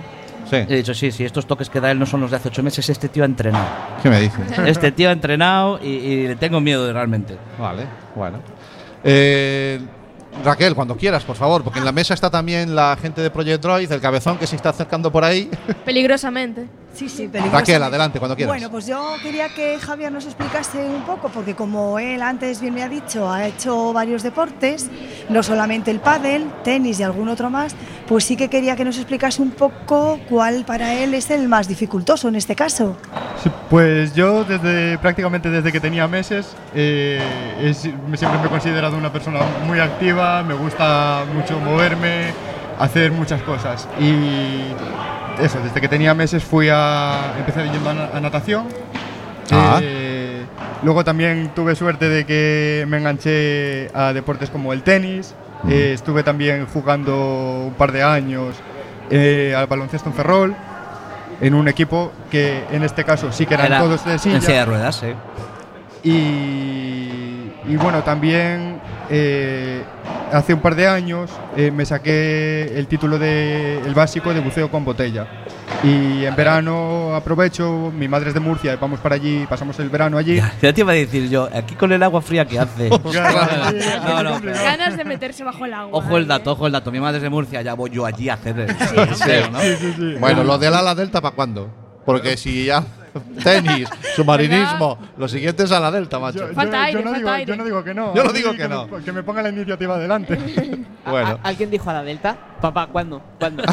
[0.50, 0.58] Sí.
[0.58, 2.62] He dicho, sí, sí, estos toques que da él no son los de hace 8
[2.62, 2.88] meses.
[2.90, 3.66] Este tío ha entrenado.
[4.04, 4.46] ¿Qué me dices?
[4.66, 7.36] Este tío ha entrenado y, y le tengo miedo realmente.
[7.60, 7.84] Vale,
[8.16, 8.40] bueno.
[9.04, 9.80] Eh,
[10.44, 13.62] Raquel, cuando quieras, por favor, porque en la mesa está también la gente de Project
[13.62, 15.50] Droid, el cabezón que se está acercando por ahí.
[15.86, 16.68] Peligrosamente.
[16.96, 18.54] Sí, sí, Raquel, adelante, cuando quieras.
[18.56, 22.74] Bueno, pues yo quería que Javier nos explicase un poco, porque como él antes bien
[22.74, 24.89] me ha dicho, ha hecho varios deportes,
[25.28, 27.76] no solamente el pádel, tenis y algún otro más,
[28.08, 31.68] pues sí que quería que nos explicase un poco cuál para él es el más
[31.68, 32.96] dificultoso en este caso.
[33.43, 37.20] Sí, Pues yo desde prácticamente desde que tenía meses eh,
[37.62, 42.32] es- siempre me he considerado una persona muy activa, me gusta mucho moverme,
[42.80, 44.14] hacer muchas cosas y
[45.42, 48.66] eso, desde que tenía meses fui a empecé yendo a, na- a natación.
[49.52, 49.80] Ah.
[49.82, 50.44] Eh,
[50.84, 55.36] luego también tuve suerte de que me enganché a deportes como el tenis.
[55.70, 58.56] Eh, estuve también jugando un par de años
[59.10, 60.56] eh, al baloncesto en Ferrol
[61.42, 64.42] en un equipo que en este caso sí que eran Era todos de En silla.
[64.42, 65.08] silla de ruedas, sí.
[66.04, 68.75] Y, y bueno, también
[69.10, 69.84] eh,
[70.32, 74.70] hace un par de años eh, me saqué el título de el básico de buceo
[74.70, 75.28] con botella.
[75.84, 79.89] Y en verano aprovecho, mi madre es de Murcia, y vamos para allí, pasamos el
[79.89, 80.42] verano allí.
[80.62, 82.89] Ya te iba a decir yo, aquí con el agua fría que hace.
[82.89, 84.42] no, no.
[84.42, 86.00] Ganas de meterse bajo el agua.
[86.00, 86.92] Ojo el dato, ojo el dato.
[86.92, 89.59] Mi madre es de Murcia, ya voy yo allí a hacer el buceo, ¿no?
[90.20, 91.70] Bueno, lo del ala delta, ¿para cuándo?
[92.05, 92.84] Porque si ya
[93.43, 96.47] tenis, submarinismo, lo siguiente es ala delta, macho.
[96.47, 97.50] Yo, Falta aire, no falta digo, aire.
[97.51, 98.16] yo no digo que no.
[98.16, 98.87] Yo no a digo que me- no.
[99.04, 100.37] que me ponga la iniciativa adelante.
[101.09, 101.39] Bueno.
[101.43, 102.36] ¿A- ¿Alguien dijo a la Delta?
[102.62, 103.22] Papá, ¿cuándo?
[103.40, 103.64] ¿Cuándo?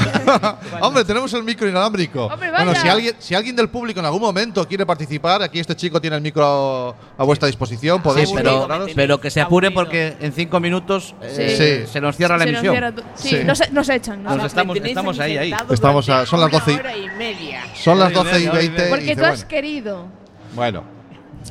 [0.81, 2.27] Hombre, tenemos el micro inalámbrico.
[2.27, 5.75] Hombre, bueno, si alguien, si alguien del público en algún momento quiere participar, aquí este
[5.77, 7.99] chico tiene el micro a vuestra disposición.
[7.99, 8.91] Sí, Podéis pero, incorporaros.
[8.95, 11.93] pero que se apure porque en cinco minutos eh, Sí.
[11.93, 12.75] se nos cierra la nos emisión.
[12.75, 13.45] cierra Sí, Sí.
[13.45, 14.23] Nos, nos echan.
[14.23, 15.55] nos estamos, estamos ahí, ahí.
[15.71, 17.61] Estamos a- son las 12 y- hora y media.
[17.75, 18.87] Son las Hora y 12 y media, hora y 20.
[18.87, 20.07] y Porque tú has bueno, querido.
[20.55, 20.85] bueno,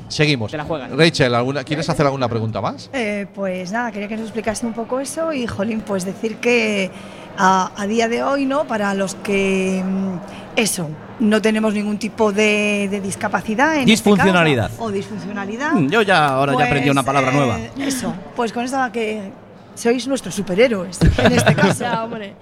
[0.08, 0.52] Seguimos.
[0.52, 0.92] Te la juegas.
[0.92, 2.90] Rachel, ¿alguna, ¿quieres hacer alguna pregunta más?
[2.94, 6.90] Eh, pues nada, quería que nos explicase un poco eso y, jolín, pues decir que
[7.38, 8.66] a, a día de hoy, ¿no?
[8.66, 10.90] Para los que, mm, eso,
[11.20, 13.74] no tenemos ningún tipo de, de discapacidad.
[13.76, 14.70] En este Disfuncionalidad.
[14.70, 15.72] caso, o disfuncionalidad.
[15.74, 17.60] Mm, Yo ya ahora ya aprendí pues, una palabra eh, nueva.
[17.80, 19.32] Eso, pues con esta que
[19.76, 21.84] sois nuestros superhéroes en este caso.
[21.84, 22.34] Ya, hombre.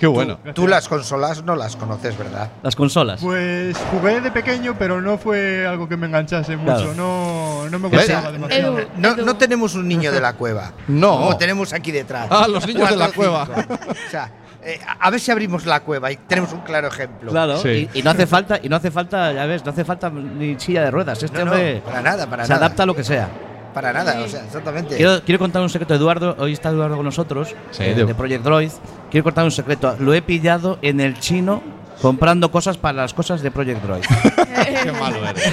[0.00, 0.38] Qué bueno.
[0.54, 2.50] Tú las consolas no las conoces, ¿verdad?
[2.62, 3.20] Las consolas.
[3.20, 6.74] Pues jugué de pequeño, pero no fue algo que me enganchase mucho.
[6.76, 6.94] Claro.
[6.94, 8.78] No, no me gustaba demasiado.
[8.96, 10.72] no, no tenemos un niño de la cueva.
[10.88, 11.12] No.
[11.18, 12.28] Como tenemos aquí detrás.
[12.30, 13.30] Ah, los niños de la cinco.
[13.30, 14.32] O sea,
[14.64, 17.30] eh, a ver si abrimos la cueva y tenemos un claro ejemplo.
[17.30, 20.08] Claro, y, y no hace falta, y no hace falta, ya ves, no hace falta
[20.08, 21.22] ni silla de ruedas.
[21.22, 22.66] Este No, no, hombre para nada, para se nada.
[22.66, 23.28] adapta a lo que sea.
[23.74, 24.96] Para nada, o sea, exactamente.
[24.96, 26.34] Quiero, quiero contar un secreto, Eduardo.
[26.38, 28.70] Hoy está Eduardo con nosotros, Sí, eh, de- Project Droid.
[29.10, 29.96] Quiero contar un secreto.
[30.00, 31.62] Lo he pillado en el chino
[32.02, 34.02] comprando cosas para las cosas de Project Droid.
[34.82, 35.52] Qué malo eres.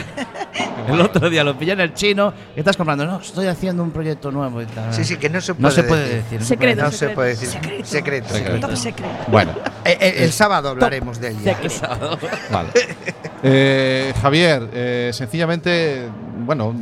[0.87, 2.33] El otro día lo pillé en el chino.
[2.55, 3.05] ¿Qué estás comprando?
[3.05, 4.93] No, estoy haciendo un proyecto nuevo y tal.
[4.93, 6.23] Sí, sí, que no se No puede se puede decir.
[6.23, 6.39] decir.
[6.39, 7.07] no se Secreto, puede No decir.
[7.09, 7.47] se puede decir.
[7.49, 7.85] Secreto.
[7.85, 8.33] Secreto.
[8.33, 8.75] Secreto.
[8.77, 9.13] Secreto.
[9.27, 9.51] Bueno,
[9.83, 11.57] Eh, eh, el sábado hablaremos de ella.
[12.51, 12.69] vale.
[13.43, 16.07] Eh, Javier, eh, sencillamente,
[16.39, 16.73] bueno,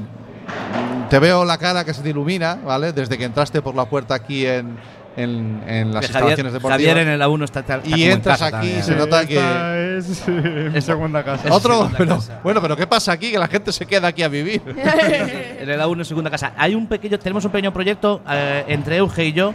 [1.09, 2.91] te veo la cara que se te ilumina, ¿vale?
[2.93, 4.77] Desde que entraste por la puerta aquí en,
[5.15, 6.71] en, en las Que Javier, instalaciones deportivas.
[6.73, 8.83] Javier en el A1 está, está y en entras casa aquí, también.
[8.83, 9.35] se nota que.
[9.35, 11.53] Esta es eh, mi segunda casa.
[11.53, 12.39] Otro, segunda pero, casa.
[12.43, 13.31] bueno, pero ¿qué pasa aquí?
[13.31, 14.61] Que la gente se queda aquí a vivir.
[14.67, 16.53] en el A1 segunda casa.
[16.57, 19.53] Hay un pequeño, tenemos un pequeño proyecto eh, entre Euge y yo,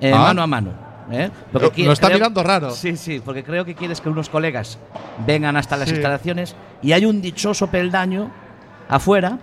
[0.00, 0.18] eh, Ah.
[0.18, 0.72] mano a mano.
[1.12, 1.30] ¿eh?
[1.52, 2.70] Lo- lo está creo- mirando raro.
[2.70, 4.78] Sí, sí, porque creo que quieres que unos colegas
[5.26, 5.94] vengan hasta las Sí.
[5.94, 8.30] instalaciones y hay un dichoso peldaño
[8.88, 9.38] afuera.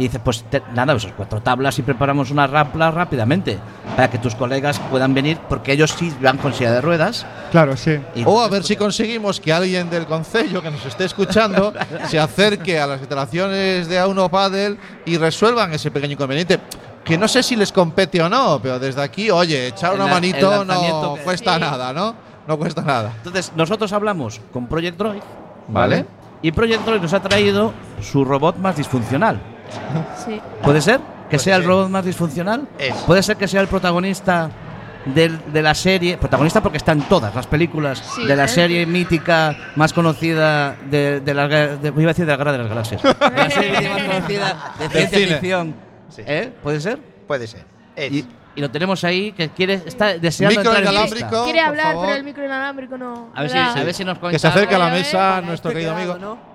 [0.00, 3.58] Y dices, pues te- nada, esas cuatro tablas y preparamos una rapla rápidamente
[3.94, 7.26] para que tus colegas puedan venir, porque ellos sí van con silla de ruedas.
[7.50, 8.00] Claro, sí.
[8.14, 11.74] Y O a ver si conseguimos que alguien del concello que nos esté escuchando
[12.08, 16.58] se acerque a las instalaciones de A1 Padel y resuelvan ese pequeño inconveniente.
[17.04, 20.12] Que no sé si les compete o no, pero desde aquí, oye, echar una la-
[20.12, 21.60] manito no cuesta Sí.
[21.60, 22.14] nada, ¿no?
[22.48, 23.12] No cuesta nada.
[23.18, 25.22] Entonces, nosotros hablamos con Project Droid,
[25.68, 26.06] Vale.
[26.42, 29.38] Y Project Droid nos ha traído su robot más disfuncional.
[30.24, 30.40] Sí.
[30.62, 30.98] ¿Puede ser?
[30.98, 32.66] ¿Que Puede sea el robot más disfuncional?
[32.78, 32.94] Es.
[33.06, 34.50] ¿Puede ser que sea el protagonista
[35.06, 36.16] de la serie?
[36.18, 38.48] Protagonista porque está en todas las películas Sí, de la ¿eh?
[38.48, 42.58] serie mítica más conocida de, de la de- iba a decir de la Guerra de
[42.58, 43.02] las Galaxias.
[43.02, 45.74] De la serie mítica más conocida de ciencia ficción.
[46.08, 46.22] Sí.
[46.26, 46.52] ¿Eh?
[46.62, 46.98] ¿Puede ser?
[47.26, 47.64] Puede ser.
[47.96, 48.12] Es.
[48.12, 48.26] Y,
[48.56, 51.44] y lo tenemos ahí que quiere está deseando Micro entrar en inalámbrico.
[51.44, 53.30] Quiere hablar, pero el micro inalámbrico no.
[53.34, 53.78] A ver si, ¿verdad?
[53.78, 54.34] a ver si nos cuenta.
[54.34, 55.48] Que se acerque a la A ver, mesa a ver.
[55.48, 56.18] nuestro querido amigo.
[56.18, 56.49] ¿no?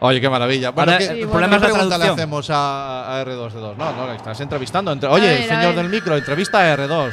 [0.00, 0.70] Oye, qué maravilla.
[0.70, 2.14] Bueno, Ahora, ¿qué, el ¿qué problema es la pregunta le traducción.
[2.14, 3.76] hacemos a, a R2D2?
[3.76, 4.92] No, no, le estás entrevistando.
[4.92, 7.12] Entre- Oye, ver, señor del micro, entrevista a R2.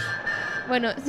[0.67, 0.89] Bueno,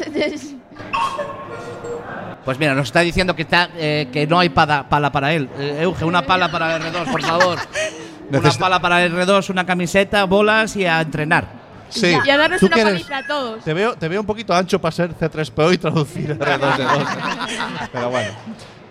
[2.44, 5.48] Pues mira, nos está diciendo que, está, eh, que no hay pala, pala para él.
[5.58, 7.58] Eh, Euge, una pala para R2, por favor.
[8.30, 11.66] una pala para R2, una camiseta, bolas y a entrenar.
[11.88, 12.16] Sí.
[12.24, 13.64] y a darnos ¿Tú una qué paliza a todos.
[13.64, 17.88] Te veo, te veo un poquito ancho para ser C3PO y traducir R2D2.
[17.92, 18.30] Pero bueno.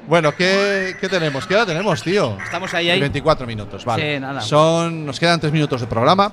[0.08, 1.48] Bueno, ¿qué, qué tenemos?
[1.48, 2.38] ¿Qué hora tenemos, tío?
[2.44, 3.00] Estamos ahí, ahí.
[3.00, 4.16] 24 minutos, vale.
[4.16, 4.42] Sí, nada.
[4.42, 6.32] Son, nos quedan 3 minutos de programa.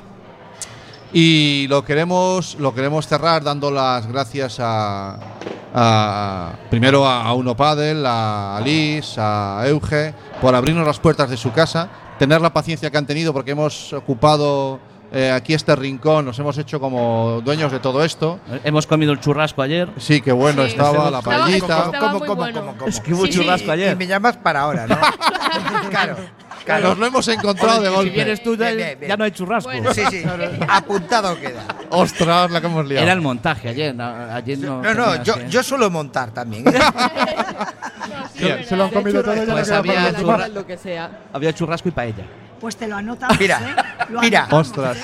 [1.14, 5.18] Y lo queremos, lo queremos cerrar dando las gracias a,
[5.74, 11.36] a- primero a, a Uno Padel, a Alice, a Euge, por abrirnos las puertas de
[11.36, 11.88] su casa,
[12.18, 14.80] tener la paciencia que han tenido porque hemos ocupado
[15.12, 18.40] eh, aquí este rincón, nos hemos hecho como dueños de todo esto.
[18.64, 19.88] Hemos comido el churrasco ayer.
[19.98, 20.70] Sí, qué bueno Sí.
[20.70, 21.84] estaba la paellita.
[21.92, 22.74] estaba muy bueno.
[22.86, 23.32] Es que hubo Sí.
[23.32, 23.96] churrasco Y ayer.
[23.96, 24.96] me llamas para ahora, ¿no?
[25.90, 26.16] claro.
[26.64, 26.88] Claro.
[26.90, 28.10] Nos lo hemos encontrado de Si golpe.
[28.10, 29.08] vienes tú, ya, Bien, bien, bien.
[29.08, 29.70] ya no hay churrasco.
[29.70, 29.92] Bueno.
[29.92, 30.22] Sí, sí.
[30.68, 31.64] Apuntado queda.
[31.90, 33.02] Ostras, la que hemos liado.
[33.04, 33.94] Era el montaje ayer.
[33.94, 36.64] no, ayer no, No, no, yo, que- yo suelo montar también.
[36.68, 36.72] ¿eh?
[38.68, 40.22] Se lo han comido todo ya Pues había los demás.
[40.40, 41.10] churra- lo que sea.
[41.32, 42.24] Había churrasco y paella.
[42.60, 44.04] Pues te lo anotamos, Mira, ¿eh?
[44.10, 44.40] Lo mira.
[44.40, 44.68] anotamos.
[44.68, 44.98] Ostras.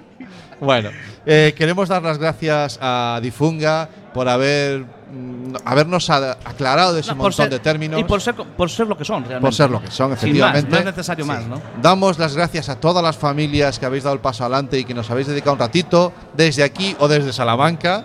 [0.60, 0.90] bueno,
[1.24, 4.80] eh, queremos dar las gracias a Difunga por haber
[5.12, 8.00] mm, habernos aclarado de ese No, montón ser- de términos.
[8.00, 9.40] Y por ser, por ser lo que son, realmente.
[9.40, 10.70] por ser lo que son, Sin más, efectivamente.
[10.70, 11.60] no es necesario más, ¿no?
[11.82, 14.94] Damos las gracias a todas las familias que habéis dado el paso adelante y que
[14.94, 18.04] nos habéis dedicado un ratito desde aquí o desde Salamanca,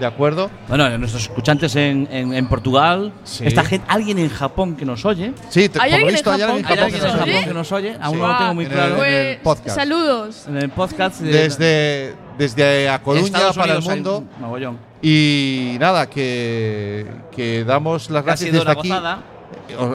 [0.00, 0.50] ¿de acuerdo?
[0.68, 3.44] Bueno, nuestros escuchantes en, en, en Portugal, Sí.
[3.46, 5.32] esta gente, alguien en Japón que nos oye.
[5.50, 7.06] Sí, te- ¿Hay por alguien en visto hay alguien en Japón Hay Japón alguien que
[7.06, 7.18] en nos ¿Sí?
[7.18, 7.46] Japón oye.
[7.48, 8.20] que nos oye, aún Sí.
[8.22, 8.94] no lo tengo muy En el- claro.
[8.94, 9.76] en Pues, podcast.
[9.76, 10.44] saludos.
[10.48, 14.18] En el podcast de Desde, desde A Coruña Estados para el Unidos hay mundo.
[14.36, 14.93] un mogollón.
[15.06, 19.18] Y nada, que, que damos las gracias desde aquí gozada.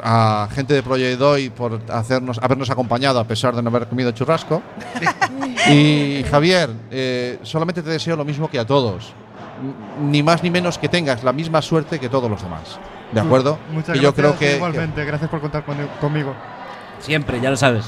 [0.03, 4.11] a gente de Project Doy por hacernos, habernos acompañado a pesar de no haber comido
[4.11, 4.61] churrasco.
[5.71, 9.11] y Javier, eh, solamente te deseo lo mismo que a todos.
[10.03, 12.77] Ni más ni menos que tengas la misma suerte que todos los demás.
[13.11, 13.57] ¿De acuerdo?
[13.71, 14.37] Muchas que yo gracias.
[14.37, 16.35] creo que, Igualmente, gracias por contar con- conmigo.
[16.99, 17.85] Siempre, ya lo sabes.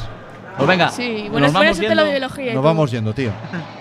[0.58, 0.90] Pues venga.
[0.90, 2.52] Sí, vamos después de la biología.
[2.52, 3.30] y Nos vamos yendo, tío.